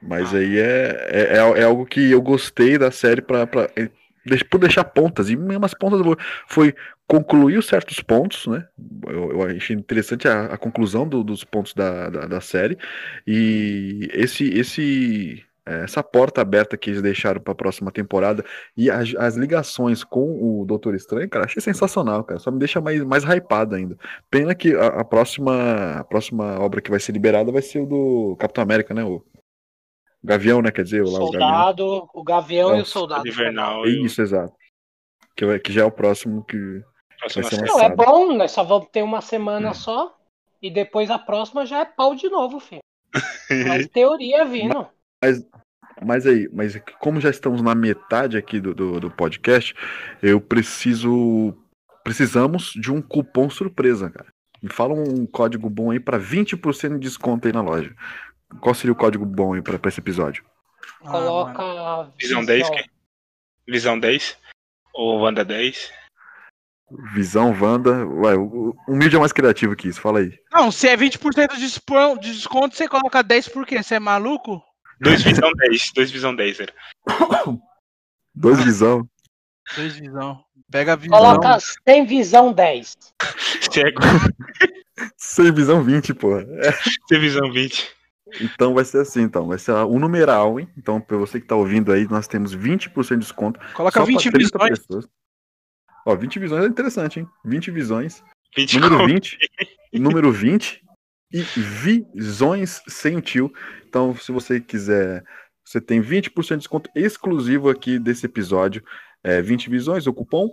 Mas 0.00 0.34
aí 0.34 0.58
é, 0.58 1.08
é, 1.10 1.22
é, 1.36 1.60
é 1.60 1.64
algo 1.64 1.84
que 1.86 2.10
eu 2.10 2.20
gostei 2.22 2.76
da 2.78 2.90
série 2.90 3.20
pra, 3.22 3.46
pra, 3.46 3.68
é, 3.74 3.88
por 4.50 4.58
deixar 4.60 4.84
pontas. 4.84 5.30
E 5.30 5.36
mesmo 5.36 5.64
as 5.64 5.74
pontas 5.74 6.00
foi 6.46 6.74
concluir 7.06 7.58
os 7.58 7.66
certos 7.66 8.00
pontos, 8.00 8.46
né? 8.46 8.68
Eu, 9.08 9.32
eu 9.32 9.42
achei 9.42 9.74
interessante 9.74 10.28
a, 10.28 10.44
a 10.46 10.58
conclusão 10.58 11.08
do- 11.08 11.24
dos 11.24 11.42
pontos 11.44 11.72
da, 11.74 12.10
da, 12.10 12.26
da 12.26 12.40
série. 12.40 12.78
E 13.26 14.08
esse, 14.12 14.44
esse, 14.50 15.42
essa 15.84 16.02
porta 16.02 16.40
aberta 16.40 16.76
que 16.76 16.90
eles 16.90 17.02
deixaram 17.02 17.40
pra 17.40 17.54
próxima 17.54 17.90
temporada 17.92 18.44
e 18.76 18.90
as, 18.90 19.14
as 19.16 19.36
ligações 19.36 20.02
com 20.04 20.60
o 20.60 20.64
Doutor 20.66 20.94
Estranho, 20.94 21.28
cara, 21.28 21.44
achei 21.44 21.60
sensacional, 21.62 22.24
cara. 22.24 22.40
Só 22.40 22.50
me 22.50 22.58
deixa 22.58 22.80
mais, 22.80 23.02
mais 23.04 23.24
hypado 23.24 23.74
ainda. 23.74 23.96
Pena 24.30 24.54
que 24.54 24.74
a, 24.74 24.86
a 25.00 25.04
próxima, 25.04 25.98
a 26.00 26.04
próxima 26.04 26.58
obra 26.60 26.80
que 26.80 26.90
vai 26.90 27.00
ser 27.00 27.12
liberada 27.12 27.52
vai 27.52 27.62
ser 27.62 27.80
o 27.80 27.86
do 27.86 28.36
Capitão 28.38 28.62
América, 28.62 28.92
né? 28.94 29.04
O 29.04 29.24
Gavião, 30.22 30.60
né? 30.60 30.70
Quer 30.70 30.82
dizer, 30.84 31.02
O 31.02 31.10
lá 31.10 31.20
o 31.20 31.30
Gavião. 31.30 31.40
soldado, 31.48 32.08
o 32.12 32.22
gavião 32.24 32.70
e 32.70 32.74
o 32.74 32.78
Nossa, 32.78 32.90
soldado. 32.90 33.28
Invernal. 33.28 33.84
É 33.86 33.88
o- 33.88 34.06
isso, 34.06 34.20
exato. 34.20 34.52
Que, 35.36 35.58
que 35.60 35.72
já 35.72 35.82
é 35.82 35.84
o 35.84 35.92
próximo 35.92 36.44
que. 36.44 36.56
próxima 37.20 37.42
vai 37.42 37.50
ser 37.52 37.64
Não, 37.66 37.80
é 37.80 37.88
bom, 37.94 38.32
nós 38.34 38.50
só 38.50 38.64
vamos 38.64 38.88
ter 38.90 39.02
uma 39.02 39.20
semana 39.20 39.72
só. 39.74 40.14
E 40.60 40.70
depois 40.70 41.08
a 41.08 41.18
próxima 41.20 41.64
já 41.64 41.78
é 41.80 41.84
pau 41.84 42.16
de 42.16 42.28
novo, 42.28 42.58
filho. 42.58 42.80
Mais 43.68 43.86
teoria 43.86 44.44
vindo. 44.44 44.88
Mas 46.04 46.26
aí, 46.26 46.48
mas 46.52 46.80
como 47.00 47.20
já 47.20 47.28
estamos 47.30 47.60
na 47.60 47.74
metade 47.74 48.36
aqui 48.36 48.60
do, 48.60 48.72
do, 48.74 49.00
do 49.00 49.10
podcast, 49.10 49.74
eu 50.22 50.40
preciso. 50.40 51.54
Precisamos 52.04 52.72
de 52.74 52.90
um 52.92 53.02
cupom 53.02 53.50
surpresa, 53.50 54.08
cara. 54.08 54.28
Me 54.62 54.68
fala 54.70 54.94
um 54.94 55.26
código 55.26 55.68
bom 55.68 55.90
aí 55.90 56.00
pra 56.00 56.18
20% 56.18 56.94
de 56.94 56.98
desconto 57.00 57.46
aí 57.46 57.52
na 57.52 57.60
loja. 57.60 57.94
Qual 58.60 58.74
seria 58.74 58.92
o 58.92 58.96
código 58.96 59.26
bom 59.26 59.54
aí 59.54 59.60
pra, 59.62 59.78
pra 59.78 59.88
esse 59.88 60.00
episódio? 60.00 60.44
Ah, 61.04 61.10
Coloca. 61.10 61.62
mano. 61.62 62.14
Visão 62.18 62.44
10, 62.44 62.70
que? 62.70 62.84
Visão 63.68 63.98
10. 64.00 64.38
Ou 64.94 65.20
Wanda 65.20 65.44
10. 65.44 65.92
Visão, 67.12 67.54
Wanda. 67.60 68.06
Ué, 68.06 68.36
o, 68.36 68.74
o 68.88 68.96
mídia 68.96 69.18
é 69.18 69.20
mais 69.20 69.32
criativo 69.32 69.76
que 69.76 69.88
isso, 69.88 70.00
fala 70.00 70.20
aí. 70.20 70.32
Não, 70.50 70.70
se 70.72 70.88
é 70.88 70.96
20% 70.96 71.54
de 71.54 71.60
despo- 71.60 72.18
de 72.18 72.32
desconto, 72.32 72.74
você 72.74 72.88
coloca 72.88 73.22
10 73.22 73.48
por 73.48 73.66
quê? 73.66 73.82
Você 73.82 73.96
é 73.96 74.00
maluco? 74.00 74.62
Dois 75.00 75.22
visão 75.22 75.52
10. 75.52 75.92
Dois 75.94 76.10
visão 76.10 76.34
10, 76.34 76.60
era. 76.60 76.72
Dois 78.34 78.62
visão. 78.62 79.08
Dois 79.76 79.96
visão. 79.96 80.44
Pega 80.70 80.92
a 80.92 80.96
visão. 80.96 81.18
Coloca 81.18 81.58
sem 81.86 82.04
visão 82.06 82.52
10. 82.52 82.96
Cego. 83.70 84.00
Sem 85.16 85.52
visão 85.52 85.82
20, 85.82 86.14
porra. 86.14 86.44
Sem 87.08 87.20
visão 87.20 87.50
20. 87.52 87.88
Então 88.40 88.74
vai 88.74 88.84
ser 88.84 89.00
assim, 89.00 89.22
então. 89.22 89.46
Vai 89.46 89.58
ser 89.58 89.72
um 89.72 89.98
numeral, 89.98 90.60
hein? 90.60 90.68
Então, 90.76 91.00
pra 91.00 91.16
você 91.16 91.40
que 91.40 91.46
tá 91.46 91.56
ouvindo 91.56 91.92
aí, 91.92 92.06
nós 92.08 92.28
temos 92.28 92.54
20% 92.54 93.08
de 93.10 93.16
desconto. 93.18 93.60
Coloca 93.74 94.00
só 94.00 94.04
20 94.04 94.30
pra 94.30 94.38
30 94.40 94.58
visões. 94.58 94.78
pessoas. 94.78 95.08
Ó, 96.04 96.14
20 96.14 96.38
visões 96.38 96.64
é 96.64 96.68
interessante, 96.68 97.20
hein? 97.20 97.28
20 97.44 97.70
visões. 97.70 98.22
20 98.56 98.74
Número 98.74 98.96
conto. 98.98 99.08
20. 99.08 99.38
número 99.94 100.32
20. 100.32 100.82
E 101.32 101.42
visões 102.14 102.82
sem 102.88 103.20
tio. 103.20 103.52
Então, 103.86 104.14
se 104.16 104.32
você 104.32 104.60
quiser, 104.60 105.22
você 105.64 105.80
tem 105.80 106.00
20% 106.00 106.48
de 106.48 106.56
desconto 106.58 106.90
exclusivo 106.94 107.68
aqui 107.68 107.98
desse 107.98 108.24
episódio. 108.26 108.82
É, 109.22 109.42
20 109.42 109.68
visões, 109.68 110.06
o 110.06 110.14
cupom. 110.14 110.50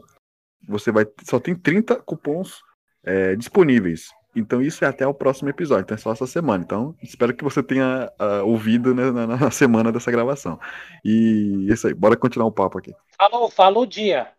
Você 0.67 0.91
vai. 0.91 1.05
Só 1.23 1.39
tem 1.39 1.55
30 1.55 1.95
cupons 2.01 2.59
é, 3.03 3.35
disponíveis. 3.35 4.09
Então, 4.35 4.61
isso 4.61 4.83
é 4.83 4.87
até 4.87 5.07
o 5.07 5.13
próximo 5.13 5.49
episódio. 5.49 5.83
Então, 5.83 5.95
é 5.95 5.97
só 5.97 6.11
essa 6.11 6.27
semana. 6.27 6.61
Então, 6.61 6.93
espero 7.01 7.33
que 7.33 7.43
você 7.43 7.63
tenha 7.63 8.11
ah, 8.19 8.43
ouvido 8.43 8.93
né, 8.93 9.09
na, 9.11 9.25
na 9.27 9.51
semana 9.51 9.93
dessa 9.93 10.11
gravação. 10.11 10.59
E 11.05 11.67
isso 11.69 11.87
aí. 11.87 11.93
Bora 11.93 12.17
continuar 12.17 12.47
o 12.47 12.51
papo 12.51 12.77
aqui. 12.77 12.93
Falou, 13.17 13.49
falou 13.49 13.85
dia. 13.85 14.29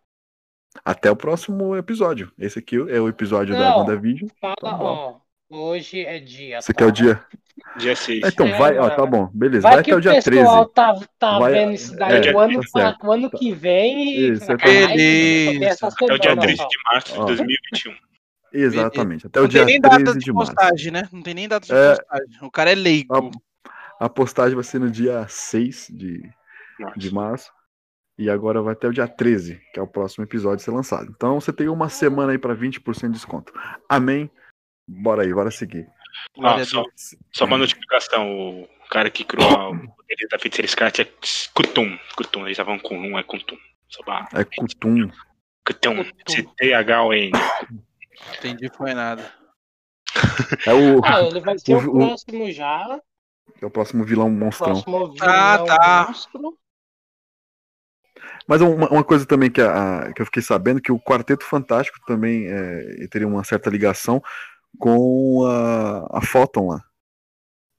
Até 0.85 1.11
o 1.11 1.16
próximo 1.16 1.75
episódio. 1.75 2.31
Esse 2.38 2.59
aqui 2.59 2.77
é 2.77 3.01
o 3.01 3.09
episódio 3.09 3.55
da 3.55 3.70
Não. 3.70 3.79
WandaVision. 3.79 4.29
Fala, 4.38 4.77
bom. 4.77 4.85
ó. 4.85 5.26
Hoje 5.49 6.01
é 6.05 6.19
dia. 6.19 6.61
Você 6.61 6.73
tá? 6.73 6.79
quer 6.79 6.87
o 6.87 6.93
dia? 6.93 7.25
Dia 7.79 7.95
6. 7.97 8.23
Então, 8.27 8.47
É, 8.47 8.59
vai, 8.59 8.79
ó, 8.79 8.89
tá 8.91 9.07
bom, 9.07 9.31
beleza. 9.33 9.63
Vai, 9.63 9.75
Vai, 9.77 9.85
que 9.85 9.91
até 9.91 9.97
o 9.97 9.99
o 9.99 10.01
dia 10.01 10.23
13. 10.23 10.31
pessoal 10.43 10.67
tá, 10.67 10.95
tá 11.19 11.39
Vai- 11.39 11.53
vendo 11.53 11.73
isso 11.73 11.97
daí 11.97 12.27
é, 12.29 12.33
o 12.35 12.39
ano, 12.39 12.61
tá 12.73 12.97
o 13.03 13.13
ano 13.13 13.31
que 13.31 13.53
vem 13.53 14.19
e 14.19 14.29
Isso, 14.33 14.51
é 14.53 14.57
beleza. 14.57 15.87
Até 15.87 16.05
o 16.05 16.19
dia 16.19 16.31
semana 16.31 16.41
13 16.43 16.57
só. 16.57 16.69
de 16.69 16.77
março 16.93 17.13
de 17.13 17.19
Ó. 17.21 17.25
2021. 17.27 17.95
Exatamente, 18.53 19.27
até 19.27 19.39
o 19.41 19.43
Não 19.43 19.49
dia 19.49 19.65
tem 19.65 19.75
nem 19.75 19.81
data 19.81 19.97
13 19.97 20.19
de 20.19 20.25
de 20.25 20.33
março. 20.33 20.55
postagem, 20.55 20.93
né? 20.93 21.09
Não 21.13 21.23
tem 21.23 21.35
nem 21.35 21.49
data 21.49 21.67
de 21.67 21.73
É. 21.75 21.89
postagem. 21.97 22.27
O 22.43 22.51
cara 22.51 22.73
é 22.73 22.75
leigo. 22.75 23.31
A 24.01 24.09
postagem 24.09 24.55
vai 24.55 24.65
ser 24.65 24.79
no 24.79 24.91
dia 24.91 25.27
6 25.29 25.89
de, 25.91 26.23
Março. 26.79 26.99
de 26.99 27.15
março. 27.15 27.53
E 28.19 28.31
agora 28.31 28.63
vai 28.63 28.73
até 28.73 28.89
o 28.89 28.93
dia 28.93 29.07
13, 29.07 29.61
que 29.75 29.79
é 29.79 29.83
o 29.83 29.87
próximo 29.87 30.25
episódio 30.25 30.65
ser 30.65 30.71
lançado. 30.71 31.13
Então 31.15 31.39
você 31.39 31.53
tem 31.53 31.69
uma 31.69 31.91
semana 31.91 32.33
aí 32.33 32.39
para 32.39 32.55
20% 32.55 33.09
de 33.13 33.19
desconto. 33.19 33.53
Amém? 33.89 34.31
Bora 34.87 35.22
aí, 35.22 35.33
bora 35.33 35.51
seguir. 35.51 35.87
Ah, 36.42 36.55
a 36.55 36.64
só, 36.64 36.85
só 37.33 37.44
uma 37.44 37.59
notificação. 37.59 38.62
O 38.62 38.88
cara 38.88 39.11
que 39.11 39.25
criou 39.25 39.75
o 39.75 39.79
poder 39.96 40.29
da 40.31 40.38
feiticeira 40.38 40.68
Scarlet 40.68 41.03
é 41.03 41.09
Kutum. 41.53 41.99
Kutum, 42.16 42.40
eles 42.42 42.53
estavam 42.53 42.79
com 42.79 42.96
um, 42.96 43.18
é 43.18 43.22
Kutum. 43.22 43.57
Pra... 44.05 44.29
É 44.35 44.44
Kutum. 44.44 45.11
Kutum. 45.66 46.05
C-T-H-O-N. 46.29 47.33
Entendi, 48.38 48.70
foi 48.77 48.94
nada. 48.94 49.33
É 50.64 50.72
o, 50.72 51.05
Ah, 51.05 51.22
ele 51.22 51.40
vai 51.40 51.59
ser 51.59 51.75
o, 51.75 51.79
O- 51.79 51.96
o- 52.05 52.07
próximo 52.09 52.51
já. 52.53 53.01
é 53.61 53.66
o 53.66 53.70
próximo 53.70 54.05
vilão 54.05 54.31
monstrão. 54.31 54.81
Próximo 54.81 55.16
Ah, 55.20 55.53
vilão 55.57 55.66
tá. 55.66 56.07
monstro. 56.09 56.59
Mas 58.49 58.61
uma, 58.62 58.88
uma 58.88 59.05
coisa 59.05 59.27
também 59.27 59.51
que, 59.51 59.61
a- 59.61 60.12
que 60.14 60.22
eu 60.22 60.27
fiquei 60.27 60.42
sabendo 60.42 60.81
que 60.81 60.92
o 60.92 61.01
Quarteto 61.01 61.44
Fantástico 61.44 61.99
também 62.07 62.46
é, 62.46 63.07
teria 63.11 63.27
uma 63.27 63.42
certa 63.44 63.68
ligação 63.68 64.22
com 64.79 65.45
a, 65.47 66.19
a 66.19 66.21
Photon 66.23 66.69
lá. 66.69 66.81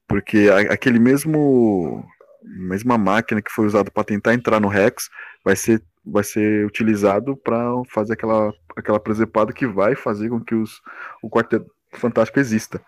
Porque 0.08 0.50
a- 0.52 0.74
aquele 0.74 1.00
mesmo 1.00 2.04
mesma 2.44 2.98
máquina 2.98 3.42
que 3.42 3.52
foi 3.52 3.66
usada 3.66 3.92
para 3.92 4.04
tentar 4.06 4.34
entrar 4.34 4.60
no 4.62 4.70
Rex 4.70 5.10
vai 5.44 5.56
ser, 5.56 5.84
vai 6.06 6.24
ser 6.24 6.66
utilizado 6.66 7.36
para 7.36 7.60
fazer 7.90 8.14
aquela, 8.14 8.54
aquela 8.76 9.00
presepada 9.02 9.52
que 9.52 9.68
vai 9.68 9.96
fazer 9.96 10.30
com 10.30 10.40
que 10.40 10.56
os, 10.56 10.82
o 11.22 11.30
Quarteto 11.30 11.70
Fantástico 11.94 12.40
exista. 12.40 12.82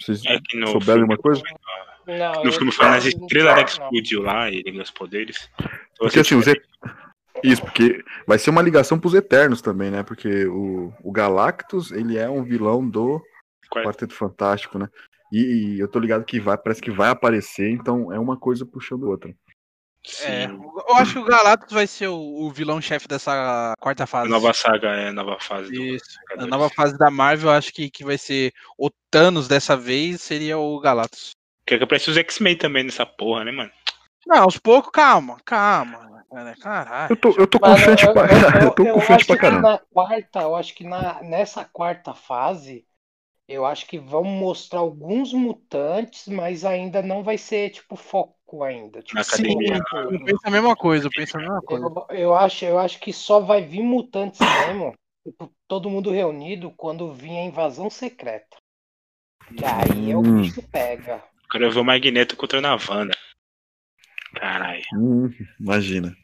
Vocês 0.00 0.22
É 0.26 0.38
souberam 0.66 1.00
alguma 1.02 1.18
coisa? 1.18 1.42
Não, 2.06 2.44
no 2.44 2.52
filme 2.52 2.72
foi 2.72 2.86
nas 2.86 3.04
estrelas 3.04 3.56
né, 3.56 3.64
que 3.64 3.70
explodiu 3.72 4.22
lá 4.22 4.48
e 4.48 4.54
ele 4.54 4.70
ganhou 4.70 4.82
os 4.84 4.90
poderes. 4.92 5.50
Então, 5.58 5.72
Porque 5.98 6.20
assim, 6.20 6.36
os 6.36 6.46
Isso, 7.42 7.62
porque 7.62 8.02
vai 8.26 8.38
ser 8.38 8.50
uma 8.50 8.62
ligação 8.62 8.98
pros 8.98 9.14
Eternos 9.14 9.62
também, 9.62 9.90
né? 9.90 10.02
Porque 10.02 10.46
o, 10.46 10.92
o 11.02 11.12
Galactus, 11.12 11.90
ele 11.92 12.16
é 12.18 12.28
um 12.28 12.42
vilão 12.42 12.88
do 12.88 13.22
é? 13.76 13.82
Quarteto 13.82 14.14
Fantástico, 14.14 14.78
né? 14.78 14.88
E, 15.32 15.74
e 15.74 15.80
eu 15.80 15.88
tô 15.88 15.98
ligado 15.98 16.24
que 16.24 16.40
vai, 16.40 16.56
parece 16.56 16.80
que 16.80 16.90
vai 16.90 17.10
aparecer, 17.10 17.70
então 17.70 18.12
é 18.12 18.18
uma 18.18 18.36
coisa 18.36 18.64
puxando 18.64 19.04
outra. 19.04 19.34
É, 20.22 20.46
eu 20.46 20.96
acho 20.96 21.14
que 21.14 21.18
o 21.18 21.24
Galactus 21.24 21.72
vai 21.72 21.86
ser 21.86 22.08
o, 22.08 22.16
o 22.16 22.50
vilão-chefe 22.50 23.06
dessa 23.06 23.74
quarta 23.78 24.04
A 24.04 24.06
fase. 24.06 24.30
nova 24.30 24.54
saga 24.54 24.88
é 24.88 25.08
a 25.08 25.12
nova 25.12 25.38
fase 25.38 25.70
do. 25.70 25.82
Isso. 25.82 26.18
A 26.30 26.34
Vingadores. 26.34 26.50
nova 26.50 26.70
fase 26.70 26.96
da 26.96 27.10
Marvel, 27.10 27.50
eu 27.50 27.54
acho 27.54 27.72
que, 27.72 27.90
que 27.90 28.04
vai 28.04 28.16
ser 28.16 28.52
o 28.78 28.88
Thanos 29.10 29.48
dessa 29.48 29.76
vez, 29.76 30.22
seria 30.22 30.56
o 30.56 30.80
Galactus. 30.80 31.32
Quer 31.66 31.76
que 31.76 31.84
apareça 31.84 32.10
os 32.10 32.16
X-Men 32.16 32.56
também 32.56 32.84
nessa 32.84 33.04
porra, 33.04 33.44
né, 33.44 33.52
mano? 33.52 33.70
Não, 34.26 34.44
aos 34.44 34.56
poucos, 34.56 34.90
calma, 34.90 35.36
calma. 35.44 36.17
Cara, 36.30 36.56
Caralho. 36.56 37.12
Eu 37.12 37.16
tô, 37.16 37.30
eu 37.38 37.46
tô 37.46 37.58
confiante 37.60 38.06
eu, 38.06 38.12
pra, 38.12 38.22
eu- 38.32 38.66
eu 38.66 38.70
tô 38.74 38.84
eu 38.84 38.94
confiante 38.94 39.24
acho 39.24 39.26
pra 39.26 39.36
que 39.36 39.40
caramba. 39.40 39.62
na 39.62 39.78
quarta, 39.78 40.40
eu 40.42 40.54
acho 40.56 40.74
que 40.74 40.84
na, 40.84 41.22
nessa 41.22 41.64
quarta 41.64 42.14
fase, 42.14 42.86
eu 43.48 43.66
acho 43.66 43.86
que 43.86 43.98
vão 43.98 44.24
mostrar 44.24 44.80
alguns 44.80 45.32
mutantes, 45.32 46.28
mas 46.28 46.64
ainda 46.64 47.02
não 47.02 47.22
vai 47.22 47.38
ser 47.38 47.70
tipo 47.70 47.96
foco 47.96 48.64
ainda. 48.64 49.02
Tipo, 49.02 49.16
Na 49.16 49.22
academia. 49.22 49.78
Eu 50.10 50.24
penso 50.24 50.40
a 50.44 50.50
mesma 50.50 50.76
coisa, 50.76 51.06
eu 51.06 51.10
penso 51.10 51.36
a 51.36 51.40
mesma 51.40 51.62
coisa. 51.62 51.86
Eu, 51.86 52.16
eu 52.16 52.34
acho, 52.34 52.64
eu 52.64 52.78
acho 52.78 53.00
que 53.00 53.12
só 53.12 53.40
vai 53.40 53.62
vir 53.62 53.82
mutantes 53.82 54.40
mesmo, 54.40 54.94
tipo, 55.24 55.52
todo 55.66 55.90
mundo 55.90 56.10
reunido 56.10 56.70
quando 56.72 57.12
vir 57.12 57.30
a 57.38 57.44
invasão 57.44 57.90
secreta. 57.90 58.56
Que 59.56 59.64
aí 59.64 60.10
é 60.10 60.16
o 60.16 60.22
Hum. 60.22 60.42
bicho 60.42 60.62
pega. 60.70 61.22
Quero 61.50 61.70
ver 61.70 61.80
o 61.80 61.84
Magneto 61.84 62.36
contra 62.36 62.58
a 62.60 62.76
Wanda. 62.76 63.16
Caralho. 64.38 64.82
Hum, 64.94 65.30
imagina. 65.60 66.16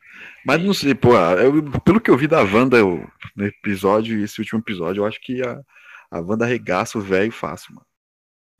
Mas 0.46 0.62
não 0.62 0.72
sei, 0.74 0.94
pô, 0.94 1.14
eu- 1.16 1.81
pelo 1.81 2.00
que 2.00 2.11
eu 2.11 2.16
vi 2.16 2.27
da 2.27 2.40
Wanda 2.42 2.77
eu- 2.77 3.07
no 3.37 3.46
episódio, 3.46 4.22
esse 4.22 4.40
último 4.40 4.61
episódio, 4.61 5.00
eu 5.03 5.07
acho 5.07 5.20
que 5.20 5.42
a, 5.42 5.61
a 6.11 6.20
Wanda 6.20 6.44
arregaça 6.44 6.98
o 6.98 7.00
velho 7.00 7.33
fácil, 7.33 7.74
mano. 7.74 7.87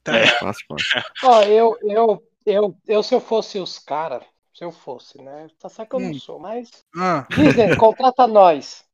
É. 0.07 0.27
Fácil, 0.27 0.67
fácil. 0.69 1.03
Ó, 1.23 1.43
eu, 1.45 1.79
eu, 1.83 2.23
eu, 2.45 2.77
eu, 2.87 3.03
se 3.03 3.15
eu 3.15 3.21
fosse 3.21 3.59
os 3.59 3.79
caras, 3.79 4.23
se 4.53 4.65
eu 4.65 4.71
fosse, 4.71 5.21
né? 5.23 5.47
Tá 5.59 5.69
certo 5.69 5.91
que 5.91 5.97
eu 5.97 6.01
não 6.01 6.11
Hum. 6.11 6.19
sou, 6.19 6.39
mas. 6.39 6.71
Ah, 6.97 7.27
Disney, 7.31 7.75
contrata 7.77 8.27
nós. 8.27 8.85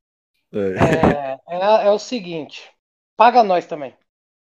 É. 0.53 1.39
É, 1.49 1.57
é, 1.57 1.87
é 1.87 1.91
o 1.91 1.99
seguinte, 1.99 2.71
paga 3.17 3.43
nós 3.43 3.67
também. 3.67 3.95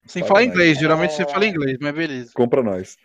sem 0.06 0.22
Fala 0.22 0.40
falar 0.40 0.44
inglês, 0.44 0.78
geralmente 0.78 1.10
É. 1.12 1.14
você 1.16 1.26
fala 1.26 1.46
inglês, 1.46 1.78
mas 1.80 1.94
beleza. 1.94 2.30
Compra 2.34 2.62
nós. 2.62 2.96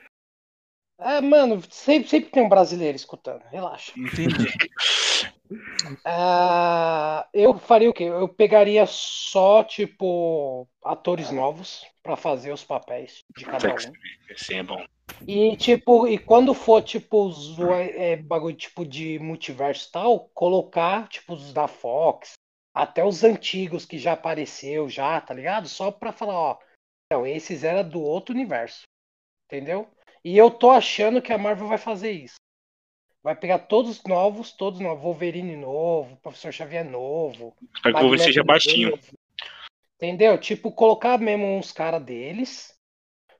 É, 1.03 1.21
mano, 1.21 1.61
sempre, 1.69 2.07
sempre 2.07 2.29
tem 2.31 2.43
um 2.43 2.49
brasileiro 2.49 2.95
escutando, 2.95 3.43
relaxa. 3.51 3.91
Entendi. 3.97 4.47
Ah, 6.05 7.27
eu 7.33 7.57
faria 7.57 7.89
o 7.89 7.93
quê? 7.93 8.05
Eu 8.05 8.27
pegaria 8.27 8.85
só, 8.85 9.63
tipo, 9.63 10.67
atores 10.83 11.29
novos 11.29 11.85
pra 12.01 12.15
fazer 12.15 12.51
os 12.51 12.63
papéis 12.63 13.23
de 13.35 13.45
cada 13.45 13.69
um. 13.69 13.75
Assim 14.31 14.55
é 14.55 14.63
bom. 14.63 14.83
E 15.27 15.55
tipo, 15.55 16.07
e 16.07 16.17
quando 16.17 16.53
for 16.53 16.81
tipo 16.81 17.27
os 17.27 17.57
é, 17.59 18.15
bagulho 18.15 18.55
tipo 18.55 18.85
de 18.85 19.19
multiverso 19.19 19.87
e 19.87 19.91
tal, 19.91 20.29
colocar 20.33 21.07
tipo 21.07 21.33
os 21.33 21.53
da 21.53 21.67
Fox, 21.67 22.33
até 22.73 23.03
os 23.05 23.23
antigos 23.23 23.85
que 23.85 23.97
já 23.97 24.13
apareceu 24.13 24.89
já, 24.89 25.19
tá 25.21 25.33
ligado? 25.33 25.67
Só 25.67 25.91
pra 25.91 26.11
falar, 26.11 26.33
ó, 26.33 26.59
então 27.05 27.25
esses 27.25 27.63
era 27.63 27.83
do 27.83 28.01
outro 28.01 28.33
universo. 28.33 28.83
Entendeu? 29.45 29.87
E 30.23 30.37
eu 30.37 30.49
tô 30.49 30.71
achando 30.71 31.21
que 31.21 31.33
a 31.33 31.37
Marvel 31.37 31.67
vai 31.67 31.77
fazer 31.77 32.11
isso. 32.11 32.35
Vai 33.21 33.35
pegar 33.35 33.59
todos 33.59 33.97
os 33.97 34.03
novos, 34.03 34.51
todos 34.51 34.79
novos, 34.79 35.03
Wolverine 35.03 35.55
novo, 35.55 36.17
Professor 36.17 36.51
Xavier 36.51 36.83
novo, 36.83 37.55
Espero 37.73 37.95
que 37.95 38.01
o 38.01 38.03
Wolverine 38.03 38.25
seja 38.25 38.43
baixinho. 38.43 38.91
novo. 38.91 39.03
Entendeu? 39.95 40.37
Tipo, 40.37 40.71
colocar 40.71 41.17
mesmo 41.17 41.45
uns 41.45 41.71
caras 41.71 42.03
deles. 42.03 42.73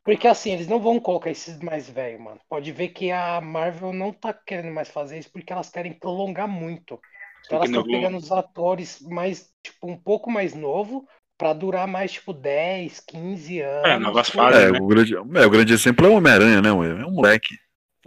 Porque 0.04 0.28
assim, 0.28 0.52
eles 0.52 0.68
não 0.68 0.80
vão 0.80 1.00
colocar 1.00 1.30
esses 1.30 1.60
mais 1.60 1.90
velhos, 1.90 2.22
mano. 2.22 2.40
Pode 2.50 2.72
ver 2.72 2.90
que 2.90 3.10
a 3.12 3.40
Marvel 3.40 3.94
não 3.94 4.12
tá 4.12 4.34
querendo 4.34 4.74
mais 4.74 4.90
fazer 4.90 5.20
isso 5.20 5.32
porque 5.32 5.52
elas 5.52 5.70
querem 5.70 5.94
prolongar 5.94 6.48
muito. 6.48 7.00
Então 7.46 7.58
elas 7.58 7.70
estão 7.70 7.84
pegando 7.84 8.18
os 8.18 8.32
atores 8.32 9.02
mais, 9.02 9.54
tipo, 9.62 9.88
um 9.90 9.98
pouco 9.98 10.30
mais 10.30 10.54
novo 10.54 11.08
pra 11.38 11.54
durar 11.54 11.88
mais, 11.88 12.12
tipo, 12.14 12.34
10, 12.34 13.00
15 13.00 13.60
anos. 13.62 13.90
É, 13.90 13.98
novas 14.00 14.30
por- 14.30 14.38
fases. 14.38 14.62
É, 14.62 14.72
né? 14.72 14.80
o 14.80 14.88
grande, 14.88 15.16
é, 15.16 15.20
o 15.20 15.50
grande 15.50 15.74
exemplo 15.74 16.06
é 16.06 16.10
o 16.10 16.14
Homem-Aranha, 16.16 16.62
né? 16.62 16.70
É 16.70 16.74
um 17.06 17.12
moleque. 17.12 17.56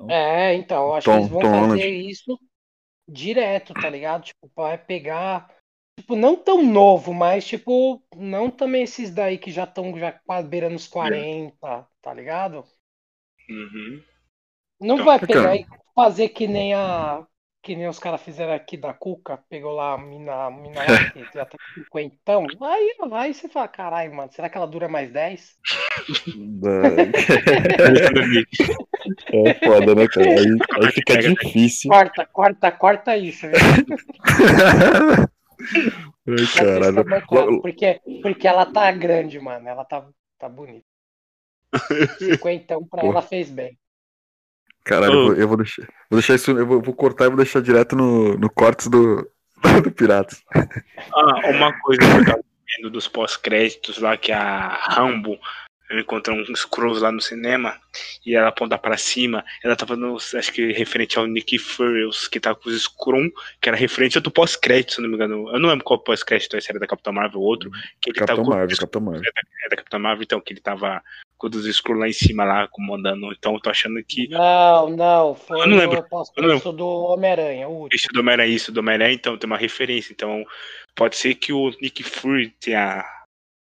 É, 0.09 0.55
então, 0.55 0.85
eu 0.89 0.95
acho 0.95 1.05
Tom- 1.05 1.13
que 1.13 1.19
eles 1.19 1.31
vão 1.31 1.41
Tom 1.41 1.51
fazer 1.51 1.61
Holland. 1.61 2.11
isso 2.11 2.39
direto, 3.09 3.75
tá 3.75 3.89
ligado? 3.91 4.25
Tipo, 4.25 4.51
vai 4.55 4.79
pegar 4.79 5.51
Tipo, 5.99 6.15
não 6.15 6.37
tão 6.37 6.63
novo, 6.63 7.15
mas 7.15 7.47
tipo, 7.47 8.03
não 8.15 8.51
também 8.51 8.83
esses 8.83 9.11
daí 9.15 9.39
que 9.39 9.51
já 9.51 9.65
estão 9.65 9.99
já 9.99 10.13
quase 10.13 10.47
beirando 10.47 10.77
os 10.77 10.87
40, 10.87 11.89
tá 12.03 12.13
ligado? 12.15 12.65
Uhum. 13.49 14.03
Não 14.81 14.95
Então, 14.97 15.07
vai 15.07 15.19
cara. 15.19 15.27
pegar 15.27 15.57
e 15.57 15.67
fazer 15.95 16.29
que 16.31 16.47
nem 16.47 16.75
a. 16.75 17.27
Que 17.67 17.75
nem 17.75 17.89
os 17.89 17.99
caras 17.99 18.23
fizeram 18.23 18.53
aqui 18.53 18.77
da 18.77 18.95
Cuca, 18.95 19.41
pegou 19.51 19.73
lá 19.73 19.95
a 19.95 19.99
mina, 19.99 20.47
a 20.47 20.51
mina 20.53 20.85
lá 20.85 20.87
que 21.11 21.25
já 21.35 21.45
tá 21.45 21.59
com 21.59 21.83
50. 21.83 22.17
Aí, 22.65 22.95
aí 23.11 23.35
você 23.35 23.49
fala, 23.49 23.67
caralho, 23.67 24.15
mano, 24.15 24.31
será 24.31 24.49
que 24.49 24.57
ela 24.57 24.69
dura 24.69 24.87
mais 24.89 25.11
10? 25.11 25.57
É 29.33 29.55
foda, 29.67 29.97
né, 29.97 30.07
cara? 30.07 30.29
Aí, 30.29 30.47
aí 30.81 30.93
fica 30.93 31.19
difícil. 31.19 31.91
Corta, 31.91 32.25
corta, 32.27 32.71
corta 32.71 33.17
isso, 33.17 33.49
viu? 33.49 33.57
Ai, 36.29 36.47
Pra 37.05 37.21
caralho. 37.21 37.61
Porque, 37.61 38.01
porque 38.23 38.47
ela 38.47 38.67
tá 38.67 38.93
grande, 38.93 39.41
mano. 39.41 39.69
Ela 39.69 39.85
tá, 39.85 40.07
tá 40.39 40.49
bonita. 40.49 40.87
50 42.19 42.77
pra 42.89 43.01
Pô. 43.01 43.09
ela 43.09 43.23
fez 43.23 43.51
bem. 43.51 43.77
Caralho, 44.87 45.13
eu 45.13 45.25
vou, 45.25 45.35
eu 45.35 45.49
vou 45.49 45.57
deixar, 45.57 45.83
vou 46.09 46.19
deixar 46.21 46.35
isso, 46.37 46.51
eu 46.53 46.65
vou, 46.67 46.81
vou 46.81 46.95
cortar 46.95 47.25
e 47.25 47.29
vou 47.29 47.37
deixar 47.37 47.61
direto 47.61 47.97
no, 47.97 48.39
no 48.39 48.49
cortes 48.49 48.87
do, 48.87 49.29
do 49.83 49.91
Piratas. 49.91 50.43
Ah, 50.55 51.51
uma 51.51 51.73
coisa 51.81 52.01
que 52.01 52.07
eu 52.07 52.25
tava 52.25 52.45
vendo 52.77 52.91
dos 52.91 53.09
pós-créditos 53.09 53.99
lá, 53.99 54.17
que 54.17 54.31
a 54.31 54.69
Rambo 54.91 55.37
encontrou 55.91 56.37
uns 56.37 56.49
Scrolls 56.61 57.01
lá 57.01 57.13
no 57.13 57.21
cinema 57.21 57.77
e 58.25 58.35
ela 58.35 58.49
aponta 58.49 58.77
pra 58.77 58.97
cima, 58.97 59.45
ela 59.63 59.77
tava 59.77 59.97
no, 59.97 60.17
acho 60.17 60.53
que 60.53 60.73
referente 60.73 61.19
ao 61.19 61.27
Nick 61.27 61.59
Furies, 61.59 62.27
que 62.29 62.41
tava 62.41 62.57
com 62.57 62.69
os 62.69 62.83
Scrum, 62.83 63.29
que 63.61 63.69
era 63.69 63.77
referente 63.77 64.19
ao 64.19 64.23
do 64.23 64.31
pós-crédito, 64.31 64.95
se 64.95 65.01
não 65.01 65.09
me 65.09 65.15
engano. 65.15 65.49
Eu 65.53 65.61
não 65.61 65.69
lembro 65.69 65.85
qual 65.85 65.99
pós-crédito 66.01 66.57
é, 66.57 66.61
se 66.61 66.71
era 66.71 66.79
da 66.81 66.87
Capitã 66.87 67.13
Marvel 67.13 67.41
ou 67.41 67.47
outro, 67.47 67.71
que 68.01 68.11
ele 68.11 68.19
Capitão 68.19 68.37
tava 68.37 68.49
com- 68.49 68.55
Marvel, 68.55 68.77
Capitão 68.77 69.01
Marvel. 69.01 69.23
é 69.65 69.69
da 69.69 69.77
Capitã 69.77 69.99
Marvel, 69.99 70.23
então, 70.25 70.41
que 70.41 70.53
ele 70.53 70.61
tava 70.61 71.03
com 71.39 71.49
os 71.49 71.77
Screws 71.77 72.01
lá 72.01 72.09
em 72.09 72.13
cima, 72.13 72.45
lá, 72.45 72.69
comandando. 72.69 73.33
Então, 73.33 73.55
eu 73.55 73.61
tô 73.61 73.71
achando 73.71 74.03
que. 74.03 74.29
Não, 74.29 74.91
não. 74.91 75.35
Foi 75.35 75.61
Eu 75.61 75.67
não 75.67 75.77
lembro, 75.77 76.05
eu 76.37 76.43
não 76.43 76.49
lembro. 76.49 76.73
do 76.73 76.87
Homem-Aranha, 76.87 77.69
o 77.69 77.73
último. 77.73 77.97
Esse 77.97 78.09
do 78.09 78.21
Homem-Aranha, 78.21 78.55
isso 78.55 78.73
do 78.73 78.81
Homem-Aranha, 78.81 79.15
então, 79.15 79.37
tem 79.37 79.47
uma 79.47 79.59
referência. 79.59 80.13
Então, 80.13 80.45
pode 80.95 81.17
ser 81.17 81.35
que 81.35 81.53
o 81.53 81.71
Nick 81.81 82.03
Fury 82.03 82.51
tenha. 82.61 83.05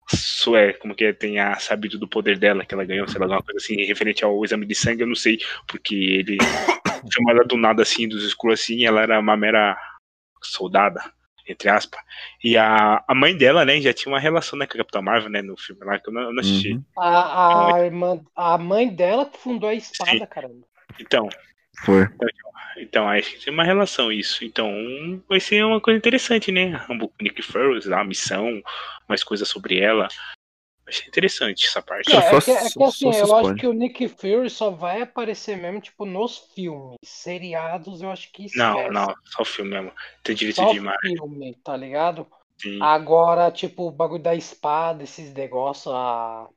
Sué, 0.07 0.73
como 0.73 0.93
que 0.93 1.03
é, 1.03 1.13
tenha 1.13 1.55
sabido 1.55 1.97
do 1.97 2.07
poder 2.07 2.37
dela, 2.37 2.63
que 2.63 2.75
ela 2.75 2.85
ganhou, 2.85 3.07
sei 3.07 3.19
lá, 3.19 3.25
alguma 3.25 3.41
coisa 3.41 3.57
assim, 3.57 3.75
referente 3.85 4.23
ao 4.23 4.45
exame 4.45 4.63
de 4.63 4.75
sangue, 4.75 5.01
eu 5.01 5.07
não 5.07 5.15
sei, 5.15 5.39
porque 5.67 5.95
ele 5.95 6.37
chamou 7.11 7.31
ela 7.31 7.43
do 7.43 7.57
nada 7.57 7.81
assim, 7.81 8.07
dos 8.07 8.23
escuros 8.23 8.61
assim, 8.61 8.75
e 8.75 8.85
ela 8.85 9.01
era 9.01 9.19
uma 9.19 9.35
mera 9.35 9.75
soldada, 10.43 11.01
entre 11.47 11.69
aspas. 11.69 11.99
E 12.43 12.57
a, 12.57 13.03
a 13.07 13.15
mãe 13.15 13.35
dela, 13.35 13.63
né, 13.65 13.79
já 13.79 13.93
tinha 13.93 14.11
uma 14.11 14.19
relação 14.19 14.57
né, 14.57 14.65
com 14.65 14.73
a 14.73 14.77
Capitã 14.77 15.01
Marvel, 15.01 15.29
né, 15.29 15.41
no 15.41 15.57
filme 15.57 15.83
lá, 15.85 15.99
que 15.99 16.09
eu 16.09 16.13
não, 16.13 16.21
eu 16.23 16.33
não 16.33 16.39
assisti. 16.39 16.73
Uhum. 16.73 16.83
A, 16.97 17.75
a, 17.75 17.85
irmã, 17.85 18.19
a 18.35 18.57
mãe 18.57 18.89
dela 18.89 19.25
que 19.25 19.37
fundou 19.37 19.69
a 19.69 19.73
espada, 19.73 20.11
Sim. 20.11 20.25
caramba. 20.25 20.65
Então, 20.99 21.29
Foi. 21.83 22.07
Então, 22.77 23.07
acho 23.07 23.31
que 23.31 23.45
tem 23.45 23.53
uma 23.53 23.63
relação 23.63 24.11
isso. 24.11 24.43
Então, 24.43 24.69
vai 25.29 25.39
ser 25.39 25.63
uma 25.63 25.79
coisa 25.79 25.97
interessante, 25.97 26.51
né? 26.51 26.77
Com 26.87 27.09
Nick 27.21 27.41
Fury, 27.41 27.93
a 27.93 28.03
missão, 28.03 28.61
mais 29.07 29.23
coisas 29.23 29.47
sobre 29.47 29.79
ela. 29.79 30.07
Achei 30.87 31.07
interessante 31.07 31.65
essa 31.65 31.81
parte. 31.81 32.11
Só 32.11 32.19
é, 32.19 32.41
que, 32.41 32.51
é 32.51 32.69
que 32.69 32.83
assim, 32.83 33.15
eu 33.15 33.35
acho 33.35 33.55
que 33.55 33.65
o 33.65 33.73
Nick 33.73 34.07
Fury 34.07 34.49
só 34.49 34.69
vai 34.69 35.01
aparecer 35.01 35.57
mesmo, 35.57 35.81
tipo, 35.81 36.05
nos 36.05 36.37
filmes. 36.53 36.97
Seriados, 37.03 38.01
eu 38.01 38.11
acho 38.11 38.31
que 38.31 38.45
esquece. 38.45 38.59
Não, 38.59 38.91
não, 38.91 39.13
só 39.25 39.41
o 39.41 39.45
filme 39.45 39.71
mesmo. 39.71 39.91
Tem 40.23 40.35
direito 40.35 40.57
Só 40.57 40.71
de 40.71 40.77
imagem. 40.77 41.17
filme, 41.17 41.55
tá 41.63 41.75
ligado? 41.75 42.27
sim. 42.57 42.79
Agora, 42.81 43.51
tipo, 43.51 43.87
o 43.87 43.91
bagulho 43.91 44.21
da 44.21 44.35
espada, 44.35 45.03
esses 45.03 45.33
negócios, 45.33 45.93
a. 45.93 46.47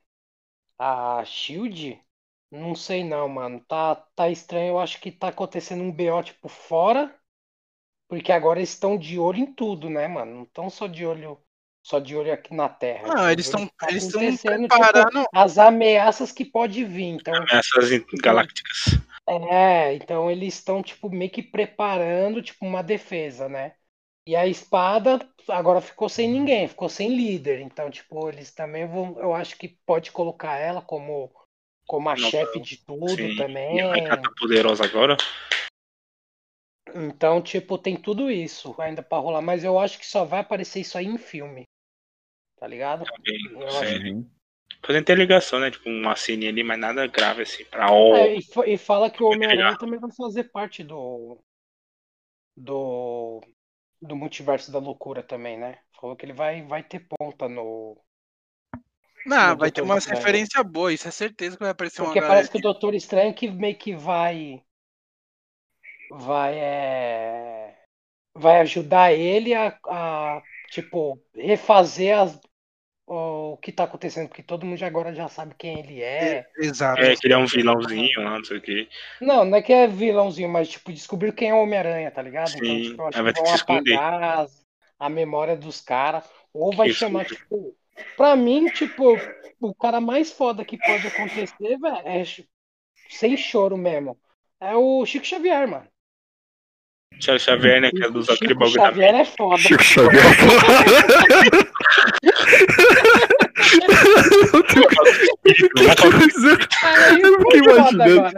A 0.81 1.25
Shield, 1.25 2.01
não 2.51 2.73
sei 2.73 3.03
não, 3.03 3.27
mano. 3.27 3.59
Tá, 3.67 3.95
tá 4.15 4.29
estranho. 4.29 4.69
Eu 4.69 4.79
acho 4.79 5.01
que 5.01 5.11
tá 5.11 5.27
acontecendo 5.27 5.83
um 5.83 5.91
BO, 5.91 6.23
tipo, 6.23 6.47
fora. 6.47 7.13
Porque 8.07 8.31
agora 8.31 8.59
eles 8.59 8.69
estão 8.69 8.97
de 8.97 9.19
olho 9.19 9.39
em 9.39 9.53
tudo, 9.53 9.89
né, 9.89 10.07
mano? 10.07 10.35
Não 10.35 10.43
estão 10.43 10.69
só 10.69 10.87
de 10.87 11.05
olho. 11.05 11.37
Só 11.89 11.97
de 11.97 12.15
olho 12.15 12.31
aqui 12.31 12.53
na 12.53 12.69
Terra. 12.69 13.07
Não, 13.07 13.15
Tão 13.15 13.31
eles 13.31 13.45
estão 13.47 13.67
tá 13.67 13.87
eles 13.89 14.03
estão 14.03 14.37
preparando. 14.67 15.07
tipo, 15.23 15.29
as 15.33 15.57
ameaças 15.57 16.31
que 16.31 16.45
pode 16.45 16.85
vir. 16.85 17.05
Então, 17.05 17.33
Ameaças 17.33 17.89
galácticas. 18.21 18.99
é, 19.27 19.95
então 19.95 20.29
eles 20.29 20.53
estão, 20.53 20.83
tipo, 20.83 21.09
meio 21.09 21.31
que 21.31 21.41
preparando, 21.41 22.43
tipo, 22.43 22.63
uma 22.63 22.83
defesa, 22.83 23.49
né? 23.49 23.73
E 24.27 24.35
a 24.35 24.45
espada 24.45 25.27
agora 25.47 25.81
ficou 25.81 26.07
sem 26.07 26.29
ninguém, 26.29 26.67
ficou 26.67 26.87
sem 26.87 27.15
líder. 27.15 27.59
Então, 27.59 27.89
tipo, 27.89 28.29
eles 28.29 28.53
também 28.53 28.85
vão. 28.85 29.19
Eu 29.19 29.33
acho 29.33 29.57
que 29.57 29.69
pode 29.83 30.11
colocar 30.11 30.57
ela 30.59 30.83
como, 30.83 31.31
como 31.87 32.07
a 32.07 32.15
Não, 32.15 32.29
chefe 32.29 32.59
de 32.59 32.77
tudo 32.85 33.15
Sim. 33.15 33.35
também. 33.35 33.77
E 33.77 33.81
a 33.81 34.17
tá 34.17 34.29
poderosa 34.37 34.83
agora. 34.85 35.17
Então, 36.93 37.41
tipo, 37.41 37.79
tem 37.79 37.95
tudo 37.97 38.29
isso 38.29 38.75
ainda 38.79 39.01
pra 39.01 39.17
rolar. 39.17 39.41
Mas 39.41 39.63
eu 39.63 39.79
acho 39.79 39.97
que 39.97 40.05
só 40.05 40.23
vai 40.23 40.41
aparecer 40.41 40.81
isso 40.81 40.95
aí 40.95 41.07
em 41.07 41.17
filme. 41.17 41.63
Tá 42.59 42.67
ligado? 42.67 43.05
Também, 43.05 43.65
acho 43.67 43.79
sei. 43.79 44.11
Uhum. 44.11 44.29
Fazendo 44.85 45.01
interligação, 45.01 45.59
né? 45.59 45.71
Tipo, 45.71 45.89
uma 45.89 46.15
cena 46.15 46.47
ali, 46.47 46.63
mas 46.63 46.79
nada 46.79 47.07
grave 47.07 47.43
assim. 47.43 47.63
Pra 47.65 47.91
ó. 47.91 48.15
É, 48.15 48.35
e, 48.35 48.39
e 48.67 48.77
fala 48.77 49.09
que 49.09 49.23
o 49.23 49.27
Homem-Aranha 49.27 49.77
também 49.77 49.99
vai 49.99 50.11
fazer 50.11 50.45
parte 50.45 50.83
do. 50.83 51.37
Do. 52.55 53.41
Do 54.01 54.15
multiverso 54.15 54.71
da 54.71 54.79
loucura 54.79 55.21
também, 55.21 55.57
né? 55.57 55.77
Falou 55.99 56.15
que 56.15 56.25
ele 56.25 56.31
vai, 56.31 56.61
vai 56.63 56.81
ter 56.83 57.05
ponta 57.17 57.49
no. 57.49 57.97
Não, 59.25 59.49
No 59.49 59.57
vai 59.57 59.69
ter 59.69 59.81
Doutor 59.81 59.83
uma 59.83 59.97
Estranho. 59.97 60.17
referência 60.19 60.63
boa, 60.63 60.93
isso 60.93 61.07
é 61.07 61.11
certeza 61.11 61.57
que 61.57 61.63
vai 61.63 61.71
aparecer 61.71 62.01
uma 62.01 62.07
Porque 62.07 62.19
galera. 62.21 62.35
parece 62.35 62.51
que 62.51 62.57
o 62.57 62.61
Doutor 62.61 62.93
Estranho 62.95 63.33
que 63.33 63.51
meio 63.51 63.77
que 63.77 63.93
vai. 63.93 64.63
Vai. 66.11 66.57
É, 66.57 67.77
vai 68.33 68.61
ajudar 68.61 69.11
ele 69.11 69.53
a, 69.53 69.77
a, 69.85 70.41
tipo, 70.69 71.21
refazer 71.35 72.17
as, 72.17 72.39
o 73.11 73.57
que 73.57 73.71
tá 73.71 73.85
acontecendo, 73.85 74.27
porque 74.27 74.43
todo 74.43 74.65
mundo 74.67 74.83
agora 74.83 75.13
já 75.15 75.27
sabe 75.27 75.55
quem 75.57 75.79
ele 75.79 76.01
é. 76.01 76.47
Exato. 76.59 77.01
É, 77.01 77.15
que 77.15 77.25
ele 77.25 77.33
é 77.33 77.37
um 77.37 77.47
vilãozinho 77.47 78.21
lá, 78.21 78.37
não 78.37 78.45
sei 78.45 78.57
o 78.57 78.61
quê. 78.61 78.87
Não, 79.19 79.43
não 79.43 79.57
é 79.57 79.61
que 79.63 79.73
é 79.73 79.87
vilãozinho, 79.87 80.47
mas 80.47 80.69
tipo, 80.69 80.93
descobrir 80.93 81.33
quem 81.33 81.49
é 81.49 81.53
o 81.53 81.63
Homem-Aranha, 81.63 82.11
tá 82.11 82.21
ligado? 82.21 82.49
Sim, 82.49 82.57
então, 82.59 82.81
tipo, 82.81 83.03
acho 83.03 83.23
vai 83.23 83.33
que 83.33 83.39
ter 83.39 83.43
vão 83.43 83.43
que 83.43 83.49
se 83.49 83.55
esconder. 83.55 83.99
a 84.99 85.09
memória 85.09 85.57
dos 85.57 85.81
caras. 85.81 86.23
Ou 86.53 86.75
vai 86.75 86.89
Isso. 86.89 86.99
chamar, 86.99 87.25
tipo. 87.25 87.75
Pra 88.15 88.35
mim, 88.35 88.67
tipo, 88.67 89.17
o 89.59 89.73
cara 89.73 89.99
mais 89.99 90.31
foda 90.31 90.63
que 90.63 90.77
pode 90.77 91.07
acontecer, 91.07 91.77
velho, 91.79 92.01
é 92.05 92.23
sem 93.09 93.35
choro 93.35 93.75
mesmo. 93.75 94.17
É 94.61 94.75
o 94.75 95.03
Chico 95.05 95.25
Xavier, 95.25 95.67
mano. 95.67 95.87
Charles 97.19 97.41
Xavier, 97.43 97.81
né? 97.81 97.89
Que 97.89 98.03
é 98.03 98.09
dos 98.09 98.27
Chico 98.27 98.67
Xavier 98.67 99.15
é 99.15 99.25
foda. 99.25 99.57
Chico 99.57 99.83
Xavier. 99.83 100.23
espírito. 100.31 101.69
Quer 102.05 102.08
dizer, 106.27 106.57
Aí 106.83 107.21
Eu 107.21 107.39
fiquei 107.39 107.59
imaginando. 107.59 108.31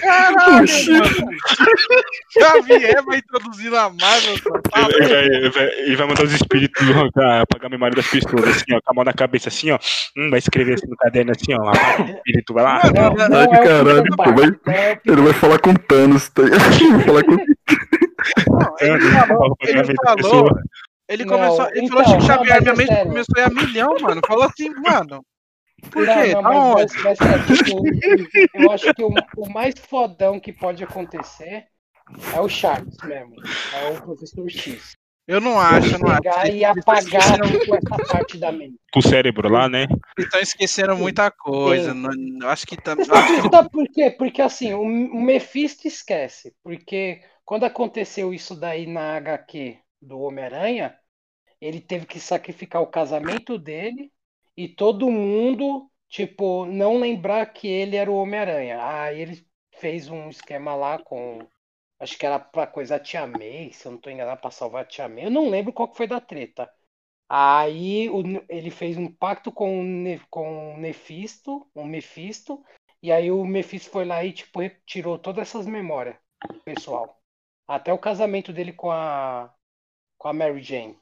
Caralho. 0.00 0.66
Xavier 2.32 3.02
vai 3.04 3.18
introduzir 3.18 3.70
na 3.70 3.88
Marvel. 3.90 4.36
Tá 4.70 4.88
Ele, 4.90 5.04
ele 5.04 5.08
vai, 5.08 5.24
ele 5.26 5.50
vai- 5.50 5.70
ele 5.80 5.96
vai 5.96 6.06
mandar 6.06 6.24
os 6.24 6.32
espíritos 6.32 6.88
arrancar, 6.90 7.40
apagar 7.42 7.66
a 7.66 7.70
memória 7.70 7.94
das 7.96 8.06
pessoas, 8.08 8.44
assim, 8.48 8.74
ó, 8.74 8.80
com 8.84 8.90
a 8.90 8.94
mão 8.94 9.04
na 9.04 9.12
cabeça, 9.12 9.48
assim, 9.48 9.70
ó. 9.70 9.78
Hum, 10.16 10.30
vai 10.30 10.38
escrever 10.38 10.74
assim 10.74 10.86
no 10.88 10.96
caderno, 10.96 11.32
assim, 11.32 11.54
ó. 11.54 11.70
O 11.70 12.04
espírito, 12.16 12.54
vai 12.54 12.64
lá. 12.64 12.80
Não, 12.94 13.14
não 13.28 13.38
Ai, 13.38 13.44
é 13.44 13.64
caralho, 13.64 14.04
pô, 14.16 14.24
vai- 14.24 14.34
não 14.66 14.72
é 14.72 15.00
Ele 15.04 15.22
vai 15.22 15.32
falar 15.32 15.58
com 15.58 15.74
Thanos. 15.74 16.28
Tá? 16.30 16.42
Ele 16.42 16.50
vai 16.50 17.04
falar 17.04 17.22
com... 17.24 17.32
Não, 18.50 18.74
ele 18.80 19.00
falou, 19.26 19.56
ele 19.62 19.94
falou, 20.22 20.48
ele 21.08 21.24
Não, 21.24 21.34
começou, 21.36 21.68
ele 21.70 21.86
então, 21.86 21.88
falou 22.02 22.04
Chico 22.04 22.20
não, 22.20 22.26
Xavier, 22.26 22.54
mas 22.54 22.62
minha 22.62 22.72
é 22.72 22.76
mente 22.76 22.88
sério. 22.88 23.08
começou 23.10 23.34
a 23.36 23.40
ir 23.40 23.44
a 23.44 23.50
milhão, 23.50 23.94
mano. 24.00 24.20
Falou 24.26 24.44
assim, 24.44 24.70
mano. 24.70 25.24
Por 25.90 26.06
Não, 26.06 26.14
quê? 26.22 26.32
não, 26.32 26.42
mas, 26.42 26.92
mas, 27.02 27.18
mas 27.18 27.58
tipo, 27.58 27.80
o- 27.82 28.62
eu 28.62 28.70
acho 28.72 28.94
que 28.94 29.02
o, 29.02 29.10
o 29.36 29.50
mais 29.52 29.74
fodão 29.78 30.40
que 30.40 30.52
pode 30.52 30.82
acontecer 30.82 31.66
é 32.34 32.40
o 32.40 32.48
Charles 32.48 32.96
mesmo. 33.04 33.34
É 33.74 33.90
o 33.90 34.00
professor 34.02 34.48
X. 34.50 34.96
Eu 35.26 35.40
não 35.40 35.58
acho, 35.58 35.94
eu 35.94 35.98
não 35.98 36.08
acho. 36.10 36.22
Pegar 36.22 36.48
e 36.50 36.64
apagar 36.64 37.02
esqueceram- 37.02 37.76
essa 37.76 38.12
parte 38.12 38.36
da 38.38 38.52
mente. 38.52 38.76
Com 38.92 38.98
o 39.00 39.02
cérebro 39.02 39.48
lá, 39.50 39.68
né? 39.70 39.82
Eles 40.16 40.26
estão 40.26 40.40
esquecendo 40.40 40.96
muita 40.96 41.30
coisa. 41.30 41.92
Sim. 41.92 41.98
não- 41.98 42.46
eu 42.46 42.48
acho 42.50 42.66
que 42.66 42.76
tá. 42.76 42.92
Eu 42.92 42.96
que 42.98 43.04
Sabe 43.50 43.70
por 43.70 43.88
quê? 43.88 44.10
Porque 44.10 44.42
assim, 44.42 44.74
o, 44.74 44.82
o 44.82 45.22
Mephisto 45.22 45.88
esquece. 45.88 46.54
Porque 46.62 47.20
quando 47.44 47.64
aconteceu 47.64 48.34
isso 48.34 48.54
daí 48.54 48.86
na 48.86 49.16
HQ 49.16 49.78
do 50.04 50.20
Homem-Aranha, 50.20 50.98
ele 51.60 51.80
teve 51.80 52.06
que 52.06 52.20
sacrificar 52.20 52.82
o 52.82 52.86
casamento 52.86 53.58
dele 53.58 54.12
e 54.56 54.68
todo 54.68 55.10
mundo, 55.10 55.90
tipo, 56.08 56.66
não 56.66 56.98
lembrar 56.98 57.46
que 57.46 57.66
ele 57.68 57.96
era 57.96 58.10
o 58.10 58.16
Homem-Aranha. 58.16 58.78
Aí 58.84 59.20
ele 59.20 59.46
fez 59.78 60.08
um 60.08 60.28
esquema 60.28 60.74
lá 60.74 60.98
com. 60.98 61.46
Acho 61.98 62.18
que 62.18 62.26
era 62.26 62.38
pra 62.38 62.66
coisa 62.66 62.96
a 62.96 63.00
Tia 63.00 63.26
May, 63.26 63.72
se 63.72 63.86
eu 63.86 63.92
não 63.92 63.98
tô 63.98 64.10
enganado, 64.10 64.40
pra 64.40 64.50
salvar 64.50 64.82
a 64.82 64.86
Tia 64.86 65.08
May. 65.08 65.26
Eu 65.26 65.30
não 65.30 65.48
lembro 65.48 65.72
qual 65.72 65.88
que 65.88 65.96
foi 65.96 66.06
da 66.06 66.20
treta. 66.20 66.70
Aí 67.28 68.08
o 68.10 68.22
ele 68.48 68.70
fez 68.70 68.96
um 68.96 69.10
pacto 69.12 69.50
com 69.52 69.80
o, 69.82 70.20
com 70.30 70.76
Nefisto, 70.78 71.68
o 71.74 71.84
Mephisto, 71.84 72.62
e 73.02 73.10
aí 73.12 73.30
o 73.30 73.44
Mephisto 73.44 73.90
foi 73.90 74.04
lá 74.04 74.24
e 74.24 74.32
tipo, 74.32 74.60
tirou 74.86 75.18
todas 75.18 75.48
essas 75.48 75.66
memórias, 75.66 76.16
pessoal. 76.64 77.20
Até 77.66 77.92
o 77.92 77.98
casamento 77.98 78.52
dele 78.52 78.72
com 78.72 78.90
a 78.90 79.54
com 80.24 80.28
a 80.30 80.32
Mary 80.32 80.62
Jane. 80.62 80.98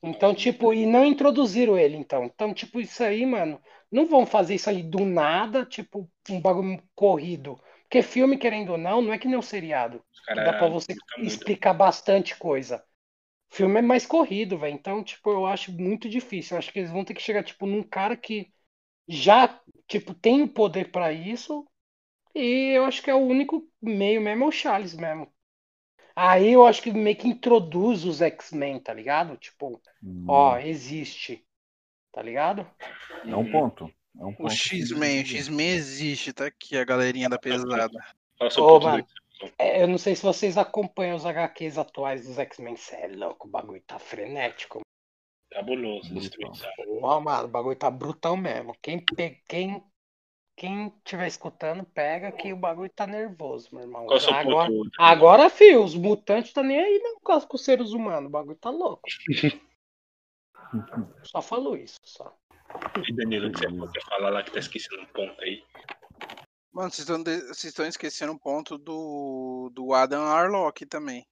Então, 0.00 0.32
tipo, 0.32 0.72
e 0.72 0.86
não 0.86 1.04
introduziram 1.04 1.76
ele, 1.76 1.96
então. 1.96 2.24
Então, 2.24 2.54
tipo, 2.54 2.80
isso 2.80 3.02
aí, 3.02 3.26
mano, 3.26 3.60
não 3.90 4.06
vão 4.06 4.24
fazer 4.24 4.54
isso 4.54 4.70
aí 4.70 4.80
do 4.80 5.04
nada, 5.04 5.66
tipo, 5.66 6.08
um 6.30 6.40
bagulho 6.40 6.80
corrido. 6.94 7.60
Porque 7.82 8.00
filme, 8.00 8.38
querendo 8.38 8.70
ou 8.70 8.78
não, 8.78 9.02
não 9.02 9.12
é 9.12 9.18
que 9.18 9.26
nem 9.26 9.36
um 9.36 9.42
seriado. 9.42 10.04
Caras 10.24 10.44
dá 10.44 10.52
pra 10.52 10.68
você 10.68 10.92
explicam 10.92 11.18
muito. 11.18 11.32
explicar 11.32 11.74
bastante 11.74 12.36
coisa. 12.36 12.84
Filme 13.50 13.80
é 13.80 13.82
mais 13.82 14.06
corrido, 14.06 14.56
velho. 14.56 14.74
Então, 14.74 15.02
tipo, 15.02 15.30
eu 15.30 15.46
acho 15.46 15.72
muito 15.72 16.08
difícil. 16.08 16.54
Eu 16.54 16.60
acho 16.60 16.72
que 16.72 16.78
eles 16.78 16.92
vão 16.92 17.04
ter 17.04 17.14
que 17.14 17.22
chegar, 17.22 17.42
tipo, 17.42 17.66
num 17.66 17.82
cara 17.82 18.16
que 18.16 18.52
já, 19.08 19.60
tipo, 19.88 20.14
tem 20.14 20.42
o 20.42 20.48
poder 20.48 20.92
pra 20.92 21.12
isso. 21.12 21.66
E 22.34 22.76
eu 22.76 22.86
acho 22.86 23.02
que 23.02 23.10
é 23.10 23.14
o 23.14 23.18
único 23.18 23.68
meio 23.82 24.22
mesmo, 24.22 24.44
é 24.44 24.48
o 24.48 24.52
Charles 24.52 24.94
mesmo. 24.94 25.33
Aí 26.16 26.52
eu 26.52 26.64
acho 26.64 26.82
que 26.82 26.92
meio 26.92 27.16
que 27.16 27.26
introduz 27.26 28.04
os 28.04 28.22
X-Men, 28.22 28.78
tá 28.78 28.94
ligado? 28.94 29.36
Tipo, 29.36 29.80
Hum, 30.02 30.26
ó, 30.28 30.58
existe. 30.58 31.44
Tá 32.12 32.22
ligado? 32.22 32.66
é 33.24 33.34
um 33.34 33.50
ponto. 33.50 33.92
É 34.18 34.24
um 34.24 34.28
O 34.28 34.36
ponto. 34.36 34.50
X-Men, 34.52 35.22
o 35.22 35.26
X-Men 35.26 35.68
existe, 35.70 36.32
tá 36.32 36.46
aqui 36.46 36.76
a 36.76 36.84
galerinha 36.84 37.28
da 37.28 37.38
pesada. 37.38 37.90
Ô, 38.58 38.78
mano, 38.78 39.04
é, 39.58 39.82
eu 39.82 39.88
não 39.88 39.98
sei 39.98 40.14
se 40.14 40.22
vocês 40.22 40.56
acompanham 40.56 41.16
os 41.16 41.26
HQs 41.26 41.78
atuais 41.78 42.26
dos 42.26 42.38
X-Men. 42.38 42.76
Cê 42.76 42.96
é 42.96 43.08
louco, 43.08 43.48
o 43.48 43.50
bagulho 43.50 43.82
tá 43.86 43.98
frenético. 43.98 44.80
Cabuloso, 45.50 46.12
destruição. 46.14 46.68
Porra, 46.76 47.20
mano, 47.20 47.44
o 47.44 47.50
bagulho 47.50 47.76
tá 47.76 47.90
brutal 47.90 48.36
mesmo. 48.36 48.76
Quem, 48.80 48.98
pe... 48.98 49.42
quem, 49.48 49.82
quem 50.56 50.92
tiver 51.04 51.26
escutando, 51.26 51.84
pega 51.84 52.30
que 52.30 52.52
o 52.52 52.56
bagulho 52.56 52.90
tá 52.90 53.06
nervoso, 53.06 53.68
meu 53.72 53.82
irmão. 53.82 54.06
Qual 54.06 54.18
é 54.18 54.32
Agora, 54.32 54.70
agora, 54.98 55.50
filho, 55.50 55.82
os 55.82 55.94
mutantes 55.94 56.52
tá 56.52 56.62
nem 56.62 56.78
aí 56.78 56.98
não 57.02 57.18
com 57.20 57.40
com 57.40 57.56
os 57.56 57.64
seres 57.64 57.90
humanos. 57.90 58.28
O 58.28 58.32
bagulho 58.32 58.56
tá 58.56 58.70
louco. 58.70 59.02
Só 61.22 61.40
falo 61.40 61.76
isso, 61.76 61.98
só. 62.02 62.36
E 63.06 63.12
Danilo, 63.12 63.50
que 63.52 63.58
você 63.60 63.68
pode 63.76 64.04
falar 64.06 64.30
lá 64.30 64.42
que 64.42 64.50
tá 64.50 64.58
esquecendo 64.58 65.02
um 65.02 65.06
ponto 65.06 65.40
aí. 65.40 65.62
Mano, 66.72 66.90
vocês 66.90 67.08
estão, 67.08 67.22
de- 67.22 67.40
vocês 67.42 67.64
estão 67.64 67.86
esquecendo 67.86 68.32
um 68.32 68.38
ponto 68.38 68.76
do, 68.76 69.70
do 69.72 69.92
Adam 69.94 70.22
Arlock 70.24 70.84
também. 70.86 71.24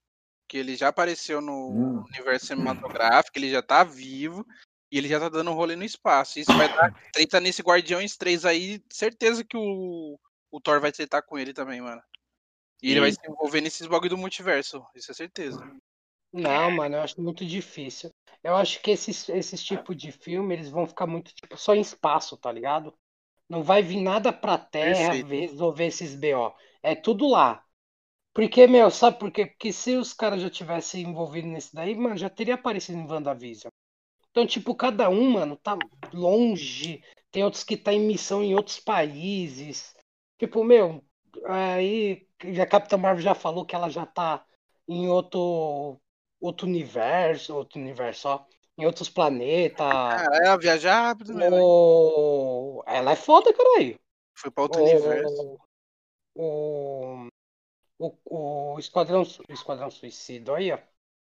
Que 0.46 0.58
ele 0.58 0.76
já 0.76 0.88
apareceu 0.88 1.40
no 1.40 1.70
Hum. 1.70 2.04
universo 2.12 2.46
cinematográfico, 2.46 3.38
ele 3.38 3.50
já 3.50 3.62
tá 3.62 3.82
vivo 3.82 4.46
e 4.92 4.98
ele 4.98 5.08
já 5.08 5.18
tá 5.18 5.30
dando 5.30 5.54
rolê 5.54 5.74
no 5.74 5.84
espaço. 5.84 6.38
Isso 6.38 6.52
vai 6.52 6.68
dar 6.68 6.94
treta 7.12 7.40
nesse 7.40 7.62
Guardiões 7.62 8.14
3 8.14 8.44
aí. 8.44 8.84
Certeza 8.90 9.42
que 9.42 9.56
o, 9.56 10.18
o 10.50 10.60
Thor 10.60 10.82
vai 10.82 10.92
tretar 10.92 11.22
com 11.22 11.38
ele 11.38 11.54
também, 11.54 11.80
mano. 11.80 12.02
E 12.82 12.90
ele 12.90 13.00
vai 13.00 13.10
Sim. 13.10 13.20
se 13.22 13.30
envolver 13.30 13.62
nesses 13.62 13.86
bagulho 13.86 14.10
do 14.10 14.18
multiverso. 14.18 14.84
Isso 14.94 15.10
é 15.10 15.14
certeza. 15.14 15.66
Não, 16.30 16.70
mano, 16.70 16.96
eu 16.96 17.00
acho 17.00 17.22
muito 17.22 17.42
difícil. 17.46 18.10
Eu 18.44 18.54
acho 18.54 18.82
que 18.82 18.90
esses, 18.90 19.30
esses 19.30 19.64
tipos 19.64 19.96
de 19.96 20.12
filme, 20.12 20.54
eles 20.54 20.68
vão 20.68 20.86
ficar 20.86 21.06
muito, 21.06 21.32
tipo, 21.34 21.56
só 21.56 21.74
em 21.74 21.80
espaço, 21.80 22.36
tá 22.36 22.52
ligado? 22.52 22.92
Não 23.48 23.62
vai 23.62 23.82
vir 23.82 24.02
nada 24.02 24.30
pra 24.30 24.58
Terra 24.58 25.12
resolver 25.12 25.86
esses 25.86 26.14
BO. 26.14 26.54
É 26.82 26.94
tudo 26.94 27.28
lá. 27.28 27.64
Porque, 28.34 28.66
meu, 28.66 28.90
sabe 28.90 29.18
por 29.18 29.30
quê? 29.30 29.46
Porque 29.46 29.72
se 29.72 29.96
os 29.96 30.12
caras 30.12 30.42
já 30.42 30.50
tivessem 30.50 31.02
envolvido 31.02 31.48
nesse 31.48 31.74
daí, 31.74 31.94
mano, 31.94 32.16
já 32.16 32.28
teria 32.28 32.54
aparecido 32.54 32.98
em 32.98 33.06
WandaVision. 33.06 33.70
Então, 34.32 34.46
tipo, 34.46 34.74
cada 34.74 35.10
um, 35.10 35.30
mano, 35.30 35.56
tá 35.56 35.78
longe. 36.12 37.04
Tem 37.30 37.44
outros 37.44 37.62
que 37.62 37.76
tá 37.76 37.92
em 37.92 38.00
missão 38.00 38.42
em 38.42 38.54
outros 38.54 38.80
países. 38.80 39.94
Tipo, 40.38 40.64
meu, 40.64 41.04
aí 41.46 42.26
a 42.60 42.66
Capitã 42.66 42.96
Marvel 42.96 43.22
já 43.22 43.34
falou 43.34 43.64
que 43.64 43.74
ela 43.74 43.90
já 43.90 44.06
tá 44.06 44.44
em 44.88 45.08
outro 45.08 46.00
outro 46.40 46.66
universo, 46.66 47.54
outro 47.54 47.78
universo, 47.78 48.28
ó, 48.28 48.44
em 48.76 48.84
outros 48.84 49.08
planetas. 49.08 49.76
Cara, 49.76 50.44
ela 50.44 50.56
viajar 50.56 51.02
rápido 51.02 51.34
mesmo. 51.34 51.54
hein? 51.54 51.62
O... 51.62 52.82
Ela 52.86 53.12
é 53.12 53.16
foda, 53.16 53.52
caralho. 53.54 54.00
Foi 54.34 54.50
pra 54.50 54.62
outro 54.64 54.82
universo. 54.82 55.58
O... 56.34 57.28
O, 57.98 58.74
o 58.74 58.78
Esquadrão, 58.80 59.22
o 59.22 59.52
Esquadrão 59.52 59.88
Suicida, 59.88 60.56
aí, 60.56 60.72
ó. 60.72 60.78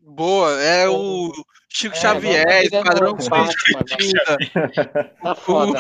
Boa, 0.01 0.53
é 0.63 0.89
O- 0.89 1.33
Chico 1.71 1.95
É, 1.95 1.99
Xavier, 2.01 2.63
Esquadrão 2.65 3.15
Suicida. 3.21 4.39
Tá 5.23 5.35
foda. 5.35 5.79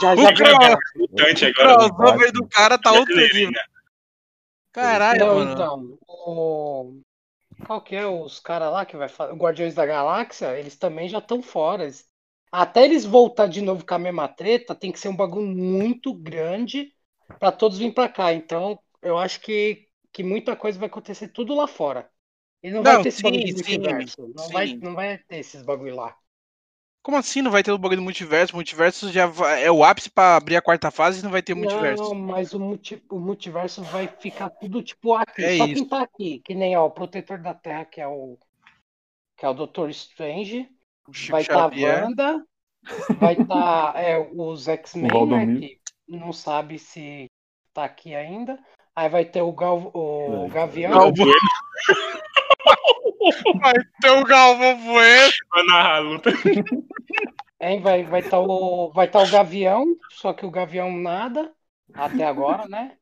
Já, 0.00 0.16
já 0.16 0.28
o 0.30 1.52
crossover 1.52 2.32
do 2.32 2.48
cara 2.48 2.78
tá 2.78 2.92
outro 2.92 3.14
nível. 3.14 3.42
Imagina. 3.42 3.60
Caralho, 4.72 5.26
Não, 5.26 5.34
mano. 5.34 5.52
então, 5.52 5.98
o... 6.06 7.00
qual 7.66 7.80
que 7.82 7.96
é 7.96 8.06
os 8.06 8.38
caras 8.40 8.72
lá 8.72 8.86
que 8.86 8.96
vai 8.96 9.08
fazer? 9.08 9.34
Guardiões 9.34 9.74
da 9.74 9.84
Galáxia, 9.84 10.58
eles 10.58 10.76
também 10.76 11.08
já 11.08 11.18
estão 11.18 11.42
fora. 11.42 11.82
Eles- 11.84 12.06
Até 12.52 12.84
eles 12.84 13.04
voltar 13.04 13.46
de 13.46 13.60
novo 13.60 13.84
com 13.84 13.94
a 13.94 13.98
mesma 13.98 14.26
treta, 14.28 14.74
tem 14.74 14.90
que 14.92 14.98
ser 15.00 15.08
um 15.08 15.16
bagulho 15.16 15.46
muito 15.46 16.14
grande 16.14 16.92
pra 17.38 17.52
todos 17.52 17.78
virem 17.78 17.92
pra 17.92 18.08
cá. 18.08 18.32
Então, 18.32 18.78
eu 19.02 19.18
acho 19.18 19.40
que, 19.40 19.86
que 20.12 20.22
muita 20.22 20.56
coisa 20.56 20.78
vai 20.78 20.88
acontecer 20.88 21.28
tudo 21.28 21.54
lá 21.54 21.66
fora. 21.66 22.08
E 22.62 22.70
não, 22.70 22.82
vai 22.82 22.94
Não, 22.94 23.02
ter 23.02 23.08
esse 23.08 23.18
sim, 23.18 23.22
bagulho 23.22 23.44
de 23.44 23.52
sim, 23.52 23.78
multiverso. 23.78 24.32
Não 24.34 24.44
sim. 24.44 24.52
vai, 24.52 24.66
não 24.74 24.94
vai 24.94 25.18
ter 25.18 25.36
esses 25.36 25.62
bagulho 25.62 25.96
lá. 25.96 26.16
Como 27.02 27.16
assim 27.16 27.40
não 27.40 27.50
vai 27.50 27.62
ter 27.62 27.72
o 27.72 27.78
bagulho 27.78 28.00
do 28.00 28.04
multiverso? 28.04 28.52
O 28.52 28.56
multiverso 28.56 29.10
já 29.10 29.26
vai- 29.26 29.64
é 29.64 29.70
o 29.70 29.82
ápice 29.82 30.10
pra 30.10 30.36
abrir 30.36 30.56
a 30.56 30.62
quarta 30.62 30.90
fase 30.90 31.20
e 31.20 31.22
não 31.22 31.30
vai 31.30 31.42
ter 31.42 31.54
multiverso. 31.54 32.02
Não, 32.02 32.14
mas 32.14 32.52
o, 32.52 32.60
multi- 32.60 33.02
o 33.10 33.18
multiverso 33.18 33.82
vai 33.84 34.06
ficar 34.06 34.50
tudo 34.50 34.82
tipo 34.82 35.14
aqui. 35.14 35.42
É 35.42 35.56
Só 35.56 35.64
isso. 35.64 35.74
quem 35.74 35.88
tá 35.88 36.02
aqui, 36.02 36.40
que 36.40 36.54
nem 36.54 36.76
ó, 36.76 36.84
o 36.84 36.90
protetor 36.90 37.38
da 37.38 37.54
Terra, 37.54 37.86
que 37.86 38.00
é 38.00 38.06
o 38.06 38.36
que 39.36 39.46
é 39.46 39.48
o 39.48 39.54
Doutor 39.54 39.88
Strange, 39.88 40.68
O 41.08 41.30
vai 41.30 41.40
estar 41.40 41.70
tá 41.70 41.76
a. 41.76 42.02
Wanda, 42.02 42.44
vai 43.18 43.32
estar 43.32 43.94
os 44.34 44.68
X-Men, 44.68 45.10
O 45.10 45.26
né, 45.26 45.58
que 45.58 45.80
não 46.06 46.30
sabe 46.34 46.78
se 46.78 47.26
tá 47.72 47.84
aqui 47.84 48.14
ainda. 48.14 48.58
Aí 48.94 49.08
vai 49.08 49.24
ter 49.24 49.40
o, 49.40 49.52
Gal, 49.52 49.90
o 49.94 50.44
É. 50.46 50.48
Gavião, 50.50 50.92
Galvão. 50.92 51.32
Vai 53.60 53.74
ter 54.00 54.10
o 54.10 54.24
Galvão 54.24 54.76
Bueno. 54.84 55.32
Vai 55.52 55.64
narrar 55.66 55.96
a 55.96 55.98
luta. 55.98 56.30
hein, 57.60 57.80
vai 57.82 58.04
vai 58.04 58.20
estar 58.20 58.40
o 58.40 58.90
vai 58.92 59.08
tá 59.10 59.20
o 59.20 59.30
Gavião, 59.30 59.84
só 60.10 60.32
que 60.32 60.46
o 60.46 60.50
Gavião 60.50 60.90
nada 60.96 61.52
até 61.94 62.24
agora, 62.24 62.66
né? 62.68 62.96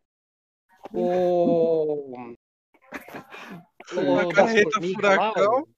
O 0.92 2.34
o 3.92 4.24
das 4.26 4.32
carreta 4.34 4.70
formigas 4.72 5.16
lá, 5.16 5.32
furacão. 5.32 5.60
o- 5.62 5.68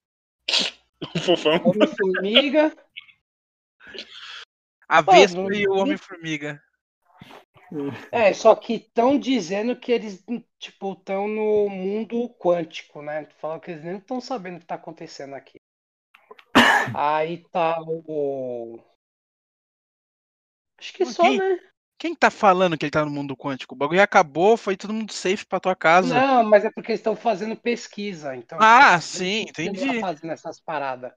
O 1.15 1.19
fofão. 1.19 1.61
Homem-Formiga. 1.65 2.77
A 4.89 5.01
Vespa 5.01 5.55
e 5.55 5.67
o 5.67 5.73
Homem-Formiga. 5.73 6.63
É, 8.13 8.33
só 8.33 8.55
que 8.57 8.75
estão 8.75 9.19
dizendo 9.19 9.75
que 9.79 9.91
eles, 9.93 10.25
tipo, 10.59 10.93
estão 10.93 11.27
no 11.29 11.69
mundo 11.69 12.29
quântico, 12.39 13.03
né? 13.03 13.25
Falam 13.41 13.61
que 13.61 13.71
eles 13.73 13.85
nem 13.85 13.97
estão 13.99 14.21
sabendo 14.21 14.57
o 14.57 14.61
que 14.61 14.67
tá 14.67 14.75
acontecendo 14.77 15.35
aqui. 15.35 15.61
Aí 16.93 17.39
tá 17.51 17.77
o. 17.83 18.79
Acho 20.79 20.93
que 20.95 21.05
Mas 21.05 21.17
só, 21.17 21.33
quem- 21.33 21.43
né? 21.43 21.59
Quem 21.99 22.15
tá 22.17 22.31
falando 22.31 22.77
que 22.79 22.85
ele 22.87 22.91
tá 22.93 23.05
no 23.05 23.11
mundo 23.11 23.37
quântico? 23.37 23.75
O 23.75 23.79
bagulho 23.79 24.03
acabou, 24.03 24.57
foi 24.57 24.77
todo 24.77 24.93
mundo 24.95 25.13
safe 25.13 25.47
pra 25.47 25.61
tua 25.61 25.77
casa. 25.77 26.25
Não, 26.25 26.43
mas 26.45 26.65
é 26.65 26.71
porque 26.71 26.93
eles 26.93 27.01
estão 27.01 27.17
fazendo 27.17 27.57
pesquisa, 27.57 28.35
então. 28.35 28.61
Ah, 28.61 29.01
eles 29.13 29.29
sim, 29.33 29.47
estão 29.67 29.75
entendi. 29.75 30.01
fazendo 30.01 30.33
essas 30.33 30.61
paradas. 30.61 31.13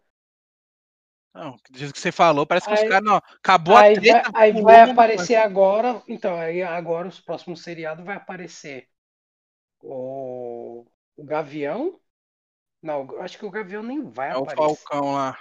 Não, 1.34 1.58
do 1.70 1.78
jeito 1.80 1.94
que 1.94 2.00
você 2.00 2.12
falou, 2.12 2.46
parece 2.46 2.68
que 2.68 2.74
os 2.74 2.80
Aí- 2.82 2.90
caras, 2.90 3.04
não, 3.04 3.16
acabou 3.18 3.76
Aí 3.76 3.98
a 3.98 4.00
treta. 4.02 4.32
vai, 4.32 4.52
aí 4.52 4.62
vai 4.62 4.82
aparecer 4.92 5.36
agora. 5.36 6.02
Então, 6.08 6.36
aí 6.36 6.62
agora 6.62 7.08
os 7.08 7.20
próximos 7.20 7.64
seriados 7.64 8.06
vai 8.06 8.16
aparecer 8.18 8.88
o, 9.82 10.86
o 11.18 11.24
Gavião. 11.24 12.00
Não, 12.82 13.20
acho 13.22 13.38
que 13.40 13.46
o 13.46 13.50
Gavião 13.50 13.82
nem 13.82 14.04
vai 14.04 14.30
É 14.32 14.38
o 14.38 14.44
aparecer. 14.44 14.58
Falcão 14.86 15.14
lá. 15.14 15.38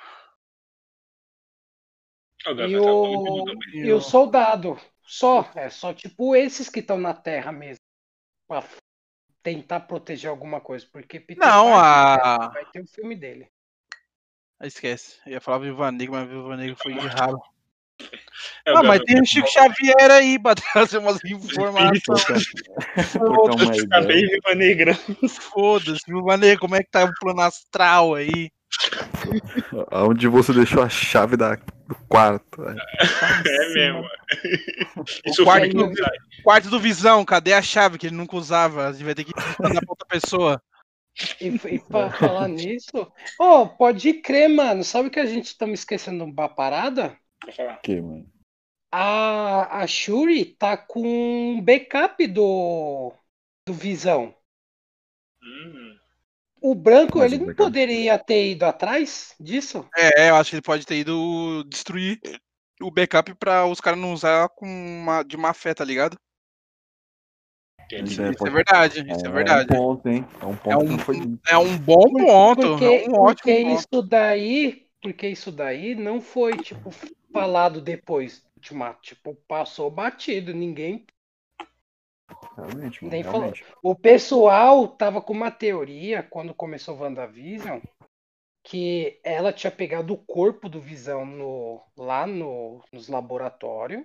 O 2.47 2.51
E 2.51 2.55
Gavião 2.55 2.82
tá 2.84 2.93
o, 2.93 3.07
muito 3.24 3.53
também. 3.53 3.84
e 3.86 3.93
o 3.93 4.01
soldado. 4.01 4.80
Só. 5.05 5.51
É 5.55 5.68
só 5.68 5.93
tipo 5.93 6.34
esses 6.34 6.68
que 6.68 6.80
estão 6.80 6.97
na 6.99 7.12
Terra 7.12 7.53
mesmo. 7.53 7.82
Pra 8.49 8.64
tentar 9.43 9.80
proteger 9.80 10.30
alguma 10.30 10.61
coisa. 10.61 10.86
Porque 10.90 11.20
Peter 11.20 11.45
Não, 11.47 11.70
Parker 11.72 12.26
a- 12.26 12.49
vai 12.49 12.64
ter 12.70 12.80
o 12.80 12.86
filme 12.86 13.14
dele. 13.14 13.51
Ah, 14.62 14.66
Esquece. 14.68 15.16
Eu 15.26 15.32
ia 15.32 15.40
falar 15.40 15.58
Viúva 15.58 15.90
Negra, 15.90 16.20
mas 16.20 16.28
Viúva 16.28 16.56
Negra 16.56 16.76
foi 16.80 16.92
de 16.94 17.06
ralo. 17.08 17.42
É, 18.64 18.70
Ah, 18.74 18.82
mas 18.82 19.00
tem 19.02 19.20
o 19.20 19.24
Chico 19.26 19.48
Xavier 19.50 20.10
aí 20.10 20.38
pra 20.38 20.54
trazer 20.72 20.98
umas 20.98 21.18
informações. 21.24 22.44
Bem, 23.58 23.74
ideia. 23.84 24.28
Viva 24.28 24.54
Negra. 24.54 24.94
Foda-se, 25.28 26.02
viu, 26.06 26.22
Mané? 26.22 26.56
Como 26.56 26.76
é 26.76 26.82
que 26.82 26.90
tá 26.90 27.04
o 27.04 27.12
plano 27.20 27.40
astral 27.40 28.14
aí? 28.14 28.50
Aonde 29.90 30.28
você 30.28 30.52
deixou 30.52 30.82
a 30.82 30.88
chave 30.88 31.36
da, 31.36 31.56
do 31.56 31.94
quarto? 32.08 32.62
né? 32.62 32.76
É 33.46 33.74
mesmo. 33.74 34.00
O 34.96 35.04
Isso 35.30 35.44
quarto, 35.44 35.66
fica 35.66 35.78
do, 35.78 35.92
quarto 36.42 36.70
do 36.70 36.80
Visão, 36.80 37.24
cadê 37.24 37.52
a 37.52 37.62
chave 37.62 37.98
que 37.98 38.06
ele 38.06 38.16
nunca 38.16 38.36
usava? 38.36 38.88
A 38.88 38.92
gente 38.92 39.04
vai 39.04 39.14
ter 39.14 39.24
que 39.24 39.32
mandar 39.60 39.80
pra 39.80 39.90
outra 39.90 40.06
pessoa. 40.08 40.62
E, 41.40 41.46
e 41.46 41.78
pra 41.88 42.10
falar 42.10 42.48
nisso, 42.48 43.12
oh, 43.38 43.68
pode 43.68 44.14
crer, 44.14 44.48
mano. 44.48 44.82
Sabe 44.84 45.10
que 45.10 45.20
a 45.20 45.26
gente 45.26 45.46
estamos 45.46 45.80
esquecendo 45.80 46.24
uma 46.24 46.48
parada? 46.48 47.16
Que, 47.82 48.00
mano? 48.00 48.26
A, 48.90 49.80
a 49.82 49.86
Shuri 49.86 50.44
tá 50.44 50.76
com 50.76 51.02
um 51.56 51.60
backup 51.60 52.26
do, 52.26 53.12
do 53.66 53.72
Visão. 53.72 54.34
Hum, 55.42 55.96
O 56.60 56.74
branco, 56.74 57.18
Mas 57.18 57.32
ele 57.32 57.36
o 57.36 57.38
não 57.40 57.46
backup- 57.46 57.66
poderia 57.66 58.18
ter 58.18 58.50
ido 58.50 58.64
atrás 58.64 59.34
disso? 59.40 59.88
É, 59.96 60.30
eu 60.30 60.36
acho 60.36 60.50
que 60.50 60.56
ele 60.56 60.62
pode 60.62 60.84
ter 60.86 60.96
ido 60.96 61.64
destruir 61.64 62.20
o 62.80 62.90
backup 62.90 63.34
pra 63.34 63.66
os 63.66 63.80
caras 63.80 63.98
não 63.98 64.12
usar 64.12 64.48
com 64.50 64.66
uma, 64.66 65.22
de 65.22 65.36
má 65.36 65.54
fé, 65.54 65.72
tá 65.74 65.84
ligado? 65.84 66.18
Isso 68.01 68.22
é, 68.22 68.30
Isso 68.30 68.47
é 68.47 68.51
verdade, 68.51 69.12
isso 69.12 69.26
é 69.26 69.30
verdade. 69.30 69.72
um 69.72 69.76
ponto, 69.76 70.09
hein? 70.09 70.24
É 70.40 70.47
um 70.47 70.57
ponto 70.57 70.70
É 70.70 70.76
um- 70.76 70.99
foi. 70.99 71.16
É 71.49 71.59
um 71.59 71.78
bom 71.78 72.05
ponto, 72.12 72.68
Porque, 72.68 72.84
é 72.84 72.88
um 73.11 73.14
ótimo 73.14 73.24
porque 73.26 73.62
ponto. 73.64 73.78
isso 73.80 74.03
daí, 74.03 74.86
porque 75.01 75.28
isso 75.28 75.53
daí 75.53 75.95
não 75.95 76.20
foi 76.20 76.57
tipo 76.57 76.90
falado 77.32 77.80
depois 77.80 78.43
do 78.57 78.95
tipo, 79.03 79.34
passou 79.49 79.90
batido, 79.90 80.55
ninguém 80.55 81.05
Realmente, 82.57 83.03
mano, 83.05 83.12
Nem 83.12 83.22
falou. 83.22 83.40
realmente. 83.40 83.64
O 83.82 83.95
pessoal 83.95 84.88
tava 84.88 85.20
com 85.20 85.32
uma 85.32 85.51
teoria 85.51 86.22
quando 86.22 86.55
começou 86.55 86.97
WandaVision 86.97 87.80
que 88.64 89.18
ela 89.24 89.53
tinha 89.53 89.70
pegado 89.70 90.14
o 90.14 90.18
corpo 90.18 90.68
do 90.68 90.80
Visão 90.80 91.26
no, 91.26 91.82
lá 91.97 92.26
no, 92.26 92.80
nos 92.93 93.09
laboratórios, 93.09 94.05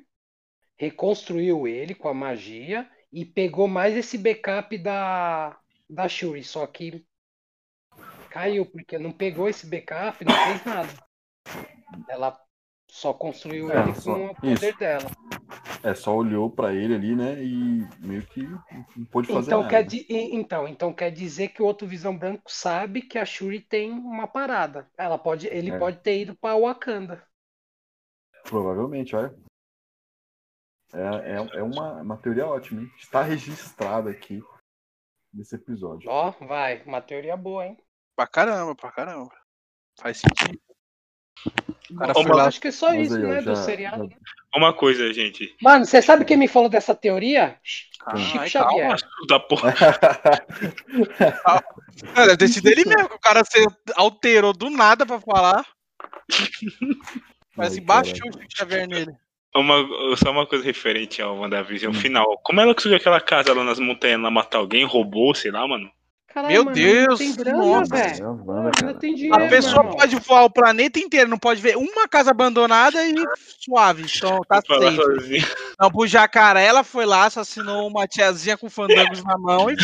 reconstruiu 0.78 1.68
ele 1.68 1.94
com 1.94 2.08
a 2.08 2.14
magia 2.14 2.90
e 3.12 3.26
pegou 3.26 3.68
mais 3.68 3.96
esse 3.96 4.18
backup 4.18 4.78
da, 4.78 5.58
da 5.90 6.08
Shuri, 6.10 6.44
só 6.44 6.66
que 6.68 7.06
caiu, 8.30 8.66
porque 8.66 8.98
não 9.00 9.12
pegou 9.12 9.48
esse 9.48 9.66
backup, 9.66 10.24
não 10.26 10.34
fez 10.34 10.66
nada. 10.66 10.90
Ela 12.10 12.40
só 12.90 13.14
construiu 13.14 13.72
É, 13.72 13.82
ele 13.82 13.96
só- 13.96 14.14
com 14.14 14.26
o 14.28 14.36
poder 14.36 14.54
isso. 14.70 14.78
dela. 14.78 15.10
É, 15.84 15.94
só 15.94 16.16
olhou 16.16 16.50
pra 16.50 16.74
ele 16.74 16.96
ali, 16.96 17.16
né? 17.16 17.42
E 17.42 17.88
meio 18.00 18.26
que 18.28 18.42
não 18.44 19.06
pôde 19.12 19.28
fazer 19.28 19.48
Então 19.48 19.62
nada. 19.62 19.70
quer, 19.70 19.84
di- 19.84 20.06
então, 20.10 20.68
então 20.68 20.94
quer 20.94 21.12
dizer 21.12 21.50
que 21.50 21.62
o 21.62 21.66
outro 21.66 21.88
Visão 21.88 22.18
Branco 22.18 22.52
sabe 22.52 23.02
que 23.02 23.18
a 23.18 23.26
Shuri 23.26 23.62
tem 23.62 23.92
uma 23.92 24.28
parada. 24.28 24.90
Ela 24.98 25.18
pode, 25.18 25.48
ele 25.48 25.72
É. 25.72 25.78
pode 25.78 25.98
ter 26.00 26.22
ido 26.22 26.36
para 26.36 26.58
Wakanda. 26.58 27.24
Provavelmente, 28.44 29.16
olha. 29.16 29.34
É, 30.94 31.32
é, 31.34 31.60
é 31.60 31.64
uma, 31.64 32.02
uma 32.02 32.18
teoria 32.18 32.48
ótima, 32.48 32.82
hein? 32.82 32.92
Está 32.98 33.22
registrada 33.22 34.10
aqui 34.10 34.42
nesse 35.34 35.56
episódio. 35.56 36.10
Ó, 36.10 36.32
vai, 36.42 36.82
uma 36.86 37.02
teoria 37.02 37.36
boa, 37.36 37.66
hein? 37.66 37.78
Pra 38.16 38.28
caramba, 38.28 38.74
pra 38.76 38.92
caramba. 38.92 39.32
Faz 40.00 40.18
sentido. 40.18 40.60
O 41.92 41.96
cara 41.96 42.14
lá- 42.36 42.48
acho 42.48 42.60
que 42.60 42.70
é 42.70 42.72
só 42.72 42.88
Mas 42.88 43.08
isso, 43.08 43.16
aí, 43.16 43.24
né, 43.24 43.42
já- 43.42 43.52
do 43.52 43.56
seriado. 43.58 44.10
já- 44.10 44.18
Uma 44.56 44.74
coisa, 44.74 45.12
gente. 45.14 45.56
Mano, 45.62 45.86
você 45.86 46.02
sabe 46.02 46.26
quem 46.26 46.38
me 46.38 46.48
falou 46.48 46.70
dessa 46.70 46.96
teoria? 46.96 47.60
Chico 47.64 48.06
Ai, 48.08 48.50
Xavier. 48.50 48.88
calma. 48.88 48.96
Da 49.28 49.40
porra. 49.40 49.74
É, 52.16 52.26
deve 52.26 52.38
ter 52.38 52.48
sido 52.48 52.68
ele 52.68 52.86
mesmo, 52.86 53.10
que 53.10 53.16
o 53.16 53.20
cara 53.20 53.44
se 53.44 53.58
alterou 53.96 54.54
do 54.54 54.70
nada 54.70 55.06
pra 55.06 55.20
falar. 55.20 55.66
Mas 57.56 57.58
Ai, 57.58 57.68
assim, 57.68 57.82
baixou 57.84 58.30
o 58.30 58.34
Chico 58.34 58.46
Xavier 58.56 58.88
nele. 58.88 59.16
Uma, 59.60 60.16
só 60.18 60.32
uma 60.32 60.46
coisa 60.46 60.64
referente 60.64 61.22
ao 61.22 61.38
WandaVision 61.38 61.94
final. 61.94 62.40
Como 62.44 62.60
ela 62.62 62.74
conseguiu 62.74 62.98
aquela 62.98 63.20
casa 63.22 63.54
lá 63.54 63.64
nas 63.64 63.80
montanhas 63.80 64.22
lá 64.22 64.30
matar 64.32 64.60
alguém? 64.60 64.84
Roubou, 64.86 65.34
sei 65.36 65.52
lá, 65.52 65.68
mano. 65.68 65.90
Caralho, 66.34 66.54
Meu 66.54 66.66
mano, 66.66 66.76
Deus, 66.76 67.08
Não 67.08 67.18
tem 67.18 67.36
grana, 67.36 67.58
nossa. 67.58 67.96
Velho. 67.96 69.34
a 69.34 69.38
cara. 69.38 69.50
pessoa 69.50 69.78
irmão. 69.84 69.98
pode 69.98 70.16
voar 70.18 70.44
o 70.44 70.50
planeta 70.52 71.00
inteiro, 71.00 71.30
não 71.30 71.38
pode 71.40 71.60
ver 71.60 71.76
uma 71.78 72.08
casa 72.08 72.30
abandonada 72.30 73.04
e 73.04 73.16
suave. 73.60 74.04
Então 74.04 74.40
tá 74.48 74.62
safe. 74.62 75.44
Não, 75.80 75.90
pro 75.90 76.06
jacaré, 76.06 76.66
ela 76.66 76.84
foi 76.84 77.06
lá, 77.08 77.26
assassinou 77.26 77.88
uma 77.88 78.06
tiazinha 78.08 78.56
com 78.58 78.70
fandangos 78.70 79.24
na 79.24 79.36
mão 79.38 79.72
e 79.72 79.76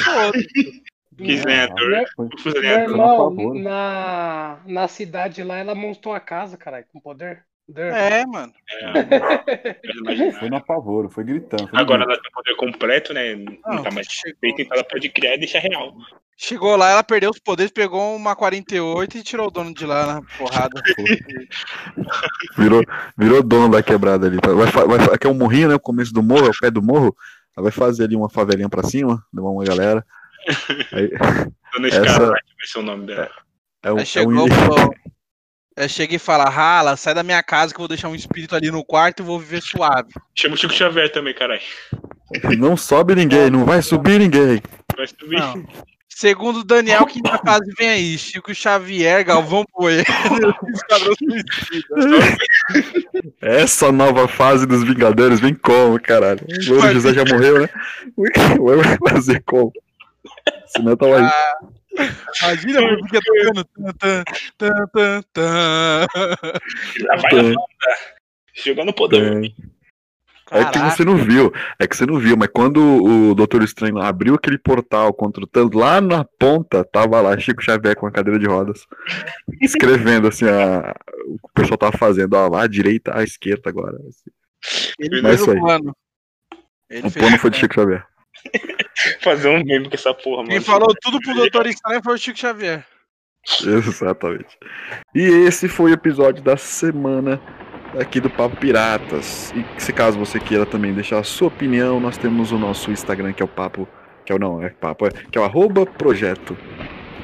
É. 1.48 1.68
Meu, 1.76 2.36
Foi- 2.40 2.66
irmão, 2.66 3.18
por 3.18 3.36
favor. 3.36 3.56
na, 3.56 4.60
na 4.66 4.88
cidade 4.88 5.44
lá, 5.44 5.58
ela 5.58 5.76
montou 5.76 6.14
a 6.14 6.20
casa, 6.20 6.58
caralho, 6.58 6.86
com 6.92 7.00
poder. 7.00 7.44
É, 7.76 8.26
mano. 8.26 8.52
É. 8.70 10.34
Foi 10.40 10.50
no 10.50 10.58
apavoro, 10.58 11.10
foi 11.10 11.24
gritando. 11.24 11.68
foi 11.70 11.80
Agora 11.80 12.00
grito. 12.06 12.12
ela 12.12 12.22
tem 12.22 12.32
poder 12.32 12.56
completo, 12.56 13.14
né? 13.14 13.36
Não, 13.36 13.76
Não, 13.76 13.84
tá 13.84 13.92
mais 13.92 14.08
feito, 14.12 14.62
então 14.62 14.76
ela 14.78 14.84
pode 14.84 15.08
criar 15.10 15.36
e 15.36 15.40
deixar 15.40 15.60
real. 15.60 15.94
chegou 16.36 16.76
lá, 16.76 16.90
ela 16.92 17.04
perdeu 17.04 17.30
os 17.32 17.40
poderes, 17.40 17.72
pegou 17.72 18.16
uma 18.16 18.36
48 18.36 19.18
e 19.18 19.24
tirou 19.24 19.48
o 19.48 19.52
dono 19.52 19.74
de 19.74 19.86
lá 19.86 20.06
na 20.16 20.22
porrada. 20.38 20.82
Virou, 22.58 22.84
virou 23.18 23.42
dono 23.44 23.70
da 23.72 23.82
quebrada 23.84 24.28
ali. 24.28 24.38
Vai, 24.44 24.98
vai, 24.98 25.14
aqui 25.16 25.26
é 25.28 25.30
um 25.30 25.34
morrinho, 25.34 25.70
né? 25.70 25.76
O 25.76 25.80
começo 25.80 26.14
do 26.14 26.22
morro, 26.24 26.48
é 26.48 26.50
o 26.50 26.60
pé 26.60 26.70
do 26.70 26.82
morro. 26.82 27.16
Ela 27.56 27.64
vai 27.64 27.72
fazer 27.72 28.04
ali 28.04 28.16
uma 28.16 28.30
favelinha 28.30 28.70
pra 28.70 28.84
cima, 28.84 29.24
levar 29.34 29.50
uma 29.50 29.64
galera. 29.64 30.06
Aí, 30.92 31.10
Dona 31.74 31.88
Essa- 31.88 32.02
Escarlate 32.02 32.44
vai 32.58 32.68
ser 32.68 32.80
o 32.80 32.84
nome 32.84 33.06
dela. 33.08 33.30
é 33.84 33.92
um, 33.94 33.98
Aí 33.98 34.02
é 34.02 34.06
chegou 34.06 34.34
um 34.44 34.48
e 34.48 34.52
falou. 34.52 34.94
Aí 35.76 35.90
chega 35.90 36.16
e 36.16 36.20
fala, 36.20 36.50
rala, 36.50 36.96
sai 36.96 37.16
da 37.16 37.24
minha 37.24 37.42
casa 37.42 37.74
que 37.74 37.80
eu 37.80 37.84
vou 37.84 37.88
deixar 37.88 38.08
um 38.08 38.16
espírito 38.16 38.56
ali 38.56 38.70
no 38.70 38.86
quarto 38.86 39.22
e 39.22 39.26
vou 39.26 39.40
viver 39.40 39.62
suave. 39.62 40.10
Chama 40.36 40.54
o 40.54 40.58
Chico 40.58 40.74
Xavier 40.74 41.12
também, 41.12 41.34
caralho. 41.34 41.62
Não 42.58 42.78
sobe 42.78 43.16
ninguém, 43.16 43.50
não 43.50 43.66
vai 43.66 43.82
subir 43.82 44.20
ninguém. 44.20 44.62
Vai 44.96 45.08
subir. 45.08 45.40
Não. 45.40 45.66
Segundo 46.16 46.60
o 46.60 46.64
Daniel, 46.64 47.08
que 47.08 47.20
na 47.24 47.40
casa 47.40 47.64
vem 47.78 47.90
aí, 47.90 48.18
Chico 48.20 48.54
Xavier, 48.54 49.26
Galvão 49.26 49.66
Poeira. 49.74 50.04
Essa 53.42 53.92
nova 53.92 54.28
fase 54.28 54.68
dos 54.68 54.84
Vingadores 54.84 55.40
vem 55.40 55.56
como, 55.56 56.00
caralho? 56.00 56.46
O 56.70 56.74
Louro 56.74 56.94
José 56.94 57.16
já 57.16 57.26
morreu, 57.26 57.62
né? 57.62 57.70
Vai 59.02 59.12
fazer 59.12 59.42
como? 59.44 59.74
Senão 60.68 60.96
tava 60.96 61.20
aí. 61.20 61.28
Imagina 62.42 62.80
a 62.80 62.92
música 62.98 63.20
tocando. 63.24 63.66
Tan, 63.98 64.24
tan, 64.58 64.88
tan, 64.94 65.22
tan, 65.34 66.06
Lá 67.02 67.16
vai 67.16 67.26
a 67.26 67.30
Tem, 67.30 67.46
Wanda. 67.46 67.56
Jogando 68.66 68.94
poder. 68.94 69.54
É 70.52 70.66
que 70.66 70.78
você 70.78 71.04
não 71.04 71.18
viu, 71.18 71.52
é 71.80 71.88
que 71.88 71.98
você 71.98 72.06
não 72.06 72.20
viu, 72.20 72.38
mas 72.38 72.50
quando 72.54 72.78
o 72.78 73.34
Doutor 73.34 73.64
Estranho 73.64 73.98
abriu 73.98 74.36
aquele 74.36 74.58
portal 74.60 75.12
contra 75.12 75.44
o 75.44 75.48
Thanos, 75.48 75.74
lá 75.74 76.00
na 76.00 76.24
ponta 76.24 76.84
tava 76.84 77.20
lá 77.22 77.36
Chico 77.40 77.64
Xavier 77.64 77.96
com 77.96 78.06
a 78.06 78.12
cadeira 78.12 78.38
de 78.38 78.46
rodas, 78.46 78.86
escrevendo 79.62 80.28
assim 80.28 80.46
a, 80.46 80.94
o 81.26 81.40
que 81.40 81.46
o 81.46 81.54
pessoal 81.56 81.78
tava 81.78 81.98
fazendo, 81.98 82.36
ó, 82.36 82.48
lá 82.50 82.64
à 82.64 82.68
direita, 82.68 83.18
à 83.18 83.24
esquerda 83.24 83.68
agora. 83.70 83.98
assim. 84.08 84.30
Ele 85.00 85.22
Mas 85.24 85.32
fez 85.32 85.42
isso 85.42 85.50
o 85.50 85.54
aí. 85.54 85.60
plano. 85.60 85.96
Ele 86.90 87.08
O 87.08 87.10
fez 87.10 87.26
plano 87.26 87.40
foi 87.40 87.50
de 87.50 87.58
Chico 87.58 87.74
Xavier. 87.74 88.06
Fazer 89.22 89.50
um 89.50 89.64
meme 89.64 89.90
com 89.90 89.96
essa 89.96 90.14
porra, 90.14 90.38
mano. 90.38 90.50
Quem 90.50 90.62
falou 90.62 90.94
tudo 91.02 91.20
pro 91.20 91.34
Doutor 91.34 91.68
Estranho 91.68 92.02
foi 92.04 92.16
o 92.16 92.18
Chico 92.18 92.40
Xavier. 92.40 92.86
Exatamente. 93.66 94.58
E 95.14 95.22
esse 95.22 95.68
foi 95.68 95.92
o 95.92 95.94
episódio 95.94 96.42
da 96.44 96.56
semana 96.56 97.42
aqui 98.00 98.20
do 98.20 98.30
Papo 98.30 98.56
Piratas. 98.56 99.54
E 99.56 99.82
se 99.82 99.92
caso 99.92 100.18
você 100.18 100.40
queira 100.40 100.66
também 100.66 100.94
deixar 100.94 101.20
a 101.20 101.24
sua 101.24 101.50
opinião, 101.50 102.00
nós 102.00 102.18
temos 102.18 102.52
o 102.52 102.58
nosso 102.58 102.92
Instagram 102.92 103.34
que 103.34 103.42
é 103.42 103.46
o 103.46 103.50
papo, 103.50 103.88
que 104.26 104.32
é 104.32 104.36
o 104.36 104.40
não, 104.40 104.64
é 104.64 104.70
papo, 104.70 105.08
é, 105.08 105.10
que 105.10 105.38
é 105.38 105.42
o 105.42 105.44
arroba 105.44 105.86
projeto, 105.86 106.58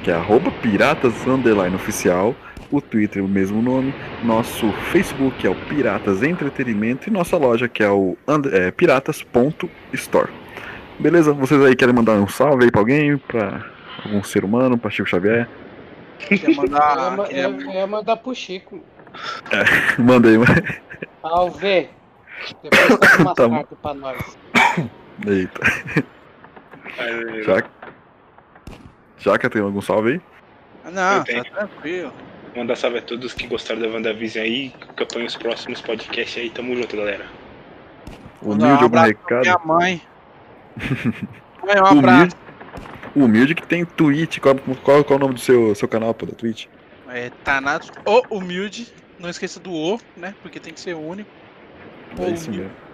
que 0.03 0.11
é 0.11 0.13
arroba 0.13 0.51
piratas 0.51 1.25
underline 1.25 1.75
oficial, 1.75 2.35
o 2.71 2.81
Twitter 2.81 3.23
o 3.23 3.27
mesmo 3.27 3.61
nome, 3.61 3.93
nosso 4.23 4.71
Facebook 4.91 5.45
é 5.45 5.49
o 5.49 5.55
Piratas 5.55 6.21
Entretenimento 6.21 7.09
e 7.09 7.11
nossa 7.11 7.35
loja 7.35 7.67
que 7.67 7.81
é 7.81 7.89
o 7.89 8.15
and- 8.27 8.49
é, 8.51 8.69
piratas.store. 8.69 10.29
Beleza? 10.99 11.33
Vocês 11.33 11.61
aí 11.63 11.75
querem 11.75 11.93
mandar 11.95 12.13
um 12.13 12.27
salve 12.27 12.65
aí 12.65 12.71
pra 12.71 12.81
alguém, 12.81 13.17
pra 13.17 13.65
algum 14.05 14.21
ser 14.23 14.43
humano, 14.43 14.77
pra 14.77 14.89
Chico 14.89 15.07
Xavier? 15.09 15.47
Quer 16.19 16.43
Eu 16.43 16.49
ia, 16.49 16.55
mandar. 16.57 17.11
ma- 17.17 17.25
queria- 17.25 17.43
eu- 17.43 17.61
eu 17.61 17.71
ia 17.71 17.87
mandar 17.87 18.17
pro 18.17 18.35
Chico. 18.35 18.81
Manda 19.97 20.27
aí, 20.29 20.37
mano. 20.37 20.53
Ver. 21.59 21.89
Depois 22.63 22.99
Tá 23.35 23.47
bom. 23.47 23.55
cartas 23.55 23.77
pra 23.81 23.93
nós. 23.93 24.37
Eita. 25.27 25.61
Mas, 26.97 27.45
Já... 27.45 27.63
Jaca, 29.17 29.49
tem 29.49 29.61
algum 29.61 29.81
salve 29.81 30.13
aí? 30.85 30.91
Não, 30.91 31.17
Eu 31.17 31.43
tá 31.43 31.49
tranquilo. 31.51 32.13
Mandar 32.55 32.75
salve 32.75 32.97
a 32.97 33.01
todos 33.01 33.33
que 33.33 33.47
gostaram 33.47 33.81
da 33.81 33.87
WandaVision 33.87 34.43
aí, 34.43 34.69
que 34.69 35.03
acompanham 35.03 35.27
os 35.27 35.35
próximos 35.35 35.81
podcasts 35.81 36.41
aí. 36.41 36.49
Tamo 36.49 36.75
junto, 36.75 36.95
galera. 36.95 37.25
Mandar 38.41 38.65
Humilde 38.65 38.65
um 38.65 38.71
algum 38.71 38.85
abraço 38.85 39.13
pra 39.27 39.37
recado? 39.39 39.41
minha 39.41 39.59
mãe. 39.77 40.01
Um 41.63 41.85
abraço. 41.85 41.95
Humilde, 41.95 42.35
humilde 43.15 43.55
que 43.55 43.65
tem 43.67 43.85
Twitch. 43.85 44.39
Qual, 44.39 44.55
qual, 44.83 45.03
qual 45.03 45.15
é 45.15 45.15
o 45.15 45.19
nome 45.19 45.33
do 45.35 45.39
seu, 45.39 45.73
seu 45.75 45.87
canal, 45.87 46.13
pô, 46.13 46.25
da 46.25 46.33
Twitch? 46.33 46.65
É, 47.07 47.29
Thanatos, 47.43 47.91
o 48.05 48.37
humilde. 48.37 48.87
Não 49.19 49.29
esqueça 49.29 49.59
do 49.59 49.73
O, 49.73 49.99
né? 50.15 50.33
Porque 50.41 50.59
tem 50.59 50.73
que 50.73 50.79
ser 50.79 50.95
único. 50.95 51.29
O 52.17 52.23
É 52.23 52.29
isso 52.29 52.47
humilde. 52.47 52.67
mesmo. 52.67 52.89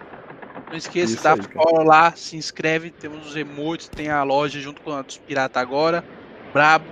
Não 0.70 0.78
esqueça, 0.78 1.14
Isso 1.14 1.24
dá 1.24 1.34
aí, 1.34 1.42
follow 1.54 1.84
lá, 1.86 2.12
se 2.16 2.36
inscreve. 2.36 2.90
Temos 2.90 3.28
os 3.28 3.36
emotes, 3.36 3.88
tem 3.88 4.10
a 4.10 4.24
loja 4.24 4.60
junto 4.60 4.82
com 4.82 4.92
a 4.92 5.02
dos 5.02 5.18
Pirata 5.18 5.60
agora. 5.60 6.04
Brabo. 6.52 6.86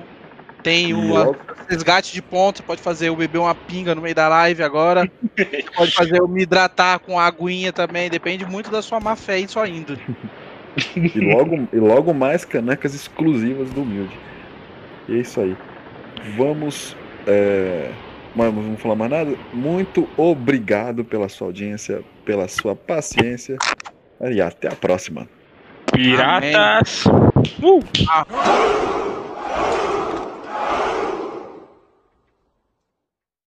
Tem 0.62 0.94
o 0.94 1.36
resgate 1.68 2.14
de 2.14 2.22
pontos, 2.22 2.62
você 2.62 2.66
pode 2.66 2.82
fazer 2.82 3.10
eu 3.10 3.16
beber 3.18 3.40
uma 3.40 3.54
pinga 3.54 3.94
no 3.94 4.02
meio 4.02 4.16
da 4.16 4.30
live 4.30 4.64
agora. 4.64 5.12
pode 5.76 5.92
fazer 5.94 6.20
eu 6.20 6.28
me 6.28 6.44
hidratar 6.44 7.00
com 7.00 7.20
aguinha 7.20 7.74
também. 7.74 8.10
Depende 8.10 8.46
muito 8.46 8.72
da 8.72 8.82
sua 8.82 9.00
má 9.00 9.16
fé 9.16 9.40
e 9.40 9.48
sua 9.48 9.68
índole. 9.68 10.02
E 10.96 11.20
logo, 11.20 11.68
e 11.72 11.78
logo 11.78 12.14
mais 12.14 12.44
canecas 12.46 12.96
exclusivas 12.96 13.70
do 13.70 13.82
Humilde. 13.84 14.18
E 15.08 15.18
é 15.18 15.20
isso 15.20 15.40
aí. 15.40 15.56
Vamos. 16.36 16.96
É... 17.28 17.92
Mas 18.36 18.54
não 18.54 18.64
vamos 18.64 18.82
falar 18.82 18.96
mais 18.96 19.12
nada? 19.12 19.36
Muito 19.54 20.10
obrigado 20.18 21.06
pela 21.06 21.30
sua 21.30 21.48
audiência, 21.48 22.02
pela 22.26 22.48
sua 22.48 22.76
paciência. 22.76 23.58
E 24.22 24.42
até 24.42 24.70
a 24.70 24.76
próxima. 24.76 25.28
Piratas! 25.92 27.04
Ah. 28.10 29.03